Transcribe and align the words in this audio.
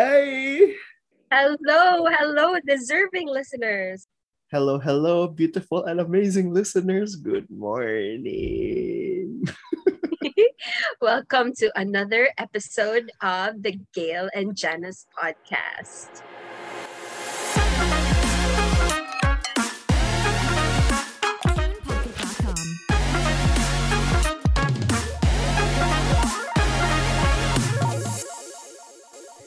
Hey! 0.00 0.72
Hello, 1.30 2.08
hello, 2.08 2.56
deserving 2.64 3.28
listeners. 3.28 4.08
Hello, 4.50 4.78
hello, 4.80 5.28
beautiful 5.28 5.84
and 5.84 6.00
amazing 6.00 6.56
listeners. 6.56 7.16
Good 7.16 7.44
morning. 7.52 9.44
Welcome 11.02 11.52
to 11.60 11.68
another 11.76 12.32
episode 12.38 13.12
of 13.20 13.60
the 13.60 13.76
Gail 13.92 14.30
and 14.32 14.56
Janice 14.56 15.04
podcast. 15.12 16.24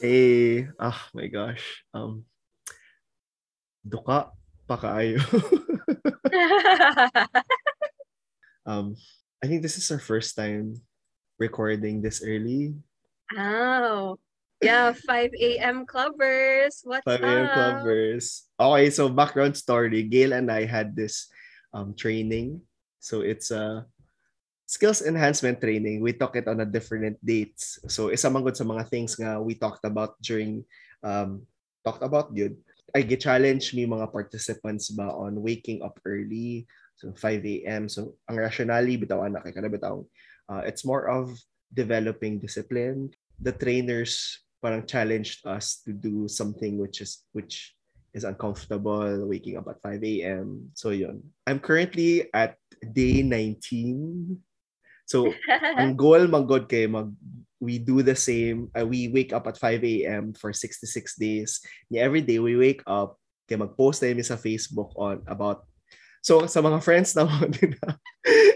Hey, 0.04 0.68
oh 0.68 1.00
my 1.16 1.32
gosh. 1.32 1.64
Um, 1.96 2.28
duka 3.80 4.36
pa 4.68 4.76
kaayo. 4.76 5.16
um, 8.68 9.00
I 9.40 9.48
think 9.48 9.64
this 9.64 9.80
is 9.80 9.88
our 9.88 9.96
first 9.96 10.36
time 10.36 10.76
recording 11.40 12.04
this 12.04 12.20
early. 12.20 12.76
oh, 13.32 14.20
yeah, 14.60 14.92
5 14.92 15.32
a.m. 15.40 15.88
clubbers. 15.88 16.84
What's 16.84 17.08
5 17.08 17.24
a.m. 17.24 17.48
clubbers. 17.56 18.44
Okay, 18.60 18.92
so 18.92 19.08
background 19.08 19.56
story. 19.56 20.04
Gail 20.04 20.36
and 20.36 20.52
I 20.52 20.68
had 20.68 20.92
this 20.92 21.32
um, 21.72 21.96
training. 21.96 22.60
So 23.00 23.24
it's 23.24 23.48
a 23.48 23.88
skills 24.66 25.04
enhancement 25.04 25.60
training. 25.60 26.00
We 26.00 26.12
talk 26.12 26.36
it 26.36 26.48
on 26.48 26.60
a 26.60 26.68
different 26.68 27.20
dates. 27.24 27.78
So 27.88 28.10
isa 28.10 28.28
man 28.32 28.44
gud 28.44 28.56
sa 28.56 28.64
mga 28.64 28.88
things 28.88 29.16
nga 29.16 29.40
we 29.40 29.54
talked 29.54 29.84
about 29.84 30.16
during 30.24 30.64
um 31.04 31.44
talked 31.84 32.02
about 32.02 32.32
yun. 32.32 32.56
I 32.94 33.02
get 33.02 33.26
challenge 33.26 33.74
me 33.74 33.84
mga 33.84 34.12
participants 34.12 34.88
ba 34.94 35.10
on 35.10 35.42
waking 35.42 35.82
up 35.82 35.98
early. 36.06 36.64
So 36.96 37.10
5 37.10 37.42
a.m. 37.42 37.90
So 37.90 38.14
ang 38.30 38.38
rationally 38.38 38.96
bitaw 38.96 39.26
anak 39.26 39.50
kay 39.50 39.54
kada 39.54 39.68
bitaw. 39.68 40.06
Uh, 40.48 40.62
it's 40.64 40.86
more 40.86 41.10
of 41.10 41.34
developing 41.74 42.38
discipline. 42.38 43.10
The 43.42 43.52
trainers 43.52 44.40
parang 44.62 44.86
challenged 44.86 45.44
us 45.44 45.82
to 45.84 45.92
do 45.92 46.30
something 46.30 46.80
which 46.80 47.02
is 47.02 47.26
which 47.36 47.74
is 48.14 48.22
uncomfortable 48.22 49.26
waking 49.26 49.58
up 49.58 49.66
at 49.66 49.82
5 49.82 50.00
a.m. 50.00 50.70
So 50.78 50.94
yun. 50.94 51.20
I'm 51.50 51.58
currently 51.58 52.30
at 52.30 52.56
day 52.94 53.26
19 53.26 54.38
So, 55.04 55.32
ang 55.80 55.96
goal 55.96 56.26
mag 56.28 56.48
God 56.48 56.68
kay 56.68 56.88
mag 56.88 57.12
we 57.64 57.80
do 57.80 58.04
the 58.04 58.16
same. 58.16 58.68
Uh, 58.76 58.84
we 58.84 59.08
wake 59.08 59.32
up 59.32 59.48
at 59.48 59.56
5 59.56 59.80
a.m. 59.84 60.36
for 60.36 60.52
66 60.52 60.84
days. 61.16 61.64
Yeah, 61.88 62.04
every 62.04 62.20
day 62.20 62.36
we 62.36 62.60
wake 62.60 62.84
up 62.84 63.16
kay 63.48 63.56
mag-post 63.56 64.04
na 64.04 64.16
sa 64.24 64.40
Facebook 64.40 64.92
on 64.96 65.24
about 65.28 65.64
So 66.24 66.48
sa 66.48 66.64
mga 66.64 66.80
friends 66.80 67.12
na 67.12 67.28
mo 67.28 67.36
din 67.52 67.76
na 67.84 68.00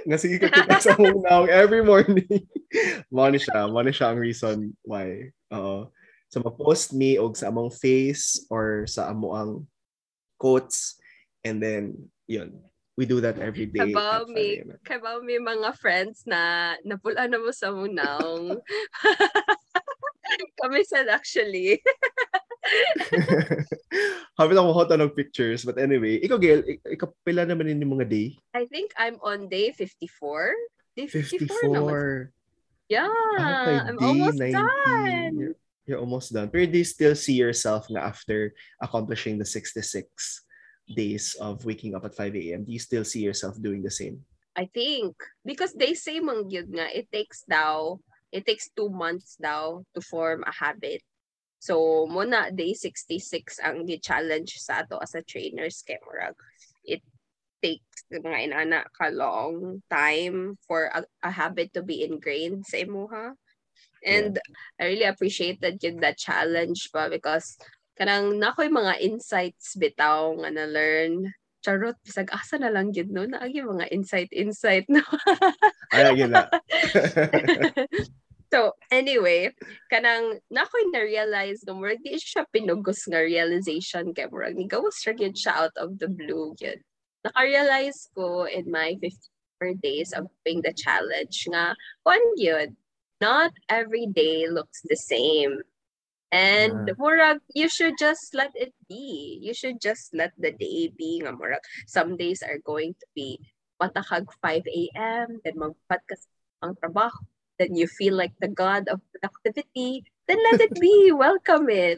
nga 0.08 0.16
sige 0.16 0.40
ka 0.40 0.48
kita 0.48 0.80
sa 0.80 0.96
now 1.28 1.44
every 1.44 1.84
morning. 1.84 2.48
mo 3.12 3.28
ni 3.28 3.36
siya, 3.36 3.68
mo 3.68 3.84
ni 3.84 3.92
siya 3.92 4.08
ang 4.08 4.20
reason 4.20 4.72
why. 4.80 5.28
Oo. 5.52 5.92
So 6.32 6.40
mag-post 6.40 6.96
me 6.96 7.20
og 7.20 7.36
sa 7.36 7.52
among 7.52 7.76
face 7.76 8.48
or 8.48 8.88
sa 8.88 9.12
amo 9.12 9.36
ang 9.36 9.52
quotes 10.40 10.96
and 11.44 11.60
then 11.60 12.08
yun 12.24 12.56
we 12.98 13.06
do 13.06 13.22
that 13.22 13.38
every 13.38 13.70
day. 13.70 13.94
Kabaw 13.94 14.26
at 14.26 14.34
5 14.34 14.34
may, 14.34 14.50
a.m. 14.58 14.74
kabaw 14.82 15.22
may 15.22 15.38
mga 15.38 15.70
friends 15.78 16.26
na 16.26 16.74
napula 16.82 17.30
na 17.30 17.38
mo 17.38 17.54
sa 17.54 17.70
munang. 17.70 18.58
Kami 20.60 20.82
sad 20.82 21.06
actually. 21.06 21.78
Habi 24.38 24.52
lang 24.52 24.66
mo 24.66 24.74
ng 24.74 25.14
pictures. 25.14 25.62
But 25.62 25.78
anyway, 25.78 26.18
ikaw, 26.18 26.42
Gail, 26.42 26.66
ik- 26.66 26.98
ikaw 26.98 27.14
pila 27.22 27.46
naman 27.46 27.70
yun 27.70 27.86
yung 27.86 28.02
mga 28.02 28.10
day? 28.10 28.34
I 28.52 28.66
think 28.66 28.90
I'm 28.98 29.22
on 29.22 29.46
day 29.46 29.70
54. 29.70 30.58
Day 30.98 31.06
54, 31.06 31.70
naman. 31.70 31.94
54. 31.94 32.34
Yeah, 32.90 33.06
Okay, 33.38 33.78
I'm 33.78 33.98
almost 34.02 34.42
19. 34.42 34.58
done. 34.58 35.32
You're, 35.38 35.56
you're 35.86 36.02
almost 36.02 36.34
done. 36.34 36.50
Pero 36.50 36.66
do 36.66 36.82
you 36.82 36.88
still 36.88 37.14
see 37.14 37.38
yourself 37.38 37.86
na 37.92 38.10
after 38.10 38.56
accomplishing 38.82 39.38
the 39.38 39.46
66 39.46 40.47
days 40.94 41.36
of 41.40 41.64
waking 41.64 41.94
up 41.94 42.04
at 42.04 42.14
5 42.14 42.34
a.m., 42.36 42.64
do 42.64 42.72
you 42.72 42.78
still 42.78 43.04
see 43.04 43.20
yourself 43.20 43.60
doing 43.60 43.82
the 43.82 43.90
same? 43.90 44.24
I 44.58 44.66
think 44.66 45.14
because 45.46 45.70
they 45.70 45.94
say 45.94 46.18
mang 46.18 46.50
yun 46.50 46.74
nga 46.74 46.90
it 46.90 47.06
takes 47.14 47.46
daw 47.46 47.94
it 48.34 48.42
takes 48.42 48.66
two 48.74 48.90
months 48.90 49.38
daw 49.38 49.86
to 49.94 50.02
form 50.02 50.42
a 50.42 50.50
habit. 50.50 51.06
So 51.62 52.06
muna 52.10 52.50
day 52.50 52.74
66 52.74 53.62
ang 53.62 53.86
gi-challenge 53.86 54.58
sa 54.58 54.82
ato 54.82 54.98
as 54.98 55.14
a 55.14 55.22
trainers 55.22 55.86
kay 55.86 56.02
murag 56.02 56.34
it 56.82 57.06
takes 57.62 58.02
mga 58.10 58.50
inana 58.50 58.82
ka 58.90 59.14
long 59.14 59.78
time 59.86 60.58
for 60.66 60.90
a, 60.90 61.06
a 61.22 61.30
habit 61.30 61.70
to 61.78 61.86
be 61.86 62.02
ingrained 62.02 62.66
sa 62.66 62.82
imuha. 62.82 63.38
And 64.02 64.38
I 64.78 64.90
really 64.90 65.06
appreciated 65.06 65.78
yun 65.82 66.02
that 66.02 66.18
challenge 66.18 66.90
pa 66.90 67.06
because 67.10 67.58
kanang 67.98 68.38
nakoy 68.38 68.70
mga 68.70 69.02
insights 69.02 69.74
bitaw 69.74 70.30
nga 70.38 70.54
na 70.54 70.64
learn 70.70 71.34
charot 71.66 71.98
bisag 72.06 72.30
asa 72.30 72.54
na 72.56 72.70
lang 72.70 72.94
gyud 72.94 73.10
no? 73.10 73.26
Naagi 73.26 73.66
mga 73.66 73.90
insight 73.90 74.30
insight 74.30 74.86
no? 74.86 75.02
Ay, 75.92 76.14
na. 76.30 76.46
so 78.54 78.72
anyway 78.88 79.52
kanang 79.92 80.40
nakoy 80.48 80.80
na 80.88 81.04
realize 81.04 81.60
no 81.68 81.76
murag 81.76 82.00
di 82.00 82.16
siya 82.16 82.48
pinugos 82.48 83.04
nga 83.04 83.20
realization 83.20 84.14
kay 84.16 84.24
murag 84.32 84.56
ni 84.56 84.64
gawas 84.64 84.96
gyud 85.04 85.36
siya 85.36 85.68
out 85.68 85.76
of 85.76 86.00
the 86.00 86.08
blue 86.08 86.56
gyud 86.56 86.80
naka-realize 87.26 88.08
ko 88.16 88.48
in 88.48 88.64
my 88.72 88.96
54 89.04 89.84
days 89.84 90.14
of 90.16 90.30
doing 90.46 90.64
the 90.64 90.72
challenge 90.72 91.44
nga 91.50 91.76
one 92.08 92.24
gyud 92.40 92.72
not 93.20 93.52
every 93.68 94.08
day 94.08 94.48
looks 94.48 94.80
the 94.88 94.96
same 94.96 95.60
and 96.32 96.92
Ah. 96.92 96.94
murag 97.00 97.40
you 97.56 97.68
should 97.68 97.96
just 97.96 98.36
let 98.36 98.52
it 98.52 98.72
be 98.84 99.40
you 99.40 99.56
should 99.56 99.80
just 99.80 100.12
let 100.12 100.32
the 100.36 100.52
day 100.52 100.92
be 100.92 101.24
nga 101.24 101.32
murag 101.32 101.62
some 101.88 102.20
days 102.20 102.44
are 102.44 102.60
going 102.68 102.92
to 103.00 103.06
be 103.16 103.40
matakag 103.80 104.28
5 104.44 104.66
a.m. 104.66 105.40
then 105.40 105.56
magpat 105.56 106.02
ka 106.04 106.16
ang 106.60 106.76
trabaho 106.76 107.16
then 107.56 107.72
you 107.72 107.88
feel 107.88 108.12
like 108.12 108.34
the 108.44 108.50
god 108.50 108.84
of 108.92 109.00
productivity 109.14 110.04
then 110.28 110.38
let 110.52 110.60
it 110.60 110.74
be 110.76 111.08
welcome 111.16 111.72
it 111.72 111.96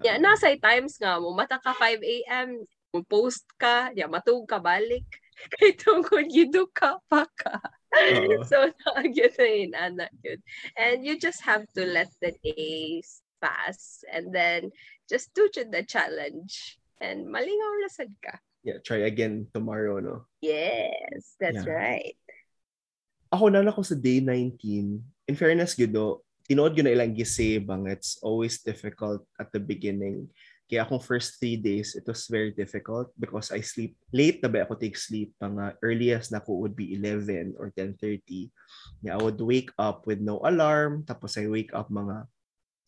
yeah 0.00 0.16
nasa 0.16 0.56
times 0.56 0.96
nga 0.96 1.20
mo 1.20 1.36
mata 1.36 1.60
ka 1.60 1.76
5 1.76 2.00
a.m. 2.00 2.64
mo 2.96 3.04
post 3.04 3.44
ka 3.60 3.92
ya 3.92 4.08
matug 4.08 4.48
ka 4.48 4.56
balik 4.56 5.04
kay 5.60 5.76
tungkol 5.76 6.24
gido 6.24 6.64
ka 6.72 6.96
pa 7.12 7.28
ka 7.36 7.60
Oo. 7.96 8.40
so 8.50 8.56
na 8.64 9.04
yun 9.04 9.72
anak 9.76 10.12
yun 10.24 10.40
and 10.80 11.04
you 11.04 11.16
just 11.20 11.44
have 11.44 11.64
to 11.76 11.84
let 11.84 12.08
the 12.24 12.32
days 12.40 13.20
pass 13.46 14.02
and 14.10 14.34
then 14.34 14.74
just 15.06 15.30
do 15.38 15.46
the 15.54 15.86
challenge 15.86 16.82
and 16.98 17.30
malingaw 17.30 17.72
na 17.78 17.86
sad 17.86 18.10
ka 18.18 18.34
Yeah, 18.66 18.82
try 18.82 19.06
again 19.06 19.46
tomorrow, 19.54 20.02
no? 20.02 20.26
yes 20.42 21.38
that's 21.38 21.62
Yeah. 21.62 21.70
right 21.78 22.18
ako 23.30 23.50
na 23.50 23.62
ako 23.66 23.82
sa 23.82 23.94
day 23.98 24.22
19, 24.22 24.58
in 25.28 25.36
fairness, 25.36 25.74
Gudo, 25.74 26.22
tinood 26.46 26.78
yun 26.78 26.86
na 26.86 26.94
ilang 26.94 27.14
gise 27.14 27.58
bang 27.58 27.84
it's 27.90 28.18
always 28.22 28.62
difficult 28.62 29.26
at 29.36 29.50
the 29.50 29.58
beginning. 29.58 30.30
Kaya 30.66 30.82
akong 30.82 30.98
first 31.02 31.38
three 31.38 31.54
days, 31.54 31.94
it 31.94 32.02
was 32.10 32.26
very 32.26 32.50
difficult 32.50 33.14
because 33.14 33.54
I 33.54 33.62
sleep 33.62 33.94
late 34.10 34.42
na 34.42 34.50
ba 34.50 34.66
ako 34.66 34.74
take 34.74 34.98
sleep. 34.98 35.30
Ang 35.38 35.62
uh, 35.62 35.70
earliest 35.78 36.34
na 36.34 36.42
ko 36.42 36.58
would 36.58 36.74
be 36.74 36.90
11 36.98 37.54
or 37.54 37.70
10.30. 37.70 38.50
Yeah, 39.06 39.14
I 39.14 39.22
would 39.22 39.38
wake 39.38 39.70
up 39.78 40.10
with 40.10 40.18
no 40.18 40.42
alarm. 40.42 41.06
Tapos 41.06 41.38
I 41.38 41.46
wake 41.46 41.70
up 41.70 41.86
mga 41.86 42.26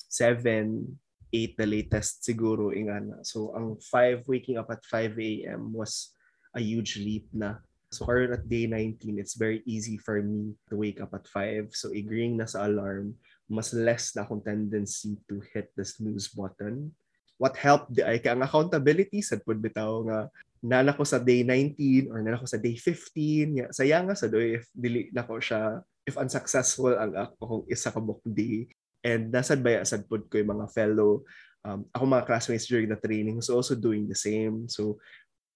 7, 0.09 0.99
8 1.33 1.57
the 1.61 1.69
latest 1.69 2.25
siguro. 2.25 2.73
Ingana. 2.73 3.21
So 3.23 3.53
ang 3.53 3.77
5, 3.81 4.25
waking 4.27 4.57
up 4.57 4.73
at 4.73 4.85
5 4.85 5.21
a.m. 5.21 5.73
was 5.73 6.17
a 6.57 6.61
huge 6.61 6.97
leap 6.99 7.29
na. 7.33 7.61
So 7.89 8.05
karon 8.05 8.37
at 8.37 8.49
day 8.49 8.69
19, 8.69 9.17
it's 9.17 9.37
very 9.37 9.65
easy 9.65 9.97
for 9.97 10.21
me 10.21 10.53
to 10.69 10.77
wake 10.77 11.01
up 11.01 11.13
at 11.17 11.29
5. 11.29 11.73
So 11.73 11.93
agreeing 11.93 12.37
na 12.37 12.49
sa 12.49 12.69
alarm, 12.69 13.17
mas 13.49 13.73
less 13.73 14.13
na 14.13 14.29
akong 14.29 14.45
tendency 14.45 15.17
to 15.29 15.41
hit 15.53 15.73
the 15.77 15.85
snooze 15.85 16.29
button. 16.29 16.93
What 17.41 17.57
helped 17.57 17.97
di 17.97 18.03
ay 18.05 18.21
ang 18.29 18.45
accountability 18.45 19.23
sa 19.25 19.41
pud 19.41 19.63
bitaw 19.63 20.05
nga 20.05 20.29
nana 20.59 20.91
ko 20.91 21.07
sa 21.07 21.23
day 21.23 21.47
19 21.47 22.11
or 22.11 22.19
nana 22.19 22.41
ko 22.41 22.51
sa 22.51 22.59
day 22.59 22.75
15 22.75 23.63
ya 23.63 23.67
saya 23.71 24.03
nga 24.03 24.15
sa 24.19 24.27
do 24.27 24.43
if 24.43 24.67
dili 24.75 25.07
nako 25.15 25.39
siya 25.39 25.79
if 26.03 26.19
unsuccessful 26.19 26.99
ang 26.99 27.15
ako 27.15 27.63
isa 27.71 27.95
ka 27.95 28.03
book 28.03 28.19
day 28.27 28.67
and 29.09 29.33
nasad 29.33 29.65
ba 29.65 29.81
sad 29.89 30.05
pud 30.05 30.29
ko 30.29 30.37
yung 30.37 30.53
mga 30.61 30.69
fellow 30.69 31.25
um, 31.65 31.89
ako 31.97 32.05
mga 32.05 32.27
classmates 32.29 32.69
during 32.69 32.93
the 32.93 33.01
training 33.01 33.41
who's 33.41 33.49
also 33.49 33.73
doing 33.73 34.05
the 34.05 34.19
same 34.19 34.69
so 34.69 35.01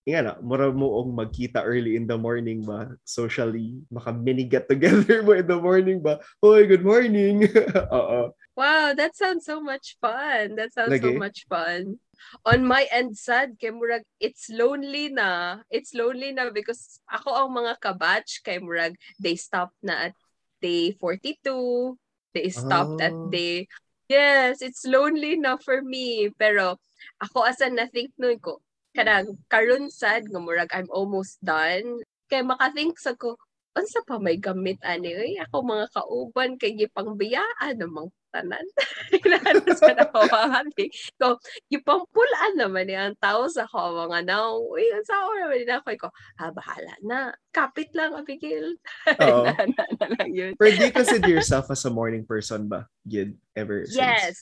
nga 0.03 0.19
na, 0.19 0.33
mura 0.43 0.67
mo 0.75 0.99
og 0.99 1.15
magkita 1.15 1.63
early 1.63 1.95
in 1.95 2.11
the 2.11 2.19
morning 2.19 2.59
ba, 2.67 2.91
socially, 3.07 3.79
maka 3.87 4.11
mini 4.11 4.43
get 4.43 4.67
together 4.67 5.23
mo 5.23 5.39
in 5.39 5.47
the 5.47 5.55
morning 5.55 6.03
ba, 6.03 6.19
Hoy, 6.43 6.67
good 6.67 6.83
morning! 6.83 7.47
Oo. 7.95 8.35
Wow, 8.59 8.93
that 8.99 9.15
sounds 9.15 9.47
so 9.47 9.63
much 9.63 9.97
fun. 10.03 10.59
That 10.59 10.75
sounds 10.75 10.99
so 11.01 11.15
Lagi? 11.15 11.23
much 11.23 11.47
fun. 11.47 12.03
On 12.45 12.61
my 12.67 12.87
end 12.93 13.17
sad 13.17 13.57
kay 13.59 13.73
murag 13.73 14.05
it's 14.21 14.51
lonely 14.53 15.09
na. 15.09 15.63
It's 15.73 15.97
lonely 15.97 16.37
na 16.37 16.53
because 16.53 17.01
ako 17.09 17.33
ang 17.33 17.51
mga 17.57 17.81
kabatch 17.81 18.45
kay 18.45 18.61
murag 18.61 18.95
they 19.19 19.35
stopped 19.35 19.79
na 19.81 20.13
at 20.13 20.15
day 20.61 20.93
42. 21.01 21.97
They 22.33 22.49
stopped 22.49 23.01
at 23.01 23.13
Ah. 23.13 23.29
day 23.29 23.69
Yes, 24.13 24.61
it's 24.61 24.85
lonely 24.85 25.41
na 25.41 25.57
for 25.57 25.81
me. 25.81 26.29
Pero 26.37 26.77
ako 27.17 27.49
asa 27.49 27.73
na 27.73 27.89
think 27.89 28.13
nun 28.21 28.37
ko 28.37 28.61
kanang 28.93 29.41
karon 29.49 29.89
sad 29.89 30.29
nga 30.29 30.37
murag 30.37 30.69
I'm 30.77 30.91
almost 30.93 31.41
done. 31.41 32.05
Kay 32.29 32.45
makathink 32.45 33.01
sa 33.01 33.17
ko 33.17 33.41
unsa 33.73 34.05
pa 34.05 34.21
may 34.21 34.37
gamit 34.37 34.77
ani 34.85 35.17
oy 35.17 35.33
ako 35.41 35.65
mga 35.65 35.87
kauban 35.97 36.51
kay 36.61 36.77
gipangbiyaan 36.77 37.81
namang 37.81 38.13
tanan. 38.33 38.65
Kailangan 39.13 39.61
sa 39.77 39.93
nakawahati. 39.93 40.89
So, 41.21 41.37
gipangpulaan 41.69 42.57
naman 42.57 42.89
niya 42.89 43.13
ang 43.13 43.19
tao 43.21 43.45
sa 43.53 43.69
ko 43.69 44.09
mga 44.09 44.25
now. 44.25 44.57
Uy, 44.57 44.89
ang 44.89 45.05
sao 45.05 45.29
naman 45.37 45.61
nila 45.63 45.85
ako. 45.85 46.09
Ko, 46.09 46.09
ah, 46.41 46.49
bahala 46.49 46.97
na. 47.05 47.37
Kapit 47.53 47.93
lang, 47.93 48.17
Abigail. 48.17 48.81
Oo. 49.21 49.45
na, 49.45 49.53
na, 49.53 49.85
na 50.01 50.07
lang 50.17 50.31
yun. 50.33 50.53
Pero 50.57 50.73
do 50.73 50.81
you 50.89 50.95
consider 50.97 51.29
yourself 51.29 51.69
as 51.69 51.85
a 51.85 51.93
morning 51.93 52.25
person 52.25 52.73
ba? 52.73 52.89
Gid, 53.05 53.37
ever 53.53 53.85
since? 53.85 54.01
Yes. 54.01 54.37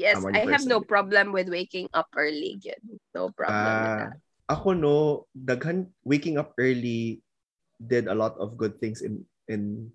Yes, 0.00 0.16
I 0.32 0.48
have 0.48 0.64
no 0.64 0.80
problem 0.80 1.36
with 1.36 1.52
waking 1.52 1.92
up 1.92 2.08
early. 2.16 2.56
Yun. 2.64 2.96
No 3.12 3.28
problem 3.36 3.60
with 3.68 3.84
Ah, 3.84 4.00
that. 4.08 4.16
ako 4.48 4.68
no, 4.72 4.96
daghan 5.36 5.92
waking 6.08 6.40
up 6.40 6.56
early 6.56 7.20
did 7.80 8.06
a 8.06 8.14
lot 8.14 8.36
of 8.36 8.60
good 8.60 8.76
things 8.76 9.00
in 9.00 9.24
in 9.48 9.88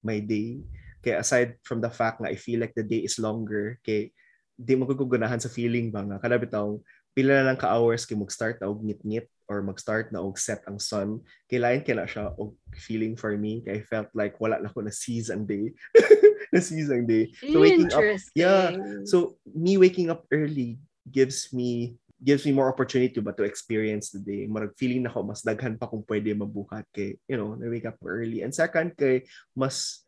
my 0.00 0.18
day. 0.18 0.64
Kaya 1.04 1.20
aside 1.20 1.60
from 1.62 1.84
the 1.84 1.92
fact 1.92 2.24
nga 2.24 2.32
I 2.32 2.36
feel 2.40 2.58
like 2.58 2.72
the 2.72 2.86
day 2.86 3.04
is 3.04 3.20
longer, 3.20 3.78
kay 3.84 4.10
di 4.56 4.72
mo 4.72 4.88
sa 4.88 5.52
feeling 5.52 5.92
ba 5.92 6.00
nga 6.00 6.16
kada 6.16 6.40
bitaw 6.40 6.80
pila 7.12 7.40
na 7.40 7.52
lang 7.52 7.60
ka 7.60 7.68
hours 7.68 8.04
kay 8.04 8.16
mag-start 8.16 8.60
na 8.60 8.68
og 8.68 8.84
ngit-ngit 8.84 9.28
or 9.48 9.64
mag-start 9.64 10.12
na 10.12 10.20
og 10.20 10.36
set 10.36 10.60
ang 10.68 10.76
sun. 10.80 11.24
Kailangan 11.48 11.84
kaya 11.84 11.96
na 11.96 12.08
siya 12.08 12.24
og 12.36 12.56
feeling 12.76 13.16
for 13.16 13.32
me. 13.36 13.64
Kay 13.64 13.80
I 13.80 13.88
felt 13.88 14.12
like 14.16 14.36
wala 14.40 14.60
na 14.60 14.72
ko 14.72 14.84
na 14.84 14.92
seize 14.92 15.32
ang 15.32 15.48
day. 15.48 15.72
na 16.52 16.60
seize 16.60 16.92
ang 16.92 17.08
day. 17.08 17.32
So 17.40 17.64
waking 17.64 17.92
up 17.92 18.04
yeah. 18.36 18.76
So 19.08 19.40
me 19.48 19.80
waking 19.80 20.12
up 20.12 20.28
early 20.28 20.76
gives 21.08 21.52
me 21.56 21.96
gives 22.26 22.42
me 22.42 22.50
more 22.50 22.66
opportunity 22.66 23.22
ba 23.22 23.30
to 23.30 23.46
experience 23.46 24.10
the 24.10 24.18
day. 24.18 24.50
Marag 24.50 24.74
feeling 24.74 25.06
na 25.06 25.14
ko 25.14 25.22
mas 25.22 25.46
daghan 25.46 25.78
pa 25.78 25.86
kung 25.86 26.02
pwede 26.02 26.34
mabuhat 26.34 26.82
kay 26.90 27.14
you 27.30 27.38
know, 27.38 27.54
na 27.54 27.70
wake 27.70 27.86
up 27.86 27.94
early. 28.02 28.42
And 28.42 28.50
second 28.50 28.98
kay 28.98 29.30
mas 29.54 30.02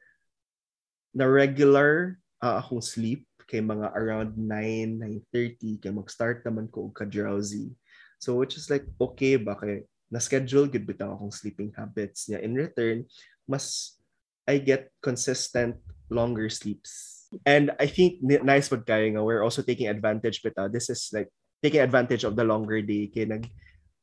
na 1.15 1.31
regular 1.31 2.19
ah, 2.43 2.59
akong 2.59 2.83
sleep 2.83 3.23
kay 3.47 3.63
mga 3.63 3.95
around 3.95 4.35
9, 4.35 4.99
9.30 5.33 5.79
kay 5.81 5.95
mag-start 5.95 6.43
naman 6.43 6.67
ko 6.69 6.91
og 6.91 6.99
ka-drowsy. 6.99 7.71
So 8.19 8.35
which 8.35 8.59
is 8.59 8.67
like 8.67 8.85
okay 8.99 9.39
ba 9.39 9.55
kay 9.55 9.87
na-schedule 10.11 10.67
good 10.67 10.91
bitaw 10.91 11.15
akong 11.15 11.31
sleeping 11.31 11.71
habits 11.79 12.27
niya. 12.27 12.43
In 12.43 12.59
return, 12.59 13.07
mas 13.47 13.95
I 14.43 14.59
get 14.59 14.91
consistent 15.01 15.79
longer 16.11 16.51
sleeps. 16.51 17.31
And 17.47 17.71
I 17.79 17.87
think 17.87 18.25
nice 18.25 18.73
pag 18.73 18.89
kaya 18.89 19.07
nga 19.15 19.23
we're 19.23 19.47
also 19.47 19.63
taking 19.63 19.87
advantage 19.87 20.43
bitaw. 20.43 20.67
This 20.67 20.91
is 20.91 21.15
like 21.15 21.31
taking 21.63 21.81
advantage 21.83 22.23
of 22.25 22.37
the 22.37 22.45
longer 22.45 22.81
day 22.83 23.11
kay 23.11 23.25
nag 23.27 23.47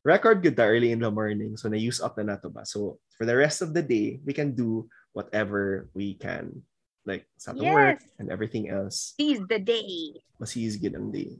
record 0.05 0.43
good 0.43 0.53
ta 0.55 0.69
early 0.69 0.91
in 0.93 1.01
the 1.01 1.09
morning 1.09 1.57
so 1.57 1.65
na 1.67 1.77
use 1.79 1.97
up 2.03 2.17
na 2.19 2.35
nato 2.35 2.49
ba. 2.49 2.61
So 2.67 2.99
for 3.17 3.25
the 3.25 3.35
rest 3.35 3.61
of 3.65 3.73
the 3.73 3.81
day, 3.81 4.21
we 4.21 4.33
can 4.35 4.53
do 4.53 4.85
whatever 5.15 5.89
we 5.95 6.13
can 6.19 6.61
like 7.05 7.25
sa 7.39 7.53
atong 7.53 7.73
work 7.73 7.99
Yes. 8.01 8.11
and 8.19 8.27
everything 8.29 8.69
else. 8.69 9.13
Seize 9.17 9.41
the 9.47 9.57
day. 9.61 10.13
Masiyis 10.37 10.77
gid 10.77 10.93
ang 10.93 11.09
day. 11.09 11.39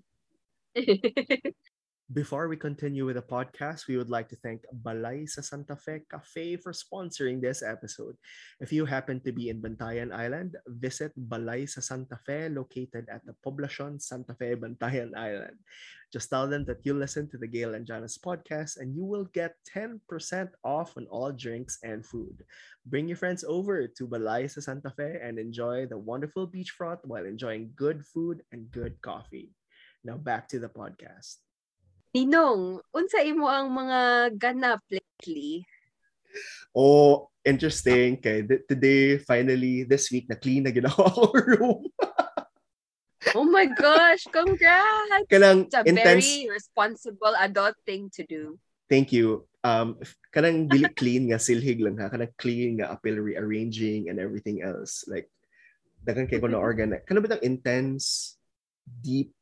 Before 2.13 2.46
we 2.46 2.54
continue 2.54 3.02
with 3.10 3.18
the 3.18 3.25
podcast, 3.25 3.90
we 3.90 3.98
would 3.98 4.13
like 4.13 4.30
to 4.30 4.38
thank 4.38 4.62
Balay 4.86 5.25
sa 5.25 5.42
Santa 5.42 5.74
Fe 5.74 6.06
Cafe 6.06 6.54
for 6.62 6.69
sponsoring 6.69 7.42
this 7.42 7.66
episode. 7.66 8.13
If 8.62 8.69
you 8.69 8.86
happen 8.86 9.18
to 9.25 9.34
be 9.34 9.50
in 9.50 9.57
Bantayan 9.57 10.13
Island, 10.13 10.54
visit 10.69 11.18
Balay 11.18 11.66
sa 11.66 11.81
Santa 11.81 12.22
Fe 12.22 12.46
located 12.54 13.10
at 13.10 13.25
the 13.25 13.34
Poblacion 13.42 13.98
Santa 13.98 14.38
Fe, 14.38 14.54
Bantayan 14.54 15.18
Island. 15.18 15.57
Just 16.13 16.30
tell 16.30 16.46
them 16.46 16.62
that 16.69 16.86
you 16.86 16.94
listen 16.94 17.25
to 17.34 17.42
the 17.42 17.50
Gail 17.50 17.74
and 17.74 17.90
Janice 17.90 18.22
podcast 18.22 18.78
and 18.78 18.94
you 18.94 19.02
will 19.02 19.25
get 19.34 19.57
10% 19.74 19.98
off 20.62 20.94
on 21.02 21.10
all 21.10 21.34
drinks 21.34 21.81
and 21.81 22.06
food. 22.06 22.46
Bring 22.86 23.10
your 23.10 23.18
friends 23.18 23.42
over 23.42 23.90
to 23.90 24.06
Balay 24.06 24.46
sa 24.46 24.62
Santa 24.62 24.94
Fe 24.94 25.18
and 25.25 25.42
enjoy 25.42 25.90
the 25.90 25.98
wonderful 25.98 26.46
beachfront 26.46 27.02
while 27.10 27.25
enjoying 27.25 27.74
good 27.74 28.06
food 28.06 28.46
and 28.54 28.69
good 28.69 29.02
coffee. 29.02 29.57
Now 30.06 30.22
back 30.22 30.46
to 30.54 30.62
the 30.62 30.69
podcast. 30.69 31.44
Ninong, 32.16 32.80
unsa 32.96 33.20
imo 33.28 33.52
ang 33.52 33.68
mga 33.76 34.32
ganap 34.40 34.80
lately? 34.88 35.68
Oh, 36.72 37.28
interesting. 37.44 38.16
Kay 38.24 38.48
today, 38.72 39.20
finally, 39.20 39.84
this 39.84 40.08
week, 40.16 40.24
na-clean 40.32 40.64
na 40.64 40.72
ginawa 40.72 41.12
ko 41.12 41.36
room. 41.36 41.84
Oh 43.34 43.44
my 43.44 43.66
gosh, 43.66 44.24
congrats! 44.32 45.28
Kanang 45.28 45.68
It's 45.68 45.76
a 45.76 45.82
intense, 45.82 46.24
very 46.24 46.48
responsible 46.48 47.34
adult 47.42 47.74
thing 47.84 48.08
to 48.16 48.24
do. 48.24 48.56
thank 48.88 49.12
you. 49.12 49.44
Um, 49.66 49.98
kanang 50.30 50.70
dili 50.70 50.88
clean 50.94 51.34
nga 51.34 51.42
silhig 51.42 51.82
lang 51.82 51.98
ha. 51.98 52.08
Kanang 52.08 52.32
clean 52.38 52.80
nga 52.80 52.94
appeal 52.94 53.18
rearranging 53.18 54.08
and 54.08 54.22
everything 54.22 54.62
else. 54.62 55.04
Like, 55.10 55.28
dagan 56.06 56.30
kay 56.30 56.38
ko 56.38 56.48
na 56.48 56.62
organ. 56.62 56.94
Kanang 57.04 57.26
bitang 57.26 57.44
intense, 57.44 58.38
deep, 58.88 59.34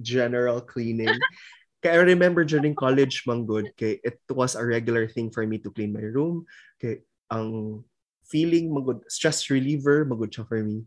general 0.00 0.62
cleaning. 0.64 1.12
I 1.84 1.96
remember 2.04 2.44
during 2.44 2.76
college, 2.76 3.24
manggod, 3.24 3.72
kay 3.80 4.04
it 4.04 4.20
was 4.28 4.52
a 4.52 4.64
regular 4.64 5.08
thing 5.08 5.32
for 5.32 5.48
me 5.48 5.56
to 5.64 5.72
clean 5.72 5.96
my 5.96 6.04
room. 6.04 6.44
Kay 6.76 7.00
ang 7.32 7.80
feeling 8.28 8.68
magud 8.68 9.00
stress 9.08 9.48
reliever 9.48 10.04
magud 10.04 10.28
siya 10.28 10.44
for 10.44 10.60
me. 10.60 10.84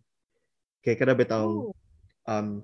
Kay 0.86 0.94
kada 0.94 1.18
bitang 1.18 1.74
Oh. 1.74 1.76
um, 2.30 2.62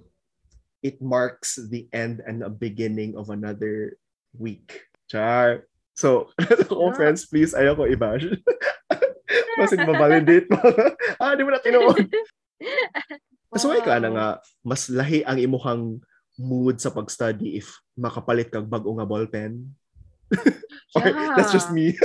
it 0.85 1.01
marks 1.01 1.57
the 1.57 1.89
end 1.91 2.21
and 2.23 2.45
a 2.45 2.51
beginning 2.51 3.17
of 3.17 3.33
another 3.33 3.97
week. 4.37 4.85
Char. 5.09 5.65
So, 5.97 6.31
Yeah. 6.71 6.95
friends, 6.95 7.27
please, 7.27 7.51
ayaw 7.51 7.75
ko 7.75 7.83
i-bash. 7.89 8.23
Kasi 9.59 9.75
mabalidate 9.83 10.47
mo. 10.47 10.63
ah, 11.19 11.35
di 11.35 11.43
mo 11.43 11.51
na 11.51 11.59
tinuod. 11.59 12.07
So, 13.59 13.75
wow. 13.75 13.83
ka 13.83 13.99
na 13.99 14.09
nga, 14.15 14.27
mas 14.63 14.87
lahi 14.87 15.27
ang 15.27 15.35
imuhang 15.35 15.99
mood 16.39 16.79
sa 16.79 16.89
pag-study 16.89 17.59
if 17.59 17.75
makapalit 17.99 18.47
kag 18.47 18.71
bag-o 18.71 18.95
nga 18.95 19.05
ballpen. 19.05 19.75
Or, 20.97 21.05
that's 21.35 21.51
just 21.51 21.69
me. 21.69 21.93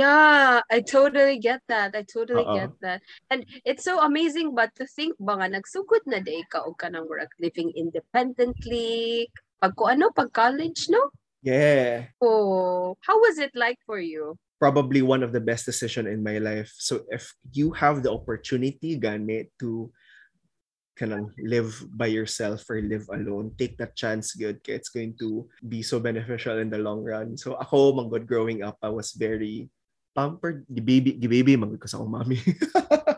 Yeah, 0.00 0.64
I 0.72 0.80
totally 0.80 1.36
get 1.36 1.60
that. 1.68 1.92
I 1.92 2.00
totally 2.08 2.48
Oo. 2.48 2.56
get 2.56 2.72
that. 2.80 3.04
And 3.28 3.44
it's 3.60 3.84
so 3.84 4.00
amazing 4.00 4.56
but 4.56 4.72
to 4.80 4.88
think 4.88 5.20
ba 5.20 5.36
nga 5.36 5.52
nagsugod 5.52 6.08
na 6.08 6.24
day 6.24 6.40
ka 6.48 6.64
og 6.64 6.80
kanang 6.80 7.04
work 7.12 7.28
living 7.36 7.68
independently. 7.76 9.28
Pag 9.60 9.76
ko 9.76 9.92
ano, 9.92 10.08
pag 10.08 10.32
college, 10.32 10.88
no? 10.88 11.12
yeah. 11.44 12.08
Oh, 12.24 12.96
how 13.04 13.20
was 13.20 13.36
it 13.36 13.52
like 13.52 13.76
for 13.84 14.00
you? 14.00 14.40
probably 14.62 15.02
one 15.02 15.26
of 15.26 15.34
the 15.34 15.42
best 15.42 15.66
decision 15.66 16.06
in 16.06 16.22
my 16.22 16.38
life. 16.38 16.70
So 16.78 17.02
if 17.10 17.34
you 17.50 17.74
have 17.74 18.06
the 18.06 18.14
opportunity 18.14 18.94
gani 18.94 19.50
to 19.58 19.90
kanang 20.92 21.32
live 21.40 21.72
by 21.96 22.06
yourself 22.06 22.68
or 22.68 22.80
live 22.80 23.08
alone, 23.08 23.52
take 23.56 23.76
that 23.80 23.96
chance 23.96 24.36
good. 24.36 24.60
It's 24.68 24.92
going 24.92 25.16
to 25.18 25.48
be 25.64 25.80
so 25.82 26.00
beneficial 26.00 26.58
in 26.60 26.68
the 26.68 26.78
long 26.78 27.02
run. 27.02 27.36
So 27.36 27.56
ako, 27.56 27.96
manggod 27.96 28.28
growing 28.28 28.62
up, 28.62 28.76
I 28.82 28.92
was 28.92 29.12
very 29.16 29.68
pampered. 30.12 30.68
Gibaby, 30.68 31.16
gibaby, 31.16 31.56
manggod 31.56 31.80
ko 31.80 31.88
sa 31.88 31.96
akong 32.00 32.12
mami. 32.12 32.38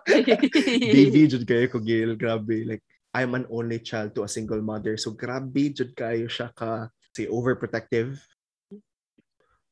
baby, 0.94 1.26
jud 1.30 1.42
kayo 1.46 1.66
ko, 1.66 1.82
Gail. 1.82 2.14
Grabe. 2.14 2.62
Like, 2.62 2.84
I'm 3.14 3.34
an 3.34 3.46
only 3.50 3.78
child 3.82 4.14
to 4.14 4.26
a 4.26 4.30
single 4.30 4.62
mother. 4.62 4.94
So 4.98 5.14
grabe, 5.14 5.74
jud 5.74 5.94
kayo 5.98 6.30
siya 6.30 6.54
ka, 6.54 6.90
say, 7.14 7.26
overprotective. 7.26 8.18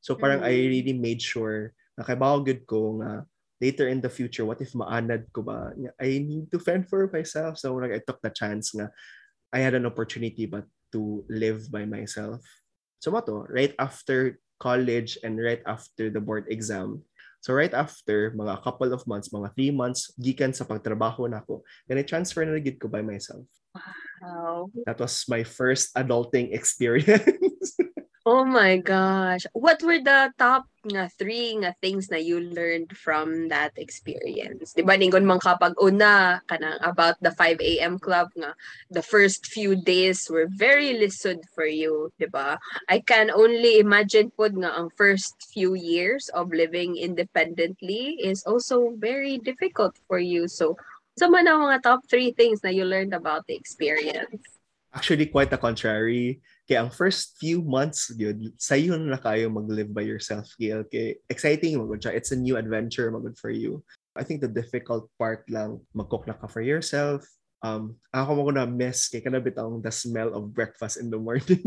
So 0.03 0.19
parang 0.19 0.43
I 0.43 0.51
Mm. 0.51 0.67
really 0.67 0.95
made 0.95 1.23
sure 1.23 1.71
na 1.95 2.03
kay 2.03 2.19
good 2.19 2.67
ko 2.67 2.99
nga 2.99 3.23
later 3.63 3.87
in 3.87 4.03
the 4.03 4.11
future, 4.11 4.43
what 4.43 4.59
if 4.59 4.75
maanad 4.75 5.31
ko 5.31 5.47
ba? 5.47 5.71
I 5.95 6.19
need 6.19 6.51
to 6.51 6.59
fend 6.59 6.91
for 6.91 7.07
myself. 7.07 7.55
So 7.55 7.79
like, 7.79 7.95
I 7.95 8.03
took 8.03 8.19
the 8.19 8.35
chance 8.35 8.75
nga 8.75 8.91
I 9.55 9.63
had 9.63 9.79
an 9.79 9.87
opportunity 9.87 10.43
but 10.43 10.67
to 10.91 11.23
live 11.31 11.71
by 11.71 11.87
myself. 11.87 12.43
So 12.99 13.15
mato, 13.15 13.47
right 13.47 13.71
after 13.79 14.43
college 14.59 15.15
and 15.23 15.39
right 15.39 15.63
after 15.63 16.11
the 16.11 16.19
board 16.19 16.51
exam, 16.51 17.07
so 17.39 17.55
right 17.55 17.71
after 17.71 18.35
mga 18.35 18.63
couple 18.63 18.91
of 18.91 19.07
months, 19.07 19.31
mga 19.31 19.55
three 19.55 19.71
months, 19.71 20.11
gikan 20.19 20.51
sa 20.51 20.67
pagtrabaho 20.67 21.31
na 21.31 21.39
ako, 21.39 21.63
then 21.87 21.99
I 21.99 22.03
transfer 22.03 22.43
na 22.43 22.59
gid 22.59 22.83
ko 22.83 22.91
by 22.91 23.03
myself. 23.03 23.47
Wow. 24.23 24.71
That 24.87 24.99
was 24.99 25.23
my 25.27 25.43
first 25.43 25.91
adulting 25.95 26.51
experience. 26.57 27.75
Oh 28.23 28.47
my 28.47 28.79
gosh. 28.79 29.43
What 29.51 29.83
were 29.83 29.99
the 29.99 30.31
top 30.39 30.63
nga 30.87 31.07
three 31.15 31.55
nga 31.63 31.71
things 31.79 32.11
na 32.11 32.19
you 32.19 32.39
learned 32.39 32.91
from 32.97 33.47
that 33.47 33.71
experience? 33.79 34.75
Di 34.75 34.83
ba 34.83 34.99
ningon 34.99 35.23
man 35.23 35.39
kapag 35.39 35.73
una 35.79 36.43
kanang 36.51 36.79
about 36.83 37.15
the 37.23 37.31
5 37.31 37.59
a.m. 37.63 37.95
club 37.99 38.27
nga 38.35 38.51
the 38.91 39.01
first 39.01 39.47
few 39.47 39.79
days 39.79 40.27
were 40.27 40.47
very 40.51 40.91
lisod 40.93 41.43
for 41.55 41.65
you, 41.65 42.11
di 42.19 42.27
ba? 42.27 42.59
I 42.91 42.99
can 42.99 43.31
only 43.31 43.79
imagine 43.79 44.31
pod 44.35 44.59
nga 44.59 44.75
ang 44.75 44.91
first 44.93 45.39
few 45.51 45.73
years 45.73 46.27
of 46.35 46.51
living 46.51 46.99
independently 46.99 48.19
is 48.19 48.43
also 48.43 48.91
very 48.99 49.39
difficult 49.39 49.95
for 50.07 50.19
you. 50.19 50.51
So, 50.51 50.75
sa 51.15 51.29
man 51.29 51.47
ang 51.47 51.63
mga 51.63 51.85
top 51.85 52.01
three 52.09 52.33
things 52.33 52.65
na 52.65 52.73
you 52.73 52.83
learned 52.83 53.13
about 53.13 53.47
the 53.47 53.55
experience? 53.55 54.41
Actually, 54.93 55.25
quite 55.29 55.49
the 55.49 55.57
contrary 55.57 56.41
kaya 56.63 56.87
ang 56.87 56.91
first 56.91 57.35
few 57.39 57.59
months 57.59 58.07
yun, 58.15 58.55
sa'yo 58.55 58.95
na 58.95 59.19
kayo 59.19 59.51
mag-live 59.51 59.91
by 59.91 60.03
yourself. 60.03 60.47
Kaya, 60.55 60.87
kaya 60.87 61.19
exciting 61.27 61.75
magod 61.75 61.99
siya. 61.99 62.15
It's 62.15 62.31
a 62.31 62.39
new 62.39 62.55
adventure 62.55 63.11
magod 63.11 63.35
for 63.35 63.51
you. 63.51 63.83
I 64.15 64.23
think 64.23 64.39
the 64.39 64.51
difficult 64.51 65.11
part 65.19 65.43
lang, 65.51 65.83
mag-cook 65.91 66.23
na 66.23 66.37
ka 66.37 66.47
for 66.47 66.63
yourself. 66.63 67.27
Um, 67.63 67.95
ako 68.11 68.43
mo 68.43 68.51
na 68.51 68.67
miss 68.67 69.07
kay 69.07 69.23
kanabit 69.23 69.55
ang 69.55 69.79
the 69.79 69.91
smell 69.91 70.35
of 70.35 70.51
breakfast 70.51 70.99
in 70.99 71.11
the 71.11 71.19
morning. 71.19 71.63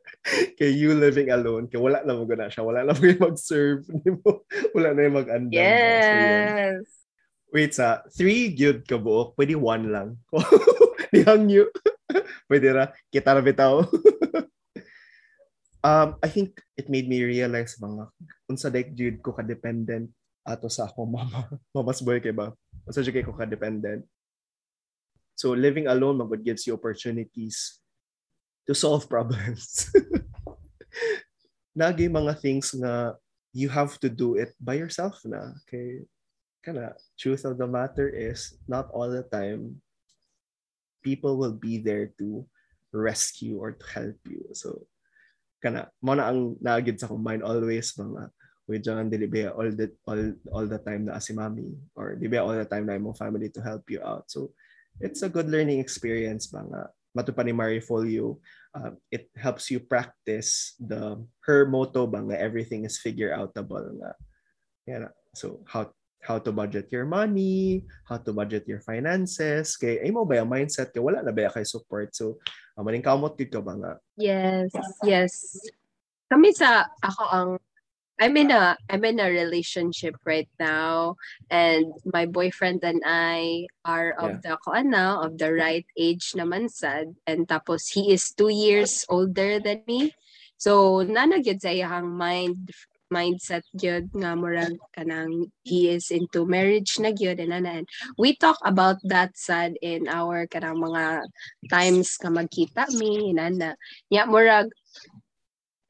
kay 0.60 0.72
you 0.72 0.92
living 0.96 1.32
alone, 1.32 1.68
kay 1.68 1.80
wala 1.80 2.04
na 2.04 2.16
mo 2.16 2.24
na 2.28 2.48
siya. 2.48 2.64
Wala 2.64 2.84
na 2.84 2.96
mo 2.96 3.02
yung 3.04 3.24
mag-serve. 3.32 3.84
wala 4.76 4.88
na 4.96 5.00
yung 5.04 5.16
mag-andam. 5.20 5.52
Yes! 5.52 6.80
So, 6.84 7.00
Wait, 7.50 7.74
sa 7.74 8.06
three 8.14 8.54
good 8.54 8.86
ka 8.86 8.94
buok, 8.94 9.34
pwede 9.34 9.58
one 9.58 9.90
lang. 9.90 10.08
Nihang 11.12 11.50
you. 11.50 11.66
pwede 12.46 12.70
ra. 12.70 12.94
Kita 13.10 13.34
na 13.34 13.42
bitaw. 13.42 13.82
Um, 15.84 16.16
I 16.22 16.28
think 16.28 16.60
it 16.76 16.88
made 16.88 17.08
me 17.08 17.22
realize 17.24 17.76
mga 17.80 18.08
unsa 18.50 18.72
like 18.72 18.92
jud 18.96 19.20
ko 19.24 19.32
ka-dependent 19.32 20.10
ato 20.44 20.68
sa 20.68 20.88
ako 20.88 21.06
mama. 21.16 21.48
Mama's 21.72 22.00
boy 22.00 22.20
kay 22.20 22.32
ba? 22.32 22.52
Unsa 22.88 23.04
jud 23.04 23.14
kay 23.14 23.24
ko 23.24 23.36
ka-dependent. 23.36 24.04
So 25.36 25.56
living 25.56 25.88
alone 25.88 26.20
magud 26.20 26.44
gives 26.44 26.68
you 26.68 26.76
opportunities 26.76 27.80
to 28.68 28.76
solve 28.76 29.08
problems. 29.08 29.88
Nagi 31.80 32.12
mga 32.12 32.36
things 32.44 32.76
nga 32.76 33.16
you 33.56 33.72
have 33.72 33.96
to 34.04 34.12
do 34.12 34.36
it 34.36 34.52
by 34.60 34.76
yourself 34.76 35.24
na. 35.24 35.56
Okay? 35.64 36.04
Kana, 36.60 36.92
truth 37.16 37.48
of 37.48 37.56
the 37.56 37.64
matter 37.64 38.04
is 38.04 38.60
not 38.68 38.92
all 38.92 39.08
the 39.08 39.24
time 39.24 39.80
people 41.02 41.36
will 41.36 41.56
be 41.56 41.80
there 41.80 42.12
to 42.20 42.44
rescue 42.92 43.58
or 43.58 43.72
to 43.72 43.86
help 43.92 44.16
you. 44.28 44.44
So 44.52 44.86
kana 45.60 45.92
mo 46.00 46.16
na 46.16 46.32
ang 46.32 46.56
naagid 46.58 46.96
sa 46.96 47.12
mind 47.12 47.44
always 47.44 47.92
mga 47.94 48.32
we 48.70 48.78
jangan 48.78 49.10
dili 49.10 49.26
ba 49.26 49.50
all 49.50 49.66
the 49.66 49.90
all 50.06 50.22
all 50.54 50.66
the 50.66 50.78
time 50.78 51.10
na 51.10 51.18
si 51.18 51.34
mami? 51.34 51.74
Or 51.98 52.14
di 52.14 52.30
all 52.38 52.54
the 52.54 52.66
time 52.66 52.86
na 52.86 52.94
imong 52.94 53.18
family 53.18 53.50
to 53.50 53.60
help 53.60 53.82
you 53.90 53.98
out? 53.98 54.30
So 54.30 54.54
it's 55.02 55.26
a 55.26 55.32
good 55.32 55.50
learning 55.50 55.82
experience 55.82 56.46
nga 56.54 56.86
matupan 57.10 57.50
ni 57.50 57.54
Marie 57.54 57.82
Folio 57.82 58.38
uh, 58.74 58.94
it 59.10 59.26
helps 59.34 59.70
you 59.70 59.82
practice 59.82 60.78
the 60.78 61.18
her 61.42 61.66
motto 61.66 62.06
ba 62.06 62.22
nga 62.22 62.38
everything 62.38 62.86
is 62.86 63.02
figure 63.02 63.34
outable 63.34 63.82
nga 63.98 64.14
yeah 64.86 65.10
so 65.34 65.58
how 65.66 65.90
how 66.20 66.38
to 66.38 66.52
budget 66.52 66.92
your 66.92 67.08
money, 67.08 67.84
how 68.04 68.20
to 68.20 68.32
budget 68.32 68.68
your 68.68 68.80
finances. 68.84 69.76
Kay 69.76 70.04
ay 70.04 70.12
mo 70.12 70.28
ba 70.28 70.44
yung 70.44 70.52
mindset 70.52 70.92
kay 70.92 71.00
wala 71.00 71.24
na 71.24 71.32
ba 71.32 71.48
kay 71.48 71.64
support. 71.64 72.12
So, 72.12 72.38
um, 72.76 72.84
maning 72.84 73.04
kamot 73.04 73.40
ka 73.40 73.60
ba 73.60 73.74
nga? 73.76 73.92
Yes, 74.20 74.70
yes. 75.02 75.32
Kami 76.28 76.52
sa 76.52 76.86
ako 77.02 77.24
ang 77.32 77.50
I'm 78.20 78.36
in 78.36 78.52
a 78.52 78.76
I'm 78.92 79.00
in 79.08 79.16
a 79.16 79.32
relationship 79.32 80.12
right 80.28 80.48
now 80.60 81.16
and 81.48 81.88
my 82.04 82.28
boyfriend 82.28 82.84
and 82.84 83.00
I 83.00 83.64
are 83.80 84.12
of 84.20 84.44
yeah. 84.44 84.44
the 84.44 84.54
kuan 84.60 84.92
now 84.92 85.24
of 85.24 85.40
the 85.40 85.48
right 85.48 85.88
age 85.96 86.36
naman 86.36 86.68
sad 86.68 87.16
and 87.24 87.48
tapos 87.48 87.88
he 87.88 88.12
is 88.12 88.36
two 88.36 88.52
years 88.52 89.08
older 89.08 89.56
than 89.56 89.80
me. 89.88 90.12
So 90.60 91.00
nanagyod 91.00 91.64
sa 91.64 91.72
iyang 91.72 92.12
mind 92.12 92.68
mindset 93.10 93.66
gyud 93.74 94.06
nga 94.14 94.38
murag 94.38 94.78
kanang 94.94 95.50
he 95.66 95.90
is 95.90 96.14
into 96.14 96.46
marriage 96.46 96.96
na 97.02 97.10
gyud 97.10 97.42
and 97.42 97.52
and 97.52 97.86
we 98.14 98.38
talk 98.38 98.56
about 98.62 98.96
that 99.02 99.34
sad 99.34 99.74
in 99.82 100.06
our 100.06 100.46
kanang 100.46 100.78
mga 100.78 101.26
times 101.66 102.14
ka 102.14 102.30
magkita 102.30 102.86
mi 102.96 103.34
nana 103.34 103.74
ya 104.08 104.24
murag 104.30 104.70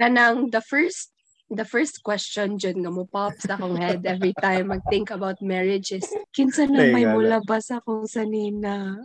kanang 0.00 0.48
the 0.48 0.64
first 0.64 1.12
the 1.52 1.64
first 1.68 2.00
question 2.00 2.56
jud 2.56 2.80
nga 2.80 2.88
mo 2.88 3.04
pop 3.04 3.36
sa 3.36 3.60
akong 3.60 3.76
head 3.76 4.00
every 4.08 4.32
time 4.40 4.72
mag 4.72 4.80
think 4.88 5.12
about 5.12 5.36
marriage 5.44 5.92
is 5.92 6.08
kinsa 6.32 6.64
na 6.64 6.88
may 6.88 7.04
mulabas 7.04 7.68
akong 7.68 8.08
sanina 8.08 8.96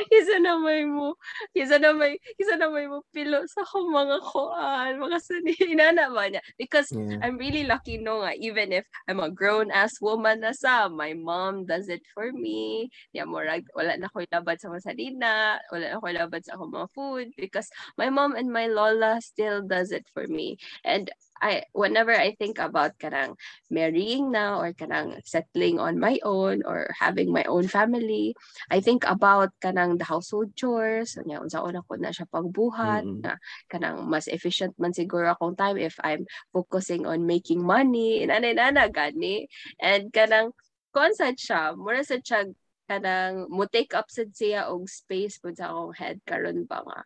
isa 0.18 0.36
na 0.40 0.56
may 0.56 0.88
mo, 0.88 1.16
isa 1.52 1.76
na 1.76 1.92
may, 1.92 2.16
isa 2.40 2.56
na 2.56 2.72
may 2.72 2.88
mo 2.88 3.04
pilo 3.12 3.44
sa 3.48 3.62
akong 3.64 3.90
mga 3.92 4.16
kuan, 4.24 4.92
mga 4.96 5.18
sanina 5.20 5.86
naman 6.00 6.36
niya. 6.36 6.42
Because 6.56 6.88
yeah. 6.92 7.20
I'm 7.20 7.36
really 7.36 7.64
lucky 7.68 8.00
no 8.00 8.24
nga, 8.24 8.32
even 8.38 8.72
if 8.72 8.88
I'm 9.08 9.20
a 9.20 9.30
grown-ass 9.30 10.00
woman 10.00 10.40
na 10.40 10.56
sa, 10.56 10.88
my 10.88 11.12
mom 11.12 11.68
does 11.68 11.88
it 11.88 12.02
for 12.16 12.32
me. 12.32 12.88
Niya 13.12 13.28
mo, 13.28 13.44
wala 13.76 13.92
na 13.96 14.08
ko 14.08 14.24
labad 14.28 14.56
sa 14.60 14.72
mga 14.72 14.84
sanina, 14.84 15.60
wala 15.68 15.84
na 15.96 16.00
ko 16.00 16.06
labad 16.08 16.40
sa 16.44 16.56
akong 16.56 16.72
mga 16.72 16.88
food 16.92 17.26
because 17.36 17.68
my 18.00 18.08
mom 18.08 18.34
and 18.36 18.48
my 18.48 18.66
lola 18.66 19.20
still 19.20 19.60
does 19.64 19.92
it 19.92 20.06
for 20.12 20.24
me. 20.26 20.56
And 20.84 21.10
I 21.40 21.64
whenever 21.72 22.12
I 22.12 22.36
think 22.36 22.60
about 22.60 23.00
kanang 23.00 23.40
marrying 23.72 24.30
now 24.30 24.60
or 24.60 24.76
kanang 24.76 25.20
settling 25.24 25.80
on 25.80 25.98
my 25.98 26.20
own 26.22 26.62
or 26.68 26.92
having 26.92 27.32
my 27.32 27.44
own 27.48 27.66
family, 27.66 28.36
I 28.70 28.80
think 28.80 29.08
about 29.08 29.56
kanang 29.64 29.98
the 29.98 30.04
household 30.04 30.52
chores, 30.54 31.16
nya 31.24 31.40
unsa 31.40 31.64
una 31.64 31.80
ko 31.82 31.96
na 31.96 32.12
siya 32.12 32.28
pagbuhat 32.28 33.08
mm-hmm. 33.08 33.24
na 33.24 33.40
kanang 33.72 34.04
mas 34.06 34.28
efficient 34.28 34.76
man 34.76 34.92
siguro 34.92 35.32
akong 35.32 35.56
time 35.56 35.80
if 35.80 35.96
I'm 36.04 36.28
focusing 36.52 37.08
on 37.08 37.24
making 37.24 37.64
money. 37.64 38.20
Inanay 38.22 38.54
nana 38.54 38.92
gani. 38.92 39.48
And 39.80 40.12
kanang 40.12 40.52
consent 40.92 41.40
siya 41.40 41.72
mura 41.72 42.04
sa 42.04 42.20
siya 42.20 42.52
kanang 42.90 43.46
mo 43.48 43.64
take 43.70 43.94
up 43.94 44.10
sad 44.10 44.34
siya 44.34 44.66
og 44.68 44.90
space 44.90 45.38
pud 45.38 45.56
sa 45.56 45.70
akong 45.70 45.94
head 45.96 46.18
karon 46.26 46.66
ba 46.68 46.82
nga. 46.84 47.00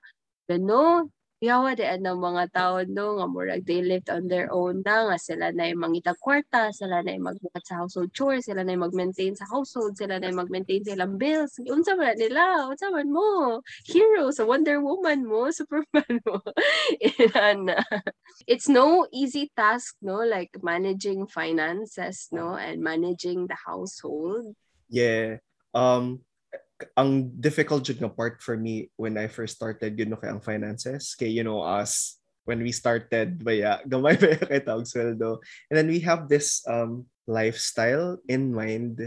No 0.59 1.09
yawa 1.45 1.77
di 1.77 1.85
ng 1.85 2.17
mga 2.17 2.45
tao 2.57 2.81
no 2.89 3.21
nga 3.21 3.27
murag 3.29 3.63
they 3.69 3.85
lived 3.85 4.09
on 4.09 4.25
their 4.33 4.49
own 4.49 4.81
na 4.81 5.13
nga 5.13 5.19
sila 5.21 5.53
na 5.53 5.69
yung 5.69 5.85
mangita 5.85 6.17
kwarta 6.17 6.73
sila 6.73 7.05
na 7.05 7.13
yung 7.13 7.29
magbukat 7.29 7.65
sa 7.69 7.85
household 7.85 8.09
chores 8.17 8.49
sila 8.49 8.65
na 8.65 8.81
mag-maintain 8.81 9.37
sa 9.37 9.45
household 9.53 9.93
sila 9.95 10.17
na 10.17 10.33
mag-maintain 10.33 10.81
sa 10.81 10.97
ilang 10.97 11.21
bills. 11.21 11.61
Unsa 11.69 11.93
man 11.95 12.17
nila? 12.17 12.65
Unsa 12.73 12.89
man 12.89 13.13
mo? 13.13 13.61
Hero 13.85 14.33
sa 14.33 14.49
Wonder 14.49 14.81
Woman 14.81 15.29
mo 15.29 15.53
Superman 15.59 16.25
mo. 16.25 16.41
And 17.37 17.77
it's 18.49 18.67
no 18.67 19.05
easy 19.13 19.53
task 19.53 20.01
no 20.01 20.25
like 20.25 20.57
managing 20.65 21.29
finances 21.29 22.33
no 22.33 22.57
and 22.57 22.81
managing 22.81 23.47
the 23.47 23.59
household. 23.61 24.57
Yeah. 24.89 25.45
Um 25.77 26.25
ang 26.93 27.33
difficult 27.41 27.85
jud 27.85 27.99
nga 27.99 28.13
part 28.13 28.41
for 28.45 28.57
me 28.57 28.93
when 29.01 29.17
I 29.17 29.27
first 29.27 29.57
started 29.57 29.97
yun 29.97 30.13
no 30.13 30.21
kay 30.21 30.29
ang 30.29 30.45
finances. 30.45 31.17
Kay 31.17 31.33
you 31.33 31.45
know 31.45 31.65
us 31.65 32.21
when 32.45 32.61
we 32.61 32.73
started 32.73 33.41
baya 33.41 33.81
gamay 33.91 34.17
ba 34.21 34.37
kay 34.37 34.61
tawag 34.61 34.89
sweldo? 34.89 35.41
And 35.69 35.77
then 35.81 35.89
we 35.89 36.05
have 36.05 36.29
this 36.29 36.65
um 36.69 37.09
lifestyle 37.25 38.21
in 38.29 38.53
mind 38.53 39.01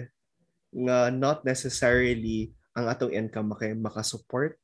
nga 0.73 1.09
not 1.13 1.45
necessarily 1.45 2.53
ang 2.77 2.89
atong 2.89 3.13
income 3.13 3.53
makay 3.53 3.73
makasupport. 3.73 4.57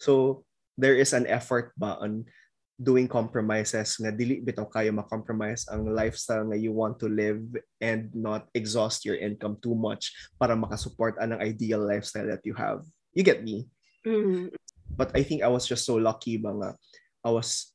So 0.00 0.44
there 0.76 0.98
is 0.98 1.14
an 1.14 1.24
effort 1.30 1.72
ba 1.78 1.96
on 2.02 2.28
doing 2.74 3.06
compromises 3.06 3.94
nga 4.02 4.10
dili 4.10 4.42
bitaw 4.42 4.66
kayo 4.66 4.90
ma-compromise 4.90 5.62
ang 5.70 5.94
lifestyle 5.94 6.42
nga 6.50 6.58
you 6.58 6.74
want 6.74 6.98
to 6.98 7.06
live 7.06 7.38
and 7.78 8.10
not 8.10 8.50
exhaust 8.50 9.06
your 9.06 9.14
income 9.14 9.54
too 9.62 9.78
much 9.78 10.10
para 10.42 10.58
makasupport 10.58 11.14
anang 11.22 11.38
ideal 11.38 11.78
lifestyle 11.78 12.26
that 12.26 12.42
you 12.42 12.54
have. 12.54 12.82
You 13.14 13.22
get 13.22 13.46
me? 13.46 13.70
Mm-hmm. 14.02 14.50
But 14.90 15.14
I 15.14 15.22
think 15.22 15.46
I 15.46 15.50
was 15.50 15.70
just 15.70 15.86
so 15.86 15.94
lucky 16.02 16.42
nga 16.42 16.74
I 17.22 17.30
was 17.30 17.70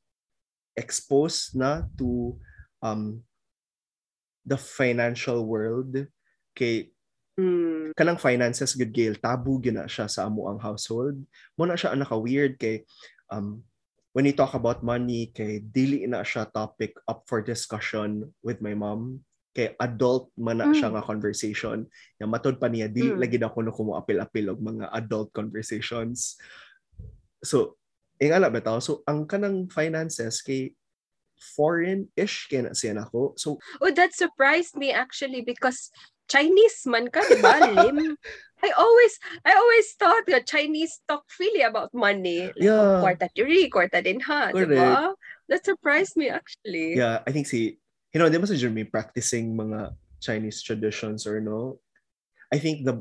exposed 0.76 1.56
na 1.56 1.88
to 1.96 2.36
um 2.84 3.24
the 4.44 4.56
financial 4.56 5.44
world 5.44 6.08
kay 6.56 6.92
mm. 7.40 7.92
kanang 7.96 8.20
finances 8.20 8.76
good 8.76 8.92
gail 8.92 9.16
tabu 9.16 9.60
gina 9.60 9.84
siya 9.84 10.08
sa 10.08 10.28
amo 10.28 10.48
ang 10.48 10.60
household 10.60 11.20
mo 11.56 11.68
na 11.68 11.76
siya 11.76 11.92
naka 11.92 12.16
weird 12.16 12.56
kay 12.56 12.84
um 13.28 13.60
when 14.12 14.26
you 14.26 14.34
talk 14.34 14.54
about 14.54 14.82
money, 14.82 15.30
kay 15.30 15.62
dili 15.62 16.06
na 16.06 16.26
siya 16.26 16.50
topic 16.50 16.98
up 17.06 17.26
for 17.30 17.42
discussion 17.42 18.26
with 18.42 18.58
my 18.58 18.74
mom. 18.74 19.22
Kay 19.50 19.74
adult 19.82 20.30
man 20.38 20.62
na 20.62 20.70
mm. 20.70 20.78
siya 20.78 20.94
nga 20.94 21.02
conversation. 21.02 21.86
Yang 22.18 22.30
matod 22.30 22.56
pa 22.58 22.70
niya, 22.70 22.90
dili 22.90 23.14
mm. 23.14 23.20
lagi 23.22 23.38
na 23.38 23.50
ko 23.50 23.62
no 23.62 23.74
apil-apil 23.98 24.54
og 24.54 24.62
mga 24.62 24.90
adult 24.94 25.30
conversations. 25.34 26.38
So, 27.42 27.78
ing 28.22 28.34
ala 28.34 28.50
bitaw. 28.50 28.78
So, 28.82 29.02
ang 29.06 29.26
kanang 29.26 29.70
finances 29.70 30.42
kay 30.42 30.74
foreign-ish 31.40 32.52
kaya 32.52 32.70
na 32.70 32.76
siya 32.76 32.94
nako. 32.98 33.34
So, 33.38 33.58
oh, 33.80 33.90
that 33.94 34.12
surprised 34.12 34.76
me 34.76 34.92
actually 34.92 35.40
because 35.40 35.90
Chinese 36.30 36.86
man 36.86 37.10
ka, 37.10 37.20
di 37.26 37.42
ba, 37.42 37.58
Lim? 37.66 38.14
I 38.62 38.70
always, 38.76 39.14
I 39.42 39.56
always 39.56 39.88
thought 39.96 40.28
that 40.28 40.44
Chinese 40.46 41.00
talk 41.08 41.24
freely 41.32 41.64
about 41.64 41.90
money. 41.96 42.52
Like, 42.52 42.60
Yeah. 42.60 43.00
Kwarta 43.00 43.26
diri, 43.32 43.66
kwarta 43.72 44.04
din 44.04 44.20
ha, 44.20 44.52
di 44.52 44.68
ba? 44.68 45.16
That 45.50 45.64
surprised 45.66 46.14
me 46.14 46.28
actually. 46.30 46.94
yeah, 46.94 47.24
I 47.26 47.32
think 47.32 47.48
si, 47.48 47.80
you 48.12 48.18
know, 48.20 48.28
di 48.28 48.38
ba 48.38 48.46
si 48.46 48.60
Jeremy 48.60 48.84
practicing 48.84 49.56
mga 49.56 49.96
Chinese 50.20 50.60
traditions 50.62 51.24
or 51.26 51.40
no? 51.40 51.80
I 52.52 52.60
think 52.60 52.84
the 52.84 53.00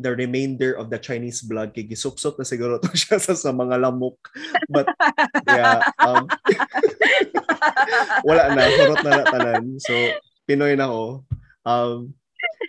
the 0.00 0.16
remainder 0.16 0.72
of 0.76 0.88
the 0.88 0.96
Chinese 0.96 1.44
blood 1.44 1.72
kay 1.76 1.84
gisupsop 1.84 2.36
na 2.40 2.44
siguro 2.44 2.80
to 2.80 2.88
siya 3.00 3.20
sa, 3.20 3.32
sa 3.36 3.52
mga 3.56 3.80
lamok. 3.80 4.16
But 4.68 4.88
yeah, 5.48 5.88
um, 6.00 6.28
wala 8.28 8.52
na, 8.52 8.62
hurot 8.68 9.00
na 9.04 9.10
na 9.10 9.24
tanan. 9.28 9.64
So, 9.80 9.92
Pinoy 10.48 10.76
na 10.76 10.88
ako. 10.88 11.04
Um, 11.64 11.96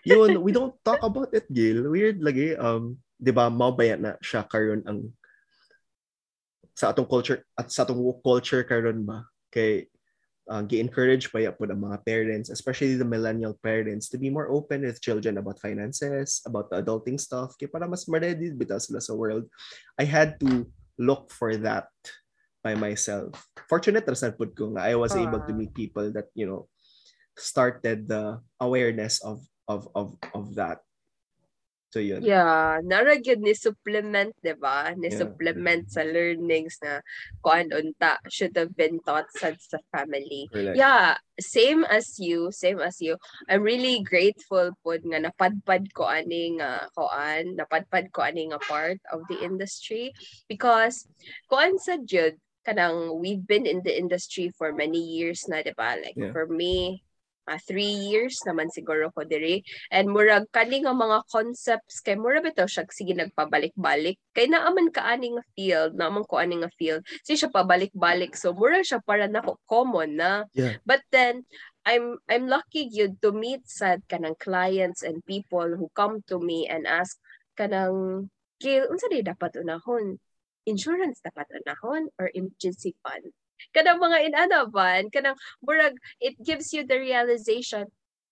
yun, 0.05 0.41
we 0.41 0.51
don't 0.51 0.75
talk 0.83 1.01
about 1.03 1.33
it, 1.33 1.45
Gil. 1.51 1.89
Weird 1.89 2.21
lagi. 2.21 2.57
Um, 2.57 2.97
di 3.21 3.29
ba, 3.29 3.53
mabaya 3.53 3.97
na 3.99 4.11
siya 4.17 4.45
karon 4.49 4.81
ang 4.89 5.13
sa 6.73 6.89
atong 6.89 7.05
culture 7.05 7.45
at 7.53 7.69
sa 7.69 7.85
atong 7.85 8.01
culture 8.25 8.65
karon 8.65 9.05
ba 9.05 9.27
kay 9.53 9.85
uh, 10.49 10.63
gi-encourage 10.65 11.29
pa 11.29 11.45
po 11.53 11.69
ang 11.69 11.77
mga 11.77 12.01
parents 12.01 12.49
especially 12.49 12.97
the 12.97 13.05
millennial 13.05 13.53
parents 13.61 14.09
to 14.09 14.17
be 14.17 14.33
more 14.33 14.49
open 14.49 14.81
with 14.81 14.97
children 15.03 15.37
about 15.37 15.61
finances 15.61 16.41
about 16.49 16.73
the 16.73 16.81
adulting 16.81 17.19
stuff 17.21 17.53
kay 17.59 17.69
para 17.69 17.85
mas 17.85 18.09
ma-ready 18.09 18.49
bitaw 18.55 18.81
sila 18.81 19.03
sa 19.03 19.13
world 19.13 19.45
I 19.99 20.09
had 20.09 20.41
to 20.41 20.65
look 20.97 21.29
for 21.29 21.53
that 21.61 21.91
by 22.65 22.73
myself 22.73 23.35
fortunate 23.69 24.07
ra 24.07 24.17
sad 24.17 24.39
pud 24.39 24.57
ko 24.57 24.73
nga 24.73 24.89
I 24.89 24.97
was 24.97 25.13
able 25.13 25.43
to 25.43 25.53
Ah. 25.53 25.59
meet 25.59 25.75
people 25.77 26.09
that 26.15 26.33
you 26.33 26.49
know 26.49 26.65
started 27.37 28.09
the 28.09 28.41
awareness 28.57 29.21
of 29.21 29.43
of 29.71 29.87
of 29.95 30.19
of 30.35 30.55
that 30.59 30.83
so 31.91 31.99
yun 31.99 32.23
Yeah, 32.23 32.79
nara 32.87 33.19
gyud 33.19 33.43
ni 33.43 33.51
supplement, 33.51 34.31
'di 34.39 34.55
ba? 34.55 34.95
Ni 34.95 35.11
Yeah. 35.11 35.27
supplement 35.27 35.91
sa 35.91 36.07
learnings 36.07 36.79
na 36.79 37.03
kuan 37.43 37.67
unta 37.75 38.15
should 38.31 38.55
have 38.55 38.71
been 38.79 39.03
taught 39.03 39.27
sa 39.35 39.51
sa 39.59 39.75
family. 39.91 40.47
Correct. 40.47 40.79
Yeah, 40.79 41.19
same 41.35 41.83
as 41.83 42.15
you, 42.15 42.47
same 42.55 42.79
as 42.79 43.03
you. 43.03 43.19
I'm 43.51 43.59
really 43.59 43.99
grateful 44.07 44.71
pod 44.87 45.03
nga 45.03 45.19
napadpad 45.19 45.91
ko 45.91 46.07
ani 46.07 46.55
nga 46.63 46.87
kuan, 46.95 47.59
napadpad 47.59 48.15
ko 48.15 48.23
ani 48.23 48.55
nga 48.55 48.59
part 48.71 49.03
of 49.11 49.27
the 49.27 49.43
industry 49.43 50.15
because 50.47 51.11
kuan 51.51 51.75
sa 51.75 51.99
jud 51.99 52.39
kanang 52.63 53.19
we've 53.19 53.43
been 53.43 53.67
in 53.67 53.83
the 53.83 53.91
industry 53.91 54.47
for 54.55 54.71
many 54.71 55.03
years 55.03 55.43
na, 55.51 55.59
'di 55.59 55.75
ba? 55.75 55.99
Like 55.99 56.15
Yeah. 56.15 56.31
for 56.31 56.47
me, 56.47 57.03
ah, 57.49 57.61
three 57.63 58.09
years 58.09 58.37
naman 58.45 58.69
siguro 58.69 59.09
ko 59.13 59.25
diri 59.25 59.61
and 59.89 60.09
murag 60.09 60.45
kani 60.53 60.83
nga 60.83 60.93
mga 60.93 61.25
concepts 61.29 62.01
kay 62.01 62.17
murag 62.17 62.45
bitaw 62.45 62.67
siya 62.67 62.85
sige 62.89 63.13
nagpabalik-balik 63.17 64.17
kay 64.35 64.45
naaman 64.49 64.89
ka 64.93 65.01
ani 65.05 65.33
nga 65.37 65.45
field 65.55 65.97
naaman 65.97 66.25
ko 66.25 66.37
ani 66.37 66.61
nga 66.61 66.71
field 66.77 67.01
si 67.25 67.37
siya 67.37 67.49
pabalik-balik 67.49 68.37
so 68.37 68.53
murag 68.53 68.85
siya 68.85 69.01
para 69.01 69.25
nako 69.25 69.57
common 69.65 70.17
na 70.17 70.43
Yeah. 70.51 70.75
but 70.83 70.99
then 71.15 71.47
I'm 71.87 72.19
I'm 72.29 72.45
lucky 72.45 72.85
yun 72.91 73.17
to 73.25 73.33
meet 73.33 73.65
sad 73.65 74.05
kanang 74.05 74.37
clients 74.37 75.01
and 75.01 75.25
people 75.25 75.65
who 75.79 75.89
come 75.97 76.21
to 76.29 76.37
me 76.37 76.69
and 76.69 76.85
ask 76.85 77.17
kanang 77.57 78.29
Gil, 78.61 78.85
unsa 78.93 79.09
di 79.09 79.25
dapat 79.25 79.57
unahon? 79.57 80.21
Insurance 80.69 81.17
dapat 81.25 81.49
unahon 81.49 82.13
or 82.21 82.29
emergency 82.37 82.93
fund? 83.01 83.33
Kanang 83.69 84.01
mga 84.01 84.17
inana 84.27 84.65
ban, 84.65 85.09
kanang 85.13 85.37
murag 85.61 85.95
it 86.19 86.35
gives 86.41 86.73
you 86.73 86.81
the 86.85 86.97
realization 86.97 87.85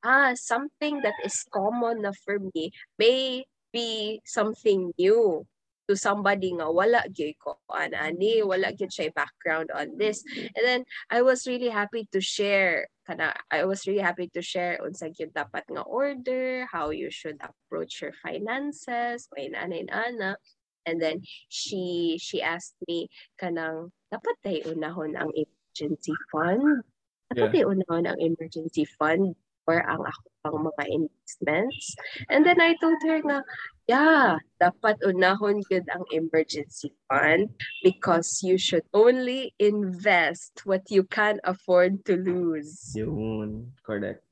ah 0.03 0.31
something 0.35 1.03
that 1.03 1.15
is 1.27 1.43
common 1.51 2.07
na 2.07 2.15
for 2.23 2.39
me 2.55 2.71
may 2.95 3.43
be 3.75 4.19
something 4.23 4.95
new 4.97 5.43
to 5.89 5.97
somebody 5.97 6.53
nga 6.53 6.69
wala 6.69 7.01
gyud 7.09 7.33
ko 7.41 7.57
ani 7.73 8.45
wala 8.45 8.69
gyud 8.69 8.93
siya 8.93 9.09
background 9.09 9.73
on 9.73 9.97
this. 9.97 10.21
And 10.53 10.61
then 10.61 10.81
I 11.09 11.25
was 11.25 11.49
really 11.49 11.73
happy 11.73 12.05
to 12.13 12.21
share 12.21 12.85
kana 13.09 13.33
I 13.49 13.65
was 13.65 13.89
really 13.89 14.05
happy 14.05 14.29
to 14.37 14.41
share 14.45 14.77
unsa 14.85 15.09
gyud 15.09 15.33
dapat 15.33 15.65
nga 15.65 15.81
order 15.81 16.69
how 16.69 16.93
you 16.93 17.09
should 17.09 17.41
approach 17.41 18.05
your 18.05 18.13
finances 18.21 19.25
may 19.33 19.49
ana 19.49 20.37
and 20.85 21.01
then 21.01 21.25
she 21.49 22.17
she 22.21 22.37
asked 22.37 22.77
me 22.85 23.09
kanang 23.41 23.89
dapat 24.09 24.35
tay 24.41 24.57
unahon 24.65 25.13
ang 25.17 25.31
emergency 25.33 26.13
fund 26.33 26.83
dapat 27.29 27.47
tay 27.53 27.63
unahon 27.65 28.09
ang 28.09 28.17
emergency 28.17 28.85
fund 28.85 29.37
for 29.69 29.85
ang 29.85 30.01
ako 30.01 30.25
pang 30.41 30.59
mga 30.65 30.83
investments 30.89 31.93
and 32.33 32.41
then 32.41 32.57
I 32.57 32.73
told 32.81 32.97
her 33.05 33.21
nga 33.21 33.39
yeah 33.85 34.41
dapat 34.57 34.97
unahon 35.05 35.61
gyud 35.69 35.85
ang 35.93 36.09
emergency 36.09 36.89
fund 37.05 37.53
because 37.85 38.41
you 38.41 38.57
should 38.57 38.87
only 38.97 39.53
invest 39.61 40.65
what 40.65 40.89
you 40.89 41.05
can 41.05 41.37
afford 41.45 42.01
to 42.09 42.17
lose 42.17 42.97
Yun. 42.97 43.69
Correct. 43.85 44.25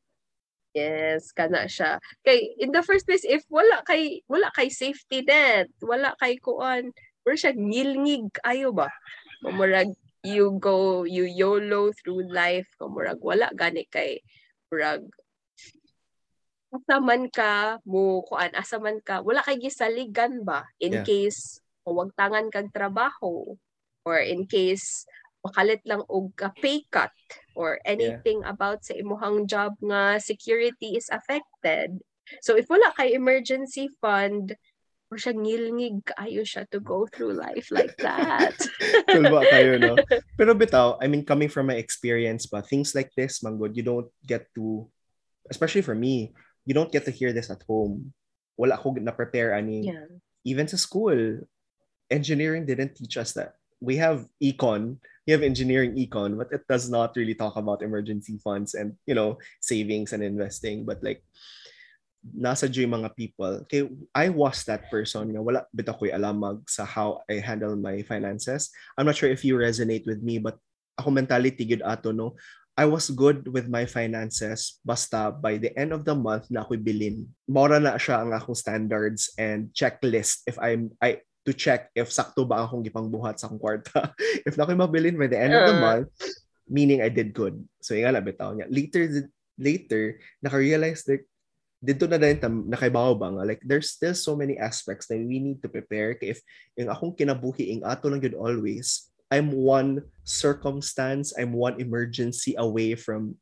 Yes, 0.77 1.33
kana 1.33 1.65
siya. 1.65 1.97
Kay 2.21 2.53
in 2.61 2.69
the 2.69 2.85
first 2.85 3.09
place 3.09 3.25
if 3.25 3.41
wala 3.49 3.81
kay 3.89 4.21
wala 4.29 4.53
kay 4.53 4.69
safety 4.69 5.25
net, 5.25 5.73
wala 5.81 6.13
kay 6.21 6.37
kuan, 6.37 6.93
wala 7.25 7.33
siya 7.33 7.57
ngilngig 7.57 8.29
ayo 8.45 8.69
ba? 8.69 8.85
Murag 9.43 9.93
you 10.25 10.57
go 10.57 11.05
you 11.05 11.23
YOLO 11.23 11.93
through 11.93 12.25
life, 12.27 12.67
murag 12.81 13.21
wala 13.21 13.47
gani 13.53 13.85
kay 13.87 14.21
murag 14.67 15.05
asaman 16.67 17.31
ka 17.31 17.79
mo 17.87 18.21
kuan 18.27 18.51
asaman 18.51 18.99
ka 18.99 19.23
wala 19.23 19.39
kay 19.39 19.55
gisaligan 19.55 20.43
ba 20.43 20.67
in 20.83 20.99
Yeah. 20.99 21.05
case 21.07 21.63
mawagtangan 21.87 22.51
kag 22.51 22.75
trabaho 22.75 23.55
or 24.03 24.19
in 24.19 24.43
case 24.43 25.07
makalit 25.47 25.79
lang 25.87 26.03
og 26.11 26.35
ka 26.35 26.51
pay 26.59 26.83
cut 26.91 27.13
or 27.55 27.79
anything 27.87 28.43
about 28.43 28.83
sa 28.83 28.99
imuhang 28.99 29.47
job 29.47 29.79
nga 29.79 30.19
security 30.19 30.99
is 30.99 31.07
affected. 31.07 32.03
So 32.43 32.59
if 32.59 32.67
wala 32.67 32.91
kay 32.99 33.15
emergency 33.15 33.87
fund, 34.03 34.59
or 35.07 35.15
siya 35.15 35.31
ngilngig 35.31 36.03
kaayo 36.03 36.43
siya 36.43 36.67
to 36.67 36.83
go 36.83 37.07
through 37.07 37.31
life 37.31 37.71
like 37.71 37.95
that. 38.03 38.55
Tulba 39.07 39.47
kayo, 39.47 39.79
no? 39.79 39.95
Pero 40.37 40.51
bitaw, 40.51 40.99
I 40.99 41.07
mean, 41.07 41.23
coming 41.23 41.47
from 41.47 41.71
my 41.71 41.79
experience 41.79 42.45
pa, 42.45 42.59
things 42.59 42.91
like 42.91 43.11
this, 43.15 43.39
Manggod, 43.39 43.75
you 43.75 43.83
don't 43.87 44.11
get 44.27 44.51
to, 44.59 44.83
especially 45.47 45.81
for 45.81 45.95
me, 45.95 46.35
you 46.67 46.75
don't 46.75 46.91
get 46.91 47.07
to 47.07 47.13
hear 47.15 47.31
this 47.31 47.47
at 47.47 47.63
home. 47.63 48.11
Wala 48.59 48.75
ako 48.75 48.99
na-prepare 48.99 49.55
ani. 49.55 49.87
yeah. 49.87 50.11
Even 50.43 50.67
sa 50.67 50.75
school, 50.75 51.15
engineering 52.11 52.67
didn't 52.67 52.95
teach 52.95 53.15
us 53.15 53.31
that. 53.35 53.55
We 53.79 53.95
have 54.03 54.27
econ, 54.43 54.97
we 55.23 55.31
have 55.31 55.43
engineering 55.43 55.95
econ, 55.95 56.35
but 56.35 56.51
it 56.51 56.67
does 56.67 56.89
not 56.89 57.15
really 57.15 57.35
talk 57.35 57.55
about 57.55 57.83
emergency 57.83 58.39
funds 58.43 58.73
and, 58.73 58.95
you 59.05 59.15
know, 59.15 59.39
savings 59.61 60.11
and 60.11 60.23
investing. 60.23 60.83
But 60.83 61.03
like, 61.03 61.23
nasa 62.23 62.67
yung 62.67 63.01
mga 63.03 63.13
people. 63.15 63.63
Okay, 63.65 63.87
I 64.11 64.29
was 64.29 64.65
that 64.67 64.89
person 64.89 65.31
nga 65.31 65.41
wala 65.41 65.63
bitaw 65.71 65.95
ko'y 65.95 66.11
alamag 66.11 66.65
sa 66.67 66.83
how 66.83 67.21
I 67.29 67.39
handle 67.39 67.77
my 67.77 68.01
finances. 68.03 68.73
I'm 68.97 69.05
not 69.07 69.15
sure 69.15 69.29
if 69.31 69.45
you 69.45 69.55
resonate 69.57 70.05
with 70.09 70.19
me, 70.21 70.41
but 70.41 70.57
ako 70.97 71.13
mentality 71.13 71.63
gud 71.65 71.85
ato 71.85 72.11
no. 72.11 72.35
I 72.77 72.85
was 72.85 73.09
good 73.09 73.49
with 73.49 73.65
my 73.65 73.89
finances 73.89 74.77
basta 74.85 75.33
by 75.33 75.57
the 75.57 75.73
end 75.73 75.89
of 75.89 76.05
the 76.05 76.13
month 76.13 76.45
na 76.53 76.61
ako'y 76.61 76.77
bilin. 76.77 77.25
Mora 77.49 77.81
na 77.81 77.97
siya 77.97 78.21
ang 78.21 78.37
akong 78.37 78.53
standards 78.53 79.33
and 79.41 79.73
checklist 79.73 80.45
if 80.45 80.61
I'm 80.61 80.93
I 81.01 81.25
to 81.49 81.57
check 81.57 81.89
if 81.97 82.13
sakto 82.13 82.45
ba 82.45 82.69
akong 82.69 82.85
gipangbuhat 82.85 83.41
sa 83.41 83.49
akong 83.49 83.61
kwarta. 83.61 84.13
if 84.47 84.53
na 84.57 84.69
ako'y 84.69 84.77
mabilin 84.77 85.17
by 85.17 85.25
the 85.25 85.39
end 85.41 85.57
of 85.57 85.65
the 85.65 85.77
Uh. 85.77 85.81
month, 85.81 86.09
meaning 86.69 87.01
I 87.01 87.09
did 87.09 87.33
good. 87.33 87.57
So 87.81 87.97
yung 87.97 88.13
nga 88.13 88.21
bitaw 88.21 88.53
niya. 88.53 88.69
Later 88.69 89.25
later 89.57 90.21
naka-realize 90.45 91.01
that 91.09 91.25
dito 91.77 92.09
na 92.09 92.17
din 92.17 92.41
tam 92.41 92.65
nakaibaw 92.65 93.13
ba 93.13 93.29
nga 93.29 93.45
like 93.45 93.61
there's 93.61 93.93
still 93.93 94.17
so 94.17 94.33
many 94.33 94.57
aspects 94.57 95.05
that 95.05 95.21
we 95.21 95.37
need 95.37 95.61
to 95.61 95.69
prepare 95.69 96.17
if 96.25 96.41
yung 96.73 96.89
akong 96.89 97.13
kinabuhi 97.13 97.69
ing 97.69 97.85
ato 97.85 98.09
lang 98.09 98.21
yun 98.21 98.33
always 98.33 99.13
I'm 99.29 99.53
one 99.53 100.07
circumstance 100.25 101.37
I'm 101.37 101.53
one 101.53 101.77
emergency 101.77 102.57
away 102.57 102.97
from 102.97 103.37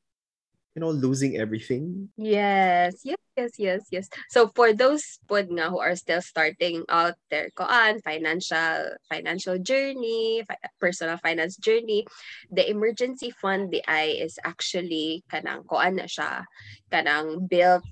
you 0.75 0.83
know 0.83 0.91
losing 0.91 1.39
everything 1.39 2.11
Yes, 2.19 2.99
yes, 3.07 3.23
yes, 3.39 3.51
yes, 3.55 3.83
yes. 3.87 4.05
So 4.27 4.51
for 4.51 4.75
those 4.75 5.19
pod 5.31 5.47
nga 5.47 5.71
who 5.71 5.79
are 5.79 5.95
still 5.95 6.19
starting 6.19 6.83
out 6.91 7.15
their 7.31 7.51
koan 7.55 8.03
financial 8.03 8.99
financial 9.07 9.55
journey, 9.63 10.43
fi- 10.43 10.71
personal 10.79 11.15
finance 11.23 11.55
journey, 11.55 12.03
the 12.51 12.67
emergency 12.67 13.31
fund 13.31 13.71
the 13.71 13.83
I 13.87 14.19
is 14.19 14.35
actually 14.43 15.23
kanang 15.31 15.63
koan 15.67 15.99
na 15.99 16.07
siya, 16.11 16.43
kanang 16.91 17.47
built 17.47 17.87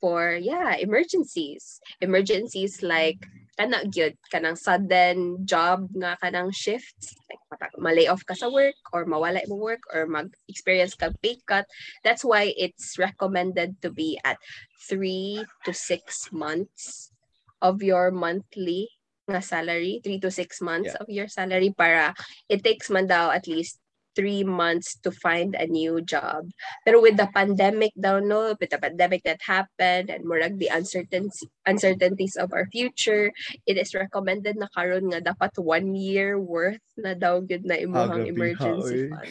for 0.00 0.38
yeah, 0.38 0.76
emergencies. 0.78 1.80
Emergencies 2.00 2.82
like 2.82 3.26
kana 3.58 3.82
gyud 3.90 4.14
kanang 4.30 4.54
sudden 4.54 5.42
job 5.42 5.90
nga 5.98 6.14
kanang 6.22 6.54
shifts 6.54 7.18
like 7.26 7.42
ma-lay 7.74 8.06
off 8.06 8.22
ka 8.22 8.34
sa 8.34 8.46
work 8.46 8.78
or 8.94 9.02
mawala 9.02 9.42
mo 9.50 9.58
work 9.58 9.82
or 9.90 10.06
mag-experience 10.06 10.94
ka 10.94 11.10
pay 11.22 11.34
cut. 11.42 11.66
That's 12.06 12.22
why 12.22 12.54
it's 12.54 12.98
recommended 12.98 13.82
to 13.82 13.90
be 13.90 14.14
at 14.22 14.38
three 14.86 15.42
to 15.66 15.74
six 15.74 16.30
months 16.30 17.10
of 17.58 17.82
your 17.82 18.14
monthly 18.14 18.86
nga 19.28 19.42
salary, 19.42 20.00
three 20.00 20.22
to 20.22 20.30
six 20.30 20.62
months 20.62 20.94
Yeah. 20.94 21.02
of 21.02 21.06
your 21.10 21.28
salary 21.28 21.74
para 21.74 22.14
it 22.48 22.62
takes 22.64 22.88
man 22.88 23.10
daw 23.10 23.28
at 23.34 23.44
least 23.50 23.82
three 24.18 24.42
months 24.42 24.98
to 25.06 25.14
find 25.14 25.54
a 25.54 25.70
new 25.70 26.02
job. 26.02 26.50
Pero 26.82 26.98
with 26.98 27.14
the 27.14 27.30
pandemic 27.30 27.94
daw, 27.94 28.18
no, 28.18 28.58
with 28.58 28.74
the 28.74 28.82
pandemic 28.82 29.22
that 29.22 29.38
happened 29.46 30.10
and 30.10 30.26
murag 30.26 30.58
the 30.58 30.66
uncertainty, 30.74 31.46
uncertainties 31.62 32.34
of 32.34 32.50
our 32.50 32.66
future, 32.74 33.30
it 33.62 33.78
is 33.78 33.94
recommended 33.94 34.58
na 34.58 34.66
karon 34.74 35.14
nga 35.14 35.22
dapat 35.22 35.54
one 35.62 35.94
year 35.94 36.34
worth 36.34 36.82
na 36.98 37.14
daw 37.14 37.38
good 37.38 37.62
na 37.62 37.78
imuhang 37.78 38.26
Agabi, 38.26 38.34
emergency 38.34 39.06
ha, 39.06 39.22
fund. 39.22 39.30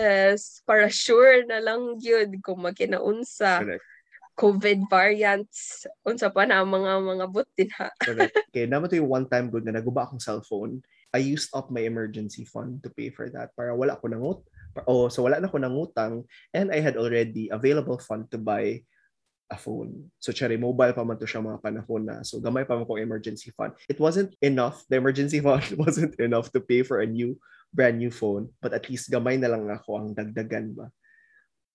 Yes, 0.00 0.64
para 0.64 0.88
sure 0.88 1.44
na 1.44 1.60
lang 1.60 2.00
yun 2.00 2.40
kung 2.40 2.64
magkinaunsa. 2.64 3.60
Correct. 3.60 3.84
COVID 4.40 4.88
variants, 4.88 5.84
unsa 6.00 6.32
pa 6.32 6.48
na 6.48 6.64
ang 6.64 6.72
mga 6.72 6.96
mga 6.96 7.26
butin 7.28 7.68
ha. 7.76 7.92
Correct. 8.00 8.32
Okay, 8.48 8.64
naman 8.64 8.88
to 8.88 8.96
yung 8.96 9.12
one 9.12 9.26
time 9.28 9.52
good 9.52 9.68
na 9.68 9.76
naguba 9.76 10.08
akong 10.08 10.22
cellphone. 10.22 10.80
I 11.10 11.18
used 11.18 11.50
up 11.54 11.70
my 11.70 11.82
emergency 11.82 12.46
fund 12.46 12.82
to 12.86 12.90
pay 12.90 13.10
for 13.10 13.26
that 13.34 13.50
para 13.58 13.74
wala 13.74 13.98
ko 13.98 14.06
nang 14.06 14.22
ut 14.22 14.40
oh, 14.86 15.10
so 15.10 15.26
wala 15.26 15.42
na 15.42 15.50
ko 15.50 15.58
nang 15.58 15.74
utang 15.74 16.22
and 16.54 16.70
I 16.70 16.78
had 16.78 16.94
already 16.94 17.50
available 17.50 17.98
fund 17.98 18.30
to 18.30 18.38
buy 18.38 18.82
a 19.50 19.58
phone. 19.58 20.14
So 20.22 20.30
cherry 20.30 20.54
mobile 20.54 20.94
pa 20.94 21.02
man 21.02 21.18
to 21.18 21.26
siya 21.26 21.42
mga 21.42 21.58
panahon 21.58 22.06
na. 22.06 22.22
So 22.22 22.38
gamay 22.38 22.62
pa 22.62 22.78
man 22.78 22.86
kong 22.86 23.02
emergency 23.02 23.50
fund. 23.50 23.74
It 23.90 23.98
wasn't 23.98 24.38
enough. 24.38 24.86
The 24.86 25.02
emergency 25.02 25.42
fund 25.44 25.66
wasn't 25.74 26.14
enough 26.22 26.54
to 26.54 26.62
pay 26.62 26.86
for 26.86 27.02
a 27.02 27.08
new 27.10 27.34
brand 27.74 27.98
new 27.98 28.14
phone, 28.14 28.54
but 28.62 28.70
at 28.70 28.86
least 28.86 29.10
gamay 29.10 29.42
na 29.42 29.50
lang 29.50 29.66
ako 29.66 29.98
ang 29.98 30.08
dagdagan 30.14 30.78
ba. 30.78 30.94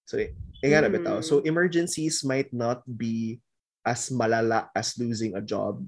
So 0.07 0.15
eh, 0.23 0.31
nga 0.63 0.87
na 0.87 0.87
Mm. 0.87 0.95
bitaw. 0.95 1.17
So 1.19 1.43
emergencies 1.43 2.23
might 2.23 2.55
not 2.55 2.87
be 2.87 3.43
as 3.83 4.07
malala 4.07 4.71
as 4.71 4.95
losing 4.95 5.35
a 5.35 5.43
job 5.43 5.83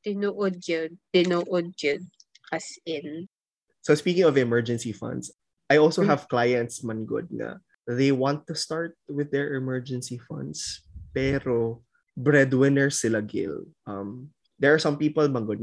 Tinuod 0.00 0.64
yun. 0.64 0.96
Tinuod 1.12 1.76
yun. 1.76 2.08
As 2.52 2.64
in. 2.86 3.28
So 3.82 3.94
speaking 3.94 4.24
of 4.24 4.36
emergency 4.36 4.92
funds, 4.92 5.32
I 5.70 5.78
also 5.78 6.02
Mm. 6.02 6.10
have 6.10 6.28
clients 6.28 6.82
man 6.82 7.06
good 7.06 7.30
they 7.86 8.12
want 8.12 8.46
to 8.46 8.54
start 8.54 8.94
with 9.08 9.30
their 9.30 9.54
emergency 9.54 10.18
funds 10.18 10.82
pero 11.14 11.82
breadwinner 12.14 12.90
sila 12.90 13.22
Gil. 13.22 13.66
Um, 13.86 14.30
there 14.58 14.74
are 14.74 14.82
some 14.82 14.98
people 14.98 15.26
man 15.26 15.46
good 15.46 15.62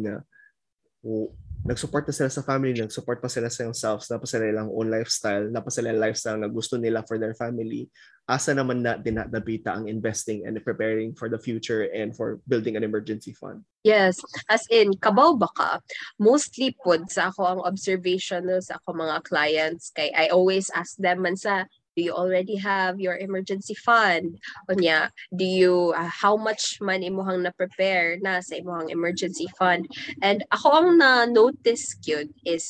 nag-support 1.67 2.07
na 2.07 2.15
sila 2.15 2.31
sa 2.31 2.47
family, 2.47 2.71
nag-support 2.79 3.19
pa 3.19 3.27
sila 3.27 3.51
sa 3.51 3.67
themselves, 3.67 4.07
na 4.07 4.15
pa 4.15 4.23
sila 4.23 4.47
ilang 4.47 4.71
own 4.71 4.87
lifestyle, 4.87 5.51
na 5.51 5.59
pa 5.59 5.67
sila 5.67 5.91
yung 5.91 5.99
lifestyle 5.99 6.39
na 6.39 6.47
gusto 6.47 6.79
nila 6.79 7.03
for 7.03 7.19
their 7.19 7.35
family. 7.35 7.91
Asa 8.23 8.55
naman 8.55 8.79
na 8.79 8.95
dinadabita 8.95 9.75
ang 9.75 9.91
investing 9.91 10.47
and 10.47 10.55
preparing 10.63 11.11
for 11.11 11.27
the 11.27 11.35
future 11.35 11.91
and 11.91 12.15
for 12.15 12.39
building 12.47 12.79
an 12.79 12.87
emergency 12.87 13.35
fund. 13.35 13.67
Yes, 13.83 14.15
as 14.47 14.63
in, 14.71 14.95
kabaw 14.95 15.35
ba 15.35 15.51
ka? 15.51 15.83
Mostly 16.15 16.71
pod 16.79 17.11
sa 17.11 17.35
ako 17.35 17.43
ang 17.43 17.61
observation 17.67 18.47
no, 18.47 18.63
sa 18.63 18.79
ako 18.79 19.03
mga 19.03 19.27
clients. 19.27 19.91
Kay 19.91 20.15
I 20.15 20.31
always 20.31 20.71
ask 20.71 20.95
them 20.95 21.27
man 21.27 21.35
sa, 21.35 21.67
do 21.97 22.05
you 22.05 22.13
already 22.13 22.53
have 22.61 23.01
your 23.01 23.17
emergency 23.17 23.73
fund? 23.73 24.37
Unya, 24.69 25.09
do 25.33 25.41
you, 25.43 25.97
uh, 25.97 26.05
how 26.05 26.37
much 26.37 26.77
man 26.77 27.01
imuhang 27.01 27.41
na-prepare 27.41 28.21
na 28.21 28.37
sa 28.37 28.61
imuhang 28.61 28.93
emergency 28.93 29.49
fund? 29.57 29.89
And 30.21 30.45
ako 30.53 30.69
ang 30.77 30.89
na-notice 31.01 31.97
yun 32.05 32.29
is, 32.45 32.69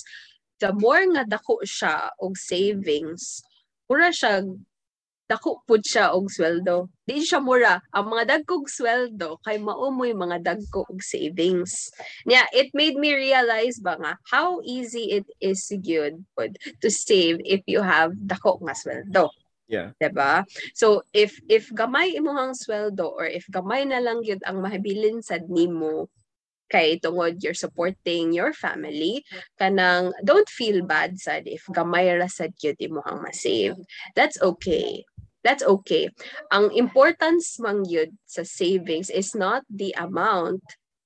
the 0.63 0.71
more 0.71 1.03
nga 1.11 1.27
dako 1.27 1.59
siya 1.67 2.15
og 2.23 2.39
savings, 2.39 3.43
mura 3.91 4.15
siya 4.15 4.47
dako 5.27 5.59
pud 5.67 5.83
siya 5.83 6.15
og 6.15 6.31
sweldo. 6.31 6.87
Di 7.03 7.19
siya 7.19 7.43
mura. 7.43 7.79
Ang 7.91 8.15
mga 8.15 8.23
dagkog 8.39 8.71
sweldo 8.71 9.37
kay 9.43 9.59
maumoy 9.59 10.15
mga 10.15 10.39
dagko 10.43 10.87
og 10.87 11.03
savings. 11.03 11.91
Yeah, 12.23 12.47
it 12.55 12.71
made 12.71 12.95
me 12.95 13.11
realize 13.11 13.79
ba 13.83 13.99
nga 13.99 14.15
how 14.31 14.63
easy 14.63 15.19
it 15.19 15.27
is 15.43 15.67
good 15.83 16.23
pud 16.33 16.55
to 16.79 16.87
save 16.87 17.43
if 17.43 17.61
you 17.67 17.83
have 17.83 18.15
dako 18.15 18.63
nga 18.63 18.75
sweldo. 18.75 19.27
Yeah. 19.67 19.91
'Di 19.99 20.15
ba? 20.15 20.47
So 20.71 21.03
if 21.11 21.35
if 21.51 21.67
gamay 21.75 22.15
imong 22.15 22.55
sweldo 22.55 23.11
or 23.11 23.27
if 23.27 23.43
gamay 23.51 23.83
na 23.83 23.99
lang 23.99 24.23
gyud 24.23 24.39
ang 24.47 24.63
mahabilin 24.63 25.19
sad 25.19 25.51
nimo 25.51 26.07
kay 26.71 26.99
tungod 26.99 27.39
you're 27.39 27.55
supporting 27.55 28.35
your 28.35 28.51
family 28.51 29.23
kanang 29.55 30.11
don't 30.23 30.51
feel 30.51 30.83
bad 30.83 31.15
sad 31.15 31.47
if 31.47 31.63
gamay 31.71 32.11
ra 32.11 32.27
sad 32.31 32.55
gyud 32.55 32.79
imong 32.79 33.23
ma-save. 33.23 33.75
That's 34.15 34.39
okay. 34.39 35.03
That's 35.47 35.63
okay. 35.63 36.11
Ang 36.51 36.75
importance 36.75 37.55
mang 37.63 37.87
yun 37.87 38.19
sa 38.27 38.43
savings 38.43 39.07
is 39.07 39.31
not 39.31 39.63
the 39.71 39.95
amount, 39.95 40.59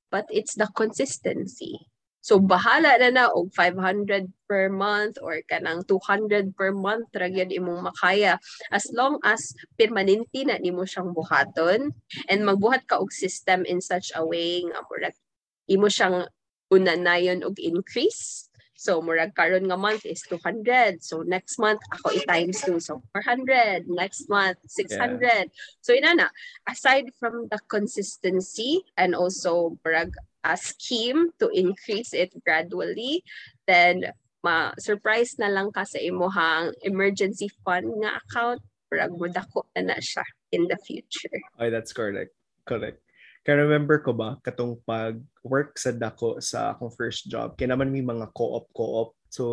but 0.10 0.26
it's 0.34 0.58
the 0.58 0.66
consistency. 0.74 1.86
So 2.26 2.42
bahala 2.42 2.98
na 2.98 3.10
na 3.14 3.26
og 3.30 3.54
500 3.54 4.30
per 4.50 4.74
month 4.74 5.22
or 5.22 5.42
kanang 5.46 5.86
200 5.86 6.58
per 6.58 6.74
month 6.74 7.14
ra 7.14 7.30
gyud 7.30 7.54
imong 7.54 7.86
makaya 7.86 8.38
as 8.70 8.90
long 8.94 9.18
as 9.26 9.54
permanente 9.78 10.46
na 10.46 10.62
nimo 10.62 10.86
siyang 10.86 11.18
buhaton 11.18 11.94
and 12.30 12.40
magbuhat 12.46 12.86
ka 12.86 13.02
og 13.02 13.10
system 13.10 13.66
in 13.66 13.82
such 13.82 14.14
a 14.14 14.22
way 14.22 14.62
nga 14.66 14.86
murag 14.86 15.18
imo 15.66 15.90
siyang 15.90 16.30
unanayon 16.70 17.42
og 17.42 17.58
increase 17.58 18.51
So, 18.82 18.98
murag 18.98 19.38
karon 19.38 19.70
nga 19.70 19.78
month 19.78 20.10
is 20.10 20.26
200. 20.26 21.06
So, 21.06 21.22
next 21.22 21.62
month, 21.62 21.86
ako 21.94 22.18
i-times 22.18 22.66
2. 22.66 22.82
So, 22.82 23.06
400. 23.14 23.86
Next 23.86 24.26
month, 24.26 24.58
600. 24.66 25.54
So, 25.86 25.94
ina 25.94 26.18
na. 26.18 26.34
Aside 26.66 27.14
from 27.22 27.46
the 27.54 27.62
consistency 27.70 28.82
and 28.98 29.14
also 29.14 29.78
murag 29.86 30.18
a 30.42 30.58
scheme 30.58 31.30
to 31.38 31.54
increase 31.54 32.18
it 32.18 32.34
gradually, 32.42 33.22
then 33.70 34.10
ma-surprise 34.42 35.38
na 35.38 35.54
lang 35.54 35.70
ka 35.70 35.86
sa 35.86 36.02
imuhang 36.02 36.74
emergency 36.82 37.54
fund 37.62 37.86
nga 38.02 38.18
account. 38.18 38.66
Murag 38.90 39.14
mudako 39.14 39.70
na 39.78 39.94
na 39.94 39.98
siya 40.02 40.26
in 40.50 40.66
the 40.66 40.76
future. 40.82 41.38
Ay, 41.62 41.70
that's 41.70 41.94
correct. 41.94 42.34
Correct. 42.66 42.98
Kaya 43.42 43.66
remember 43.66 43.98
ko 43.98 44.14
ba, 44.14 44.38
katong 44.46 44.78
pag-work 44.86 45.74
sa 45.74 45.90
dako 45.90 46.38
sa 46.38 46.78
akong 46.78 46.94
first 46.94 47.26
job, 47.26 47.58
kaya 47.58 47.74
naman 47.74 47.90
may 47.90 48.06
mga 48.06 48.30
co-op, 48.38 48.70
co-op. 48.70 49.18
So, 49.34 49.44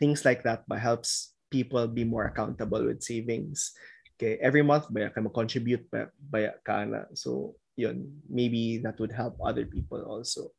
things 0.00 0.24
like 0.24 0.40
that 0.48 0.64
ba 0.64 0.80
helps 0.80 1.36
people 1.52 1.84
be 1.84 2.08
more 2.08 2.24
accountable 2.24 2.80
with 2.88 3.04
savings. 3.04 3.76
Okay, 4.16 4.40
every 4.40 4.64
month 4.64 4.88
ba 4.88 5.12
ka 5.12 5.20
mag-contribute 5.20 5.84
ba, 5.92 6.08
ba 6.16 6.56
ka 6.64 6.88
na. 6.88 7.04
So, 7.12 7.58
yun, 7.76 8.08
maybe 8.30 8.80
that 8.80 8.96
would 8.96 9.12
help 9.12 9.36
other 9.44 9.68
people 9.68 10.00
also. 10.08 10.54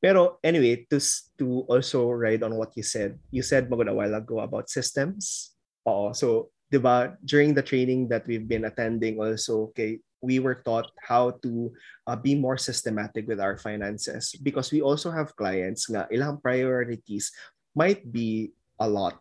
Pero 0.00 0.40
anyway, 0.40 0.88
to 0.88 0.96
to 1.36 1.68
also 1.68 2.08
ride 2.08 2.40
on 2.40 2.56
what 2.56 2.72
you 2.72 2.80
said. 2.80 3.20
You 3.28 3.44
said 3.44 3.68
magod 3.68 3.92
a 3.92 3.94
while 3.94 4.16
ago 4.16 4.40
about 4.40 4.72
systems. 4.72 5.52
Oo. 5.84 6.16
So, 6.16 6.56
'di 6.72 6.80
ba, 6.80 7.20
during 7.20 7.52
the 7.52 7.60
training 7.60 8.08
that 8.08 8.24
we've 8.24 8.48
been 8.48 8.64
attending 8.64 9.20
also, 9.20 9.68
okay, 9.74 10.00
we 10.20 10.38
were 10.38 10.60
taught 10.60 10.92
how 11.00 11.32
to 11.42 11.72
uh, 12.06 12.16
be 12.16 12.36
more 12.36 12.56
systematic 12.56 13.26
with 13.26 13.40
our 13.40 13.56
finances. 13.56 14.36
Because 14.42 14.72
we 14.72 14.80
also 14.80 15.10
have 15.10 15.36
clients 15.36 15.88
nga 15.88 16.06
ilang 16.12 16.40
priorities 16.40 17.32
might 17.74 18.04
be 18.04 18.52
a 18.78 18.88
lot. 18.88 19.20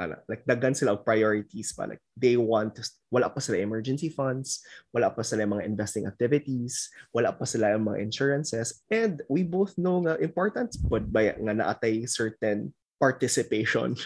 Ano, 0.00 0.16
like 0.24 0.40
daghan 0.48 0.72
sila 0.72 0.96
priorities 0.96 1.76
pa. 1.76 1.84
Like 1.84 2.00
they 2.16 2.40
want 2.40 2.80
to 2.80 2.82
wala 3.12 3.28
pa 3.28 3.44
sila 3.44 3.60
emergency 3.60 4.08
funds 4.08 4.64
wala 4.88 5.12
pa 5.12 5.20
sila 5.20 5.44
mga 5.44 5.68
investing 5.68 6.08
activities 6.08 6.88
wala 7.12 7.28
pa 7.28 7.44
sila 7.44 7.76
mga 7.76 8.00
insurances. 8.00 8.80
And 8.88 9.20
we 9.28 9.44
both 9.44 9.76
know 9.76 10.00
nga 10.08 10.16
important 10.16 10.72
pod 10.88 11.12
ba 11.12 11.36
nga 11.36 11.54
naatay 11.54 12.08
certain 12.08 12.72
participation 13.02 13.98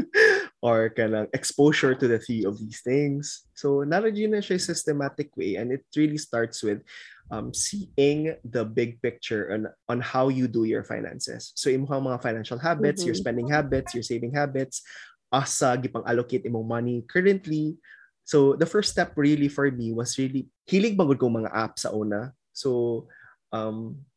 or 0.64 0.88
kanang 0.96 1.28
exposure 1.36 1.92
to 1.92 2.08
the 2.08 2.16
three 2.16 2.48
of 2.48 2.56
these 2.56 2.80
things. 2.80 3.44
So 3.52 3.84
naragin 3.84 4.32
na 4.32 4.40
siya 4.40 4.56
systematic 4.56 5.36
way 5.36 5.60
and 5.60 5.68
it 5.68 5.84
really 5.92 6.16
starts 6.16 6.64
with 6.64 6.80
um, 7.28 7.52
seeing 7.52 8.32
the 8.40 8.64
big 8.64 9.04
picture 9.04 9.52
on, 9.52 9.68
on 9.92 10.00
how 10.00 10.32
you 10.32 10.48
do 10.48 10.64
your 10.64 10.80
finances. 10.80 11.52
So 11.60 11.68
imong 11.68 12.08
mga 12.08 12.24
financial 12.24 12.56
habits, 12.56 13.04
your 13.04 13.14
Mhm. 13.14 13.20
spending 13.20 13.52
habits, 13.52 13.92
your 13.92 14.02
saving 14.02 14.32
habits, 14.32 14.80
asa 15.28 15.76
gipang 15.76 16.08
allocate 16.08 16.48
imong 16.48 16.64
money 16.64 17.04
currently. 17.04 17.76
So 18.24 18.56
the 18.56 18.64
first 18.64 18.96
step 18.96 19.12
really 19.16 19.52
for 19.52 19.68
me 19.68 19.92
was 19.92 20.16
really 20.16 20.48
hilig 20.64 20.96
bagod 20.96 21.20
kong 21.20 21.44
mga 21.44 21.52
apps 21.52 21.84
sa 21.84 21.92
una. 21.92 22.32
So 22.56 23.04
um 23.52 24.07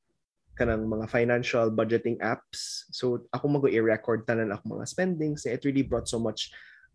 kanang 0.55 0.85
mga 0.85 1.07
financial 1.07 1.71
budgeting 1.71 2.19
apps. 2.19 2.87
So 2.91 3.25
ako 3.31 3.59
mag 3.59 3.71
i-record 3.71 4.27
tanan 4.27 4.51
ako 4.51 4.79
mga 4.79 4.87
spendings. 4.87 5.47
It 5.47 5.63
really 5.63 5.83
brought 5.83 6.11
so 6.11 6.19
much 6.19 6.51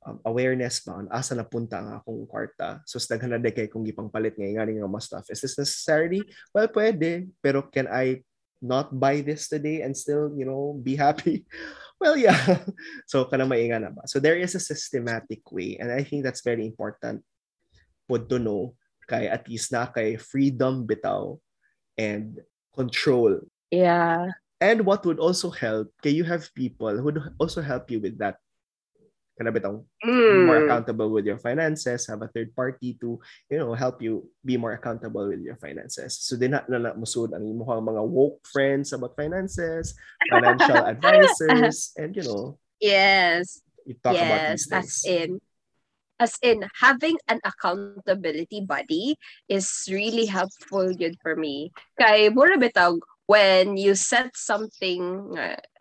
um, 0.06 0.22
awareness 0.22 0.84
ba 0.86 1.02
on 1.02 1.10
asa 1.10 1.34
napunta 1.34 1.82
ang 1.82 1.98
akong 1.98 2.28
kwarta. 2.30 2.80
So 2.86 3.00
sa 3.00 3.16
daghan 3.16 3.34
na 3.34 3.50
kay 3.50 3.66
kung 3.66 3.82
gipang 3.82 4.12
palit 4.12 4.38
nga 4.38 4.46
nga 4.46 4.68
mga 4.68 5.02
stuff. 5.02 5.26
Is 5.32 5.42
this 5.42 5.58
necessary? 5.58 6.22
Well, 6.54 6.68
pwede. 6.70 7.32
Pero 7.42 7.66
can 7.66 7.90
I 7.90 8.22
not 8.62 8.94
buy 8.94 9.20
this 9.20 9.48
today 9.50 9.82
and 9.82 9.92
still, 9.96 10.32
you 10.32 10.46
know, 10.46 10.78
be 10.78 10.96
happy? 10.96 11.44
Well, 11.96 12.12
yeah. 12.12 12.36
So, 13.08 13.24
kana 13.24 13.48
mainga 13.48 13.80
na 13.80 13.88
ba? 13.88 14.04
So, 14.04 14.20
there 14.20 14.36
is 14.36 14.52
a 14.52 14.60
systematic 14.60 15.40
way. 15.48 15.80
And 15.80 15.88
I 15.88 16.04
think 16.04 16.28
that's 16.28 16.44
very 16.44 16.60
important 16.60 17.24
po 18.04 18.20
to 18.20 18.36
know 18.36 18.76
kay 19.06 19.30
at 19.30 19.46
least 19.46 19.70
na 19.70 19.86
kay 19.86 20.18
freedom 20.18 20.84
bitaw 20.84 21.38
and 21.96 22.42
control. 22.76 23.40
Yeah. 23.72 24.30
And 24.60 24.84
what 24.84 25.04
would 25.04 25.18
also 25.18 25.50
help, 25.50 25.92
kay 26.00 26.12
you 26.12 26.24
have 26.24 26.48
people 26.54 26.92
who 26.96 27.04
would 27.08 27.20
also 27.36 27.60
help 27.60 27.90
you 27.90 28.00
with 28.00 28.16
that 28.20 28.36
kana 29.36 29.52
bitong 29.52 29.84
be 30.00 30.48
more 30.48 30.64
Mm. 30.64 30.64
accountable 30.64 31.12
with 31.12 31.28
your 31.28 31.36
finances, 31.36 32.08
have 32.08 32.24
a 32.24 32.32
third 32.32 32.56
party 32.56 32.96
to, 33.04 33.20
you 33.52 33.58
know, 33.60 33.76
help 33.76 34.00
you 34.00 34.24
be 34.40 34.56
more 34.56 34.72
accountable 34.72 35.28
with 35.28 35.44
your 35.44 35.60
finances. 35.60 36.16
So 36.24 36.40
din 36.40 36.56
na 36.56 36.64
na 36.64 36.96
musud 36.96 37.36
ang 37.36 37.44
imong 37.44 37.84
mga 37.84 38.00
woke 38.00 38.40
friends 38.48 38.96
about 38.96 39.12
finances, 39.12 39.92
financial 40.32 40.80
advisors, 40.92 41.92
and 42.00 42.16
you 42.16 42.24
know, 42.24 42.56
Yes. 42.80 43.60
you 43.84 43.92
talk 44.00 44.16
about 44.16 44.56
yes. 44.56 44.64
these 44.64 44.72
As 44.72 45.04
things. 45.04 45.04
in, 45.04 45.30
as 46.18 46.38
in 46.42 46.64
having 46.80 47.16
an 47.28 47.40
accountability 47.44 48.60
buddy 48.64 49.16
is 49.48 49.88
really 49.90 50.26
helpful 50.26 50.92
good 50.94 51.16
for 51.22 51.36
me. 51.36 51.72
Kay 52.00 52.28
mura 52.30 52.56
bitag 52.56 52.98
when 53.26 53.76
you 53.76 53.94
set 53.94 54.36
something, 54.36 55.34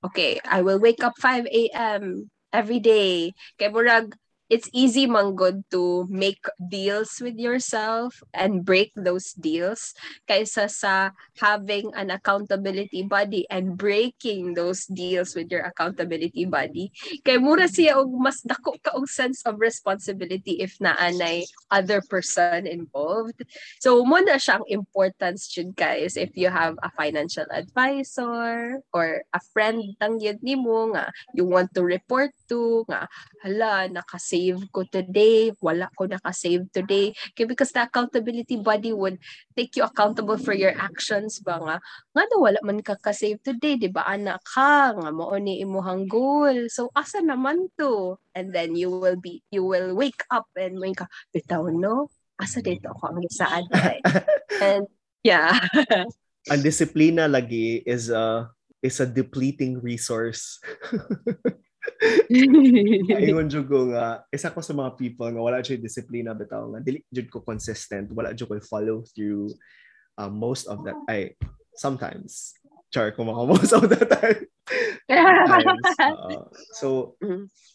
okay, 0.04 0.40
I 0.44 0.62
will 0.62 0.80
wake 0.80 1.04
up 1.04 1.14
5 1.22 1.46
a.m. 1.46 2.30
every 2.52 2.80
day. 2.80 3.34
Kay 3.60 3.70
murag, 3.70 4.14
it's 4.50 4.70
easy 4.74 5.08
man 5.10 5.34
good 5.34 5.66
to 5.72 6.06
make 6.10 6.46
deals 6.70 7.18
with 7.22 7.38
yourself 7.38 8.22
and 8.34 8.62
break 8.62 8.94
those 8.94 9.34
deals 9.34 9.98
kaysa 10.30 10.70
sa 10.70 11.10
having 11.42 11.90
an 11.98 12.14
accountability 12.14 13.02
buddy 13.02 13.50
and 13.50 13.78
breaking 13.78 14.54
those 14.54 14.86
deals 14.86 15.34
with 15.34 15.50
your 15.50 15.66
accountability 15.66 16.46
buddy. 16.46 16.94
Kay 17.26 17.42
mura 17.42 17.66
siya 17.66 17.98
og 17.98 18.14
mas 18.14 18.42
dako 18.46 18.78
ka 18.82 18.94
og 18.94 19.10
sense 19.10 19.42
of 19.50 19.58
responsibility 19.58 20.62
if 20.62 20.78
naanay 20.78 21.44
other 21.74 22.02
person 22.06 22.70
involved. 22.70 23.42
So 23.82 24.06
mo 24.06 24.22
na 24.22 24.38
siyang 24.38 24.66
importance 24.70 25.50
jud 25.50 25.74
guys 25.74 26.18
if 26.18 26.38
you 26.38 26.54
have 26.54 26.78
a 26.86 26.90
financial 26.94 27.46
advisor 27.50 28.80
or 28.94 29.26
a 29.34 29.42
friend 29.54 29.82
tang 29.98 30.22
yun 30.22 30.38
nimo 30.46 30.94
nga 30.94 31.10
you 31.34 31.46
want 31.46 31.74
to 31.74 31.82
report 31.82 32.32
to 32.48 32.86
nga 32.86 33.10
hala 33.42 33.90
nakasave 34.36 34.68
ko 34.72 34.84
today 34.92 35.52
wala 35.64 35.88
ko 35.96 36.08
nakasave 36.08 36.68
today. 36.76 37.16
Kay 37.36 37.48
because 37.48 37.72
the 37.72 37.88
accountability 37.88 38.60
buddy 38.60 38.92
would 38.92 39.18
take 39.56 39.76
you 39.80 39.84
accountable 39.84 40.38
for 40.38 40.52
your 40.52 40.76
actions 40.76 41.40
ba 41.40 41.60
nga? 41.60 41.76
Nga 42.12 42.24
na 42.28 42.36
wala 42.40 42.60
man 42.64 42.84
ka 42.84 43.00
ka-save 43.00 43.40
today 43.40 43.80
di 43.80 43.88
ba 43.88 44.04
anak 44.04 44.44
ka? 44.44 44.92
Nga 44.92 45.10
mao 45.16 45.36
ni 45.40 45.64
imuhang 45.64 46.08
goal. 46.12 46.68
So 46.68 46.92
asa 46.92 47.24
naman 47.24 47.72
to? 47.80 48.20
And 48.36 48.52
then 48.52 48.76
you 48.76 48.92
will 48.92 49.18
be 49.20 49.40
you 49.52 49.64
will 49.64 49.96
wake 49.96 50.24
up 50.28 50.52
and 50.60 50.76
may 50.76 50.92
ka 50.92 51.08
bitaw 51.32 51.72
no? 51.72 52.12
Asa 52.36 52.60
dito 52.60 52.92
ako 52.92 53.16
ang 53.16 53.20
gisaad 53.24 53.66
ay 53.72 54.04
and 54.66 54.86
yeah. 55.24 55.56
Ang 56.52 56.62
disiplina 56.62 57.26
lagi 57.26 57.82
is 57.90 58.14
a 58.14 58.54
is 58.86 59.02
a 59.02 59.08
depleting 59.10 59.82
resource. 59.82 60.62
Ayun 63.20 63.48
jud 63.48 63.68
ko 63.70 63.90
nga. 63.94 64.26
Isa 64.34 64.52
ko 64.52 64.60
sa 64.62 64.76
mga 64.76 64.98
people 64.98 65.30
nga 65.30 65.44
wala 65.44 65.64
jud 65.64 65.82
disiplina 65.82 66.36
bitaw 66.36 66.70
nga 66.76 66.80
dili 66.82 67.02
jud 67.10 67.30
ko 67.30 67.42
consistent, 67.42 68.12
wala 68.12 68.34
jud 68.34 68.50
ko 68.50 68.58
follow 68.62 69.06
through 69.14 69.50
uh, 70.18 70.32
most 70.32 70.68
of 70.68 70.84
that 70.84 70.98
ay 71.08 71.34
sometimes. 71.78 72.56
Char 72.94 73.12
ko 73.14 73.26
mga 73.26 73.44
most 73.54 73.74
of 73.74 73.86
the 73.88 74.02
time. 74.02 74.42
Uh, 75.06 76.50
so 76.80 77.14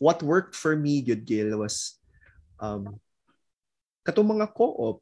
what 0.02 0.22
worked 0.22 0.58
for 0.58 0.74
me 0.74 1.02
good 1.02 1.22
Gil 1.22 1.54
was 1.54 2.00
um 2.58 2.98
katong 4.02 4.34
mga 4.34 4.50
co-op 4.56 4.98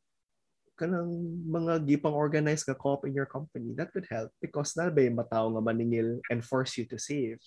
kanang 0.78 1.10
mga 1.48 1.82
gipang 1.88 2.14
organize 2.14 2.62
nga 2.62 2.76
co-op 2.76 3.02
in 3.02 3.16
your 3.16 3.26
company 3.26 3.74
that 3.74 3.90
could 3.90 4.06
help 4.06 4.30
because 4.38 4.78
na 4.78 4.92
ba 4.92 5.02
yung 5.02 5.18
matao 5.18 5.50
nga 5.50 5.64
maningil 5.64 6.22
and 6.30 6.46
force 6.46 6.78
you 6.78 6.86
to 6.86 7.00
save 7.00 7.40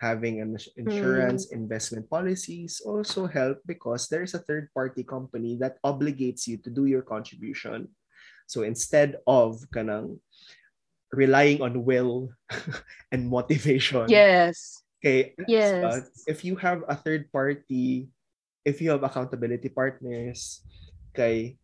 having 0.00 0.40
an 0.40 0.52
ins- 0.52 0.68
insurance 0.76 1.52
investment 1.52 2.08
policies 2.10 2.80
also 2.84 3.26
help 3.26 3.58
because 3.66 4.08
there 4.08 4.22
is 4.22 4.34
a 4.34 4.44
third 4.44 4.68
party 4.74 5.02
company 5.02 5.56
that 5.56 5.80
obligates 5.84 6.46
you 6.46 6.56
to 6.58 6.70
do 6.70 6.84
your 6.86 7.02
contribution 7.02 7.88
so 8.46 8.62
instead 8.62 9.16
of 9.26 9.56
kanang 9.72 10.20
relying 11.12 11.62
on 11.62 11.84
will 11.84 12.28
and 13.12 13.28
motivation 13.28 14.10
yes 14.10 14.84
Okay. 15.06 15.38
Yes. 15.46 15.84
uh, 15.86 16.00
if 16.26 16.42
you 16.42 16.56
have 16.56 16.82
a 16.88 16.96
third 16.96 17.30
party, 17.30 18.08
if 18.64 18.82
you 18.82 18.90
have 18.90 19.04
accountability 19.06 19.68
partners, 19.68 20.66
okay, 21.14 21.54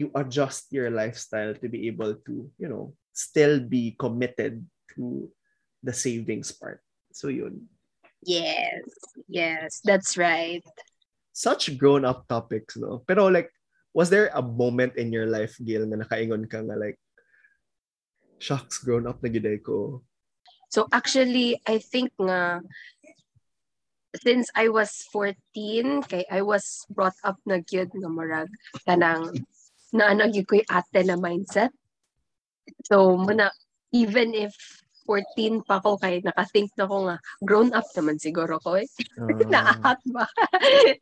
you 0.00 0.10
adjust 0.14 0.72
your 0.72 0.88
lifestyle 0.88 1.52
to 1.52 1.68
be 1.68 1.84
able 1.88 2.14
to, 2.24 2.48
you 2.56 2.68
know, 2.68 2.94
still 3.12 3.60
be 3.60 3.92
committed 3.98 4.64
to 4.94 5.28
the 5.82 5.92
savings 5.92 6.48
part. 6.48 6.80
So 7.18 7.26
yun. 7.34 7.66
yes 8.22 8.86
yes 9.26 9.80
that's 9.82 10.14
right 10.18 10.62
Such 11.38 11.78
grown-up 11.78 12.26
topics, 12.26 12.74
no? 12.74 13.06
Pero 13.06 13.30
like, 13.30 13.54
was 13.94 14.10
there 14.10 14.26
a 14.34 14.42
moment 14.42 14.98
in 14.98 15.14
your 15.14 15.30
life, 15.30 15.54
Gil, 15.62 15.86
na 15.86 16.02
nakaingon 16.02 16.50
ka 16.50 16.66
nga 16.66 16.74
like, 16.74 16.98
shucks, 18.42 18.82
grown 18.82 19.06
up 19.06 19.22
na 19.22 19.30
giday 19.30 19.62
ko. 19.62 20.02
So 20.74 20.90
actually, 20.90 21.62
I 21.62 21.78
think 21.78 22.10
nga 22.18 22.58
since 24.18 24.50
I 24.58 24.66
was 24.66 25.06
14, 25.14 26.10
kay 26.10 26.26
I 26.26 26.42
was 26.42 26.82
brought 26.90 27.14
up 27.22 27.38
na 27.46 27.62
gyud 27.62 27.94
nga 27.94 28.10
murag 28.10 28.50
kanang 28.82 29.30
naano 29.94 30.26
gyud 30.34 30.50
ko'y 30.50 30.66
ate 30.66 31.06
na 31.06 31.14
mindset. 31.14 31.70
So 32.90 33.14
muna 33.14 33.54
even 33.94 34.34
if 34.34 34.58
14 35.08 35.64
pa 35.64 35.80
ko 35.80 35.96
kay 35.96 36.20
nakathink 36.20 36.68
na 36.76 36.84
ko 36.84 37.08
nga 37.08 37.16
grown 37.40 37.72
up 37.72 37.88
naman 37.96 38.20
siguro 38.20 38.60
ko 38.60 38.76
eh. 38.76 38.84
Ah, 39.18 39.48
Naahat 39.48 40.00
ba? 40.12 40.28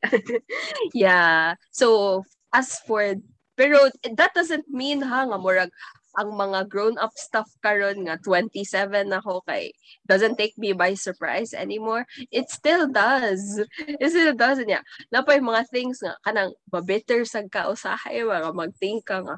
yeah. 0.94 1.58
So 1.74 2.22
as 2.54 2.78
for 2.86 3.18
pero 3.58 3.90
that 4.14 4.30
doesn't 4.36 4.68
mean 4.70 5.02
ha 5.02 5.26
nga 5.26 5.40
murag 5.40 5.72
ang 6.16 6.32
mga 6.32 6.72
grown 6.72 6.96
up 6.96 7.12
stuff 7.16 7.48
karon 7.60 8.08
nga 8.08 8.16
27 8.24 9.12
na 9.12 9.20
ako 9.20 9.44
kay 9.44 9.68
doesn't 10.08 10.40
take 10.40 10.56
me 10.56 10.72
by 10.72 10.96
surprise 10.96 11.52
anymore 11.52 12.08
it 12.32 12.48
still 12.48 12.88
does 12.88 13.60
it 13.84 14.08
still 14.08 14.32
does 14.32 14.56
niya 14.64 14.80
napay 15.12 15.36
mga 15.36 15.68
things 15.68 16.00
nga 16.00 16.16
kanang 16.24 16.56
mabitter 16.72 17.28
sa 17.28 17.44
kausahay 17.44 18.24
mga 18.24 18.52
magthink 18.56 19.04
ka 19.04 19.20
nga 19.20 19.36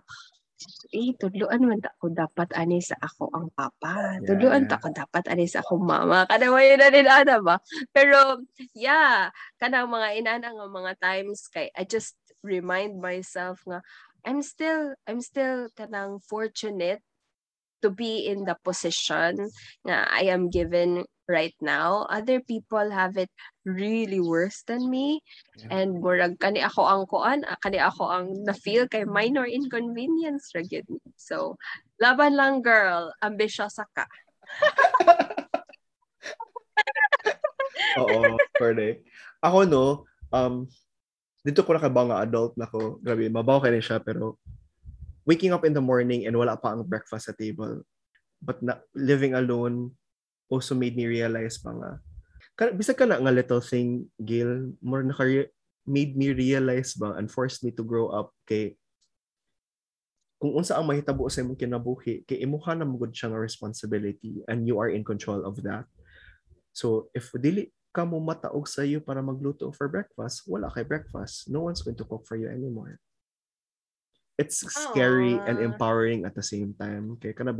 eh, 0.91 1.15
tudloan 1.15 1.63
man 1.65 1.81
ta 1.81 1.95
ko 2.01 2.11
dapat 2.11 2.51
ani 2.57 2.83
sa 2.83 2.99
ako 2.99 3.31
ang 3.35 3.49
papa. 3.55 4.19
Yeah, 4.19 4.27
Tudloan 4.27 4.67
yeah. 4.67 4.71
ta 4.71 4.83
ko 4.83 4.89
dapat 4.91 5.25
ani 5.31 5.47
sa 5.47 5.63
akong 5.63 5.85
mama. 5.85 6.27
Kada 6.27 6.51
mo 6.51 6.59
yun 6.59 6.81
na 6.81 6.91
din 6.91 7.07
ana 7.07 7.39
ba? 7.39 7.57
Pero, 7.95 8.43
yeah, 8.75 9.31
kanang 9.61 9.91
mga 9.91 10.19
inana 10.19 10.49
nga 10.51 10.67
mga 10.67 10.93
times 10.99 11.47
kay 11.51 11.71
I 11.75 11.87
just 11.87 12.19
remind 12.43 12.99
myself 13.03 13.63
nga 13.67 13.83
I'm 14.27 14.43
still 14.43 14.95
I'm 15.07 15.23
still 15.23 15.71
kanang 15.75 16.23
fortunate 16.23 17.03
to 17.83 17.91
be 17.91 18.27
in 18.27 18.45
the 18.45 18.57
position 18.65 19.51
nga 19.87 20.07
I 20.11 20.31
am 20.33 20.51
given 20.51 21.05
right 21.29 21.55
now. 21.61 22.09
Other 22.09 22.41
people 22.41 22.89
have 22.91 23.21
it 23.21 23.29
really 23.69 24.19
worse 24.19 24.65
than 24.65 24.89
me. 24.89 25.21
Yeah. 25.61 25.85
And 25.85 26.01
murag 26.01 26.41
kani 26.41 26.65
ako 26.65 26.89
ang 26.89 27.05
kuan, 27.07 27.45
ah, 27.45 27.61
kani 27.61 27.79
ako 27.79 28.09
ang 28.09 28.27
na-feel 28.49 28.89
kay 28.89 29.05
minor 29.05 29.45
inconvenience 29.45 30.51
ra 30.57 30.65
gyud. 30.65 30.89
So, 31.21 31.61
laban 32.01 32.35
lang 32.35 32.65
girl, 32.65 33.13
ambisyosa 33.21 33.85
ka. 33.93 34.09
Oo, 38.01 38.41
correct. 38.57 39.05
Ako 39.45 39.69
no, 39.69 40.09
um, 40.33 40.67
dito 41.45 41.63
ko 41.63 41.77
nakabaw 41.77 42.09
nga 42.11 42.23
adult 42.25 42.57
na 42.57 42.67
ko. 42.67 42.99
Grabe, 43.05 43.29
mabaw 43.29 43.61
ka 43.63 43.69
rin 43.71 43.85
siya, 43.85 44.01
pero 44.03 44.41
waking 45.29 45.53
up 45.53 45.69
in 45.69 45.77
the 45.77 45.85
morning 45.85 46.25
and 46.25 46.33
wala 46.33 46.57
pa 46.57 46.73
ang 46.73 46.89
breakfast 46.89 47.29
sa 47.29 47.37
table. 47.37 47.85
But 48.41 48.65
na, 48.65 48.81
living 48.97 49.37
alone 49.37 49.93
also 50.49 50.73
made 50.73 50.97
me 50.97 51.05
realize 51.05 51.61
pa 51.61 51.77
nga. 51.77 51.91
Ka, 52.57 52.73
bisag 52.73 52.97
ka 52.97 53.05
na 53.05 53.21
nga 53.21 53.35
little 53.35 53.61
thing, 53.61 54.09
Gil, 54.17 54.73
more 54.81 55.05
naka 55.05 55.53
made 55.85 56.17
me 56.17 56.33
realize 56.33 56.97
ba 56.97 57.21
and 57.21 57.29
forced 57.29 57.61
me 57.61 57.71
to 57.77 57.85
grow 57.85 58.09
up 58.09 58.33
kay 58.49 58.81
kung 60.39 60.55
unsa 60.55 60.79
ang 60.79 60.87
mahitabo 60.87 61.27
sa 61.27 61.43
imong 61.43 61.59
kinabuhi 61.59 62.23
kay 62.23 62.39
imuha 62.45 62.77
na 62.79 62.87
mugod 62.87 63.11
siya 63.11 63.33
nga 63.33 63.43
responsibility 63.43 64.39
and 64.47 64.71
you 64.71 64.79
are 64.79 64.93
in 64.93 65.03
control 65.03 65.43
of 65.43 65.59
that 65.67 65.89
So, 66.79 67.11
if 67.11 67.35
dili 67.35 67.75
ka 67.91 68.07
mo 68.07 68.23
mataog 68.23 68.71
sa 68.71 68.87
iyo 68.87 69.03
para 69.03 69.19
magluto 69.19 69.75
for 69.75 69.91
breakfast, 69.91 70.47
wala 70.47 70.71
kay 70.71 70.87
breakfast. 70.87 71.51
No 71.51 71.67
one's 71.67 71.83
going 71.83 71.99
to 71.99 72.07
cook 72.07 72.23
for 72.23 72.39
you 72.39 72.47
anymore. 72.47 73.03
It's 74.39 74.63
scary 74.63 75.35
and 75.51 75.59
Aw. 75.59 75.67
empowering 75.67 76.23
at 76.25 76.39
the 76.39 76.47
same 76.47 76.73
time. 76.79 77.19
Kaya 77.19 77.35
ka 77.35 77.43
na 77.43 77.59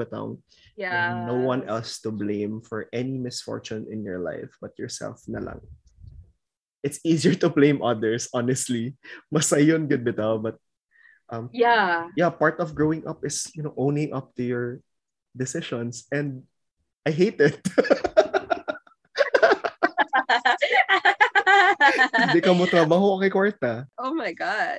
Yeah. 0.79 1.27
no 1.27 1.35
one 1.35 1.67
else 1.67 1.99
to 2.07 2.15
blame 2.15 2.63
for 2.63 2.87
any 2.95 3.19
misfortune 3.19 3.91
in 3.91 4.07
your 4.07 4.23
life 4.23 4.55
but 4.63 4.79
yourself 4.79 5.27
na 5.27 5.43
lang. 5.43 5.59
It's 6.87 7.03
easier 7.03 7.35
to 7.43 7.51
blame 7.51 7.83
others, 7.83 8.31
honestly. 8.31 8.95
Masayon 9.35 9.91
good 9.91 10.07
bitaw, 10.07 10.39
but 10.39 10.57
um, 11.29 11.51
Yeah. 11.51 12.15
yeah, 12.15 12.31
part 12.31 12.63
of 12.63 12.79
growing 12.79 13.03
up 13.11 13.27
is, 13.27 13.51
you 13.59 13.67
know, 13.67 13.75
owning 13.75 14.15
up 14.15 14.31
to 14.39 14.47
your 14.47 14.69
decisions. 15.35 16.07
And 16.15 16.47
I 17.03 17.11
hate 17.11 17.43
it. 17.43 17.59
Hindi 21.99 22.41
ka 22.41 22.53
mo 22.55 22.65
trabaho 22.65 23.19
kay 23.19 23.31
kwarta. 23.31 23.85
oh 23.99 24.15
my 24.15 24.33
God. 24.33 24.79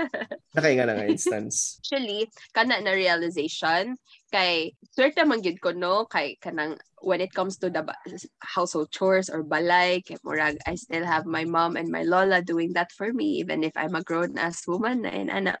Nakainga 0.56 0.88
na 0.88 0.94
nga 0.96 1.06
instance. 1.06 1.76
Actually, 1.84 2.32
kana 2.56 2.80
na 2.80 2.96
realization 2.96 3.94
kay 4.32 4.74
swerte 4.90 5.22
man 5.22 5.44
gyud 5.44 5.60
ko 5.62 5.70
no 5.70 6.08
kay 6.08 6.34
kanang 6.42 6.74
when 7.04 7.20
it 7.22 7.30
comes 7.30 7.60
to 7.60 7.70
the 7.70 7.84
ba- 7.84 8.00
household 8.42 8.90
chores 8.90 9.30
or 9.30 9.44
balay 9.46 10.02
kay 10.02 10.18
murag 10.26 10.58
I 10.66 10.74
still 10.74 11.06
have 11.06 11.28
my 11.28 11.46
mom 11.46 11.76
and 11.78 11.92
my 11.92 12.02
lola 12.02 12.42
doing 12.42 12.74
that 12.74 12.90
for 12.90 13.12
me 13.12 13.38
even 13.38 13.62
if 13.62 13.76
I'm 13.76 13.94
a 13.94 14.02
grown 14.02 14.34
ass 14.34 14.66
woman 14.66 15.06
na 15.06 15.14
and 15.14 15.30
ana 15.30 15.54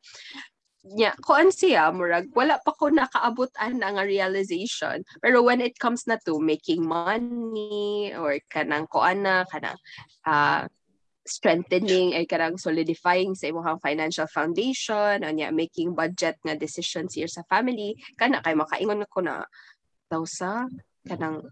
nya 0.86 1.14
kuan 1.22 1.50
siya 1.50 1.90
murag 1.90 2.30
wala 2.34 2.62
pa 2.62 2.70
ko 2.74 2.90
nakaabutan 2.90 3.82
ang 3.82 3.98
realization 4.02 5.02
pero 5.18 5.42
when 5.42 5.58
it 5.58 5.74
comes 5.78 6.06
na 6.06 6.14
to 6.22 6.38
making 6.38 6.82
money 6.86 8.14
or 8.14 8.38
kanang 8.50 8.86
kuan 8.86 9.22
na 9.22 9.42
kanang 9.50 9.78
ah 10.26 10.66
strengthening 11.26 12.14
ay 12.14 12.24
karang 12.24 12.54
solidifying 12.56 13.34
sa 13.34 13.50
imong 13.50 13.82
financial 13.82 14.30
foundation 14.30 15.26
anya 15.26 15.50
making 15.50 15.92
budget 15.92 16.38
nga 16.46 16.54
decisions 16.54 17.18
here 17.18 17.30
sa 17.30 17.42
family 17.50 17.98
kana 18.14 18.38
kay 18.40 18.54
makaingon 18.54 19.02
ako 19.02 19.26
na 19.26 19.42
daw 20.06 20.22
sa 20.22 20.70
kanang 21.02 21.42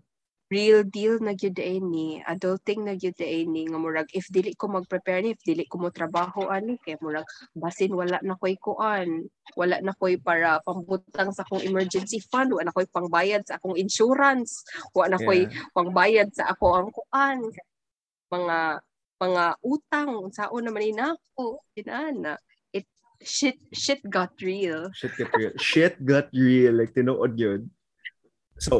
real 0.53 0.85
deal 0.87 1.19
na 1.19 1.35
gyud 1.35 1.59
ni 1.91 2.23
adulting 2.23 2.87
na 2.87 2.95
gyud 2.95 3.19
ni 3.51 3.67
nga 3.67 3.81
murag 3.81 4.07
if 4.15 4.31
dili 4.31 4.55
ko 4.55 4.71
mag-prepare 4.71 5.25
ni 5.25 5.35
if 5.35 5.43
dili 5.43 5.67
ko 5.67 5.83
mo 5.83 5.91
trabaho 5.91 6.47
ani 6.53 6.79
kay 6.85 6.95
murag 7.03 7.27
basin 7.57 7.91
wala 7.91 8.23
na 8.23 8.39
koy 8.39 8.55
kuan 8.61 9.27
wala 9.59 9.83
na 9.83 9.97
koy 9.97 10.15
para 10.21 10.63
pambutang 10.63 11.35
sa 11.35 11.43
akong 11.43 11.65
emergency 11.65 12.23
fund 12.31 12.55
wala 12.55 12.71
na 12.71 12.77
koy 12.77 12.87
pangbayad 12.87 13.43
sa 13.43 13.59
akong 13.59 13.75
insurance 13.75 14.63
wala 14.95 15.17
na 15.17 15.21
koy 15.21 15.49
Yeah. 15.49 15.51
pangbayad 15.75 16.29
sa 16.31 16.55
ako 16.55 16.67
ang 16.73 16.89
kuan 16.95 17.39
mga 18.31 18.81
mga 19.25 19.45
utang 19.65 20.29
saon 20.29 20.69
naman 20.69 20.85
ina 20.85 21.17
ako 21.17 21.65
inana 21.73 22.37
it 22.77 22.85
shit 23.25 23.57
shit 23.73 24.05
got 24.05 24.37
real 24.45 24.93
Shit 24.93 25.17
got 25.17 25.33
real. 25.33 25.55
Shit 25.57 25.95
got 26.05 26.29
real. 26.37 26.77
Like, 26.77 26.93
tinuod 26.93 27.35
yun. 27.41 27.73
So, 28.61 28.79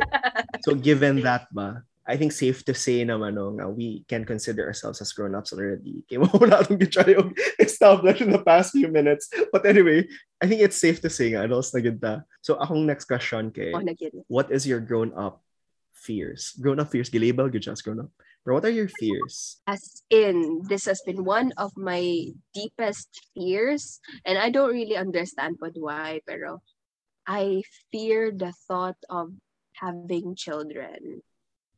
so 0.63 0.75
given 0.77 1.25
that 1.27 1.49
ba, 1.51 1.83
I 2.07 2.21
think 2.21 2.33
safe 2.37 2.63
to 2.69 2.75
say 2.77 3.01
naman 3.01 3.41
no, 3.41 3.57
nga 3.57 3.67
we 3.67 4.05
can 4.07 4.29
consider 4.29 4.69
ourselves 4.69 5.01
as 5.01 5.11
grown-ups 5.17 5.57
already. 5.57 6.05
Kaya 6.05 6.21
mo 6.21 6.29
na 6.45 6.61
itong 6.61 6.79
try 6.93 7.17
yung 7.17 7.33
establish 7.57 8.21
in 8.21 8.29
the 8.29 8.45
past 8.45 8.77
few 8.77 8.93
minutes. 8.93 9.33
But 9.49 9.65
anyway, 9.65 10.05
I 10.37 10.45
think 10.47 10.61
it's 10.61 10.77
safe 10.77 11.01
to 11.01 11.11
say 11.11 11.33
nga, 11.33 11.43
adults 11.43 11.73
na 11.73 11.81
gid 11.81 11.99
ta. 12.05 12.23
So, 12.45 12.61
akong 12.61 12.85
next 12.85 13.09
question 13.09 13.51
kay, 13.51 13.73
oh 13.73 13.83
what 14.29 14.53
is 14.53 14.69
your 14.69 14.85
grown-up 14.85 15.41
fears? 15.97 16.53
Grown-up 16.61 16.93
fears, 16.93 17.09
gilabel 17.09 17.49
good 17.51 17.65
as 17.67 17.81
grown-up. 17.81 18.13
What 18.45 18.65
are 18.65 18.71
your 18.73 18.89
fears? 18.89 19.61
as 19.67 20.05
in 20.13 20.61
this 20.69 20.85
has 20.85 21.01
been 21.09 21.25
one 21.25 21.53
of 21.57 21.73
my 21.77 22.29
deepest 22.53 23.09
fears 23.33 24.01
and 24.29 24.37
I 24.37 24.53
don't 24.53 24.73
really 24.73 24.97
understand 25.01 25.57
but 25.57 25.73
why 25.81 26.21
pero 26.29 26.61
I 27.25 27.65
fear 27.89 28.29
the 28.29 28.53
thought 28.69 29.01
of 29.09 29.33
having 29.81 30.37
children 30.37 31.25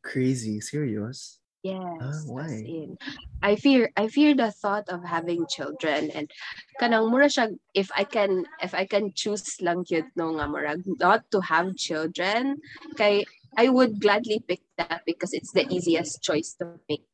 Crazy, 0.03 0.59
serious? 0.61 1.39
Yes, 1.63 1.83
Ah, 1.99 2.23
why? 2.31 2.63
in. 2.63 2.95
I 3.43 3.55
fear 3.59 3.91
I 3.99 4.07
fear 4.07 4.35
the 4.35 4.51
thought 4.51 4.87
of 4.91 5.03
having 5.03 5.47
children 5.51 6.11
and 6.15 6.31
kanang 6.79 7.11
mura 7.11 7.27
siya 7.27 7.55
if 7.75 7.91
I 7.95 8.07
can 8.07 8.47
if 8.63 8.71
I 8.75 8.87
can 8.87 9.11
choose 9.15 9.59
lang 9.63 9.83
yun 9.91 10.11
no 10.15 10.31
nga 10.35 10.47
murag 10.47 10.83
not 11.03 11.27
to 11.35 11.43
have 11.43 11.75
children 11.75 12.59
kay 12.95 13.27
I 13.57 13.69
would 13.73 14.01
gladly 14.01 14.45
pick 14.45 14.61
that 14.77 15.03
because 15.07 15.33
it's 15.33 15.53
the 15.53 15.65
easiest 15.73 16.23
choice 16.23 16.55
to 16.61 16.77
make. 16.89 17.05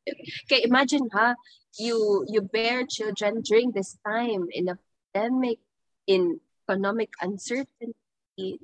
Okay, 0.45 0.63
imagine 0.63 1.07
ha 1.15 1.35
you 1.79 2.27
you 2.27 2.43
bear 2.43 2.85
children 2.85 3.41
during 3.41 3.71
this 3.71 3.97
time 4.05 4.51
in 4.51 4.69
a 4.69 4.77
pandemic 5.15 5.59
in 6.05 6.39
economic 6.67 7.09
uncertainty 7.21 7.95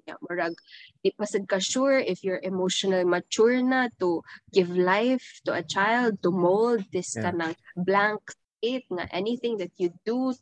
nga 0.06 0.18
murag 0.26 0.58
di 1.06 1.13
pa 1.13 1.26
sad 1.30 1.46
ka 1.46 1.62
sure 1.62 1.98
if 2.02 2.26
you're 2.26 2.42
emotionally 2.42 3.06
mature 3.06 3.62
na 3.62 3.88
to 4.02 4.26
give 4.50 4.74
life 4.74 5.39
to 5.46 5.54
a 5.54 5.62
child 5.63 6.18
to 6.26 6.34
mold 6.34 6.82
this 6.92 7.13
Yeah. 7.13 7.30
kanang 7.30 7.56
blank 7.78 8.22
state 8.34 8.86
nga 8.89 9.06
anything 9.13 9.62
that 9.62 9.72
you 9.78 9.94
do 10.04 10.34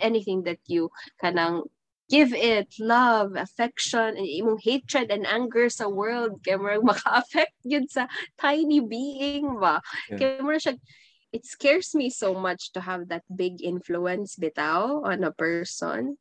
anything 0.00 0.46
that 0.46 0.62
you 0.70 0.88
kanang 1.18 1.66
give 2.10 2.34
it 2.34 2.74
love 2.82 3.38
affection 3.38 4.18
and 4.18 4.26
imong 4.26 4.58
hatred 4.66 5.14
and 5.14 5.24
anger 5.24 5.70
sa 5.70 5.86
world. 5.86 6.42
Kay 6.42 6.58
murag 6.58 6.82
maka-affect 6.90 7.54
yun 7.62 7.86
sa 7.86 8.10
tiny 8.34 8.82
being 8.82 9.62
ba? 9.62 9.78
Yeah. 10.10 10.18
kay 10.18 10.42
murag 10.42 10.66
siya 10.66 10.74
it 11.30 11.46
scares 11.46 11.94
me 11.94 12.10
so 12.10 12.34
much 12.34 12.74
to 12.74 12.82
have 12.82 13.06
that 13.06 13.22
big 13.30 13.62
influence 13.62 14.34
bitaw 14.34 15.06
on 15.06 15.22
a 15.22 15.30
person. 15.30 16.18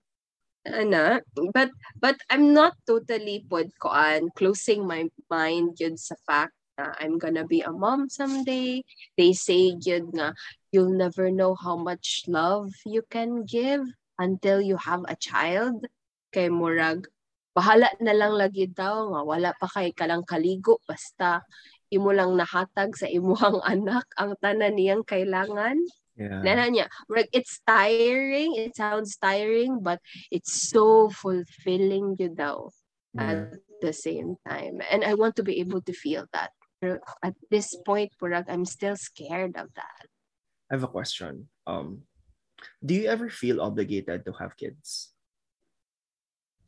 Ana? 0.70 1.26
But 1.34 1.74
but 1.98 2.22
I'm 2.30 2.54
not 2.54 2.78
totally 2.86 3.42
pod 3.50 3.74
koan 3.82 4.30
closing 4.38 4.86
my 4.86 5.10
mind 5.26 5.82
yun 5.82 5.98
sa 5.98 6.14
fact 6.30 6.54
na 6.78 6.94
I'm 7.02 7.18
gonna 7.18 7.50
be 7.50 7.66
a 7.66 7.74
mom 7.74 8.06
someday. 8.14 8.86
They 9.18 9.34
say 9.34 9.74
yun 9.82 10.14
nga 10.14 10.38
you'll 10.70 10.94
never 10.94 11.34
know 11.34 11.58
how 11.58 11.74
much 11.74 12.30
love 12.30 12.70
you 12.86 13.02
can 13.10 13.50
give 13.50 13.90
until 14.20 14.60
you 14.60 14.76
have 14.76 15.08
a 15.08 15.16
child. 15.16 15.88
Kay 16.30 16.52
murag 16.52 17.10
bahala 17.58 17.90
na 17.98 18.14
lang 18.14 18.38
lagi 18.38 18.70
daw 18.70 19.10
nga 19.10 19.22
wala 19.26 19.50
pa 19.58 19.68
kay 19.68 19.92
kalang 19.92 20.22
kaligo 20.24 20.78
basta 20.86 21.42
imo 21.90 22.14
lang 22.14 22.38
nahatag 22.38 22.94
sa 22.94 23.10
imuhang 23.10 23.60
anak 23.74 24.06
ang 24.16 24.38
tanan 24.40 24.78
niyang 24.78 25.04
kailangan. 25.04 25.78
Yeah. 26.20 26.44
Nana 26.44 26.68
niya, 26.68 26.86
murag, 27.08 27.32
it's 27.32 27.64
tiring, 27.64 28.60
it 28.60 28.76
sounds 28.76 29.16
tiring, 29.16 29.80
but 29.80 30.04
it's 30.30 30.68
so 30.68 31.08
fulfilling 31.08 32.20
you 32.20 32.36
daw 32.36 32.76
yeah. 33.16 33.24
at 33.24 33.40
the 33.80 33.96
same 33.96 34.36
time. 34.44 34.84
And 34.84 35.08
I 35.08 35.16
want 35.16 35.40
to 35.40 35.48
be 35.48 35.64
able 35.64 35.80
to 35.88 35.96
feel 35.96 36.28
that. 36.36 36.52
At 37.24 37.40
this 37.48 37.72
point, 37.88 38.12
murag, 38.20 38.52
I'm 38.52 38.68
still 38.68 39.00
scared 39.00 39.56
of 39.56 39.72
that. 39.80 40.04
I 40.68 40.76
have 40.76 40.84
a 40.84 40.92
question. 40.92 41.48
Um, 41.64 42.04
do 42.84 42.94
you 42.94 43.08
ever 43.08 43.30
feel 43.30 43.62
obligated 43.62 44.26
to 44.26 44.32
have 44.40 44.56
kids? 44.56 45.12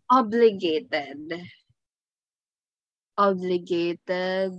Obligated. 0.10 1.48
Obligated. 3.18 4.54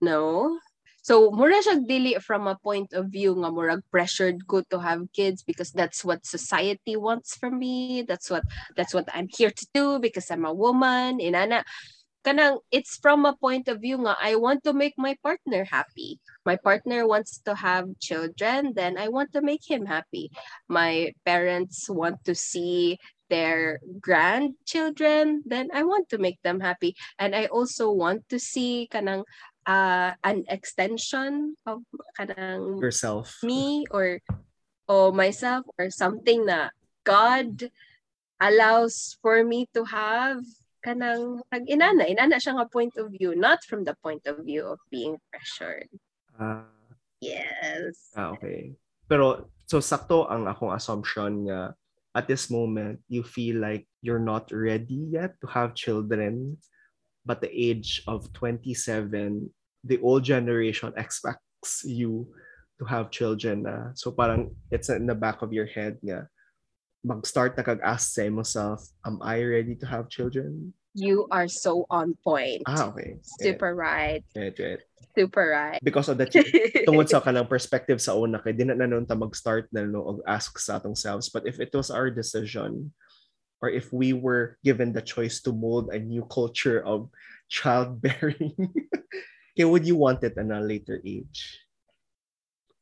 No. 0.00 0.58
So, 1.02 1.34
mura 1.34 1.58
siya 1.58 1.82
dili 1.82 2.14
from 2.22 2.46
a 2.46 2.54
point 2.62 2.94
of 2.94 3.10
view 3.10 3.34
nga 3.34 3.50
murag 3.50 3.82
pressured 3.90 4.46
ko 4.46 4.62
to 4.70 4.78
have 4.78 5.02
kids 5.10 5.42
because 5.42 5.74
that's 5.74 6.06
what 6.06 6.22
society 6.22 6.94
wants 6.94 7.34
from 7.34 7.58
me. 7.58 8.06
That's 8.06 8.30
what 8.30 8.46
that's 8.78 8.94
what 8.94 9.10
I'm 9.10 9.26
here 9.26 9.50
to 9.50 9.66
do 9.74 9.98
because 9.98 10.30
I'm 10.30 10.46
a 10.46 10.54
woman. 10.54 11.18
Inana 11.18 11.66
kanang 12.22 12.62
it's 12.70 12.96
from 12.96 13.26
a 13.26 13.34
point 13.36 13.66
of 13.66 13.82
view 13.82 13.98
nga 13.98 14.14
I 14.18 14.38
want 14.38 14.62
to 14.64 14.72
make 14.72 14.94
my 14.96 15.18
partner 15.22 15.66
happy. 15.66 16.22
My 16.46 16.56
partner 16.56 17.06
wants 17.06 17.42
to 17.46 17.54
have 17.54 17.90
children, 17.98 18.74
then 18.74 18.98
I 18.98 19.08
want 19.10 19.34
to 19.34 19.42
make 19.42 19.62
him 19.66 19.86
happy. 19.86 20.30
My 20.70 21.12
parents 21.26 21.90
want 21.90 22.22
to 22.24 22.34
see 22.34 22.98
their 23.30 23.80
grandchildren, 24.00 25.42
then 25.46 25.68
I 25.72 25.82
want 25.82 26.08
to 26.10 26.18
make 26.18 26.38
them 26.42 26.60
happy. 26.60 26.94
And 27.18 27.34
I 27.34 27.46
also 27.46 27.90
want 27.90 28.28
to 28.30 28.38
see 28.38 28.88
kanang 28.92 29.24
uh, 29.66 30.12
an 30.22 30.44
extension 30.48 31.56
of 31.66 31.82
kanang 32.18 32.80
Yourself. 32.80 33.38
me 33.42 33.84
or 33.90 34.20
or 34.86 35.12
myself 35.12 35.64
or 35.78 35.90
something 35.90 36.46
na 36.46 36.70
God 37.02 37.70
allows 38.42 39.18
for 39.22 39.42
me 39.46 39.70
to 39.74 39.86
have 39.86 40.42
kanang 40.82 41.40
pag 41.48 41.64
inana 41.70 42.04
inana 42.04 42.36
siya 42.36 42.58
nga 42.58 42.66
point 42.68 42.94
of 42.98 43.08
view 43.14 43.32
not 43.38 43.62
from 43.64 43.86
the 43.86 43.94
point 44.02 44.26
of 44.26 44.42
view 44.42 44.66
of 44.66 44.78
being 44.90 45.16
pressured 45.30 45.88
Ah, 46.36 46.66
yes 47.22 48.12
ah, 48.18 48.32
okay. 48.34 48.72
Pero, 49.04 49.52
so 49.68 49.78
sakto 49.84 50.24
ang 50.32 50.48
akong 50.48 50.72
assumption 50.72 51.44
nga 51.44 51.76
at 52.14 52.28
this 52.28 52.50
moment, 52.50 53.00
you 53.08 53.22
feel 53.22 53.60
like 53.60 53.88
you're 54.00 54.22
not 54.22 54.52
ready 54.52 55.08
yet 55.08 55.36
to 55.40 55.46
have 55.48 55.74
children, 55.74 56.56
but 57.24 57.40
the 57.40 57.52
age 57.52 58.02
of 58.06 58.32
27, 58.32 59.48
the 59.84 59.98
old 60.00 60.24
generation 60.24 60.92
expects 60.96 61.84
you 61.84 62.28
to 62.78 62.84
have 62.84 63.10
children 63.10 63.64
na. 63.64 63.92
So 63.94 64.12
parang 64.12 64.52
it's 64.70 64.90
in 64.90 65.06
the 65.06 65.16
back 65.16 65.40
of 65.40 65.52
your 65.52 65.66
head 65.66 65.96
nga, 66.04 66.28
mag-start 67.02 67.58
na 67.58 67.66
kag-ask 67.66 68.14
sa 68.14 68.22
yourself, 68.22 68.86
am 69.04 69.18
I 69.22 69.42
ready 69.42 69.74
to 69.82 69.86
have 69.86 70.08
children? 70.08 70.72
You 70.94 71.26
are 71.30 71.48
so 71.48 71.86
on 71.90 72.14
point. 72.22 72.62
Ah, 72.66 72.92
okay. 72.94 73.18
Super 73.42 73.74
right. 73.74 74.22
Right, 74.36 74.54
right. 74.54 74.82
Super 75.16 75.46
right. 75.50 75.80
Because 75.82 76.08
of 76.08 76.16
that, 76.22 76.30
tungod 76.88 77.08
sa 77.10 77.20
kanang 77.20 77.48
perspective 77.48 78.00
sa 78.00 78.14
una, 78.16 78.38
kay 78.38 78.52
di 78.52 78.64
na 78.64 78.76
nanon 78.78 79.08
ta 79.08 79.16
mag-start 79.18 79.68
na 79.72 79.82
no, 79.84 80.04
og 80.04 80.18
ask 80.28 80.54
sa 80.60 80.78
atong 80.78 80.96
selves. 80.96 81.28
But 81.28 81.44
if 81.48 81.58
it 81.60 81.74
was 81.74 81.90
our 81.90 82.08
decision, 82.12 82.92
or 83.60 83.68
if 83.68 83.90
we 83.92 84.12
were 84.12 84.58
given 84.62 84.92
the 84.92 85.02
choice 85.02 85.40
to 85.42 85.52
mold 85.52 85.90
a 85.90 85.98
new 85.98 86.24
culture 86.28 86.84
of 86.84 87.08
childbearing, 87.48 88.52
okay, 89.56 89.64
would 89.66 89.84
you 89.88 89.96
want 89.96 90.22
it 90.24 90.36
at 90.36 90.44
a 90.46 90.60
later 90.60 91.00
age? 91.04 91.60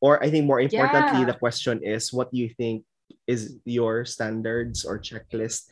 Or 0.00 0.18
I 0.22 0.30
think 0.32 0.46
more 0.48 0.58
importantly, 0.60 1.28
Yeah. 1.28 1.30
the 1.30 1.38
question 1.38 1.84
is, 1.84 2.10
what 2.10 2.32
do 2.32 2.40
you 2.42 2.50
think 2.56 2.88
is 3.26 3.58
your 3.64 4.04
standards 4.04 4.84
or 4.84 4.98
checklist? 4.98 5.68